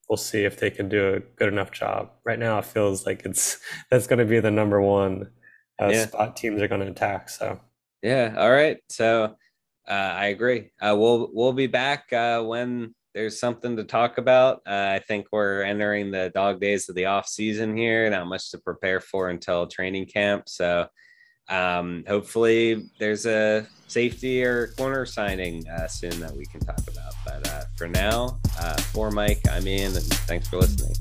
we'll 0.09 0.17
see 0.17 0.43
if 0.43 0.57
they 0.57 0.69
can 0.69 0.87
do 0.87 1.15
a 1.15 1.19
good 1.19 1.49
enough 1.49 1.71
job 1.71 2.09
right 2.23 2.39
now 2.39 2.57
it 2.59 2.65
feels 2.65 3.05
like 3.05 3.23
it's 3.25 3.59
that's 3.91 4.07
going 4.07 4.19
to 4.19 4.25
be 4.25 4.39
the 4.39 4.51
number 4.51 4.81
one 4.81 5.29
uh, 5.81 5.89
yeah. 5.91 6.05
spot 6.05 6.35
teams 6.35 6.61
are 6.61 6.67
going 6.67 6.81
to 6.81 6.87
attack 6.87 7.29
so 7.29 7.59
yeah 8.01 8.33
all 8.37 8.51
right 8.51 8.77
so 8.89 9.35
uh, 9.87 9.91
i 9.91 10.27
agree 10.27 10.71
uh, 10.81 10.95
we'll 10.97 11.29
we'll 11.33 11.53
be 11.53 11.67
back 11.67 12.11
uh, 12.13 12.41
when 12.41 12.93
there's 13.15 13.39
something 13.39 13.75
to 13.75 13.83
talk 13.83 14.19
about 14.19 14.57
uh, 14.67 14.91
i 14.93 14.99
think 15.07 15.25
we're 15.31 15.63
entering 15.63 16.11
the 16.11 16.29
dog 16.35 16.61
days 16.61 16.87
of 16.89 16.95
the 16.95 17.05
off 17.05 17.27
season 17.27 17.75
here 17.75 18.07
not 18.09 18.27
much 18.27 18.51
to 18.51 18.59
prepare 18.59 18.99
for 18.99 19.29
until 19.29 19.65
training 19.65 20.05
camp 20.05 20.47
so 20.47 20.87
um, 21.47 22.03
hopefully 22.07 22.89
there's 22.99 23.25
a 23.25 23.67
safety 23.87 24.43
or 24.43 24.67
corner 24.77 25.05
signing 25.05 25.67
uh, 25.69 25.87
soon 25.87 26.19
that 26.19 26.35
we 26.35 26.45
can 26.45 26.59
talk 26.59 26.81
about. 26.87 27.13
But 27.23 27.47
uh, 27.47 27.63
for 27.75 27.87
now, 27.87 28.39
uh, 28.59 28.77
for 28.77 29.11
Mike, 29.11 29.41
I'm 29.51 29.67
Ian, 29.67 29.95
and 29.95 30.03
thanks 30.03 30.47
for 30.47 30.57
listening. 30.57 30.95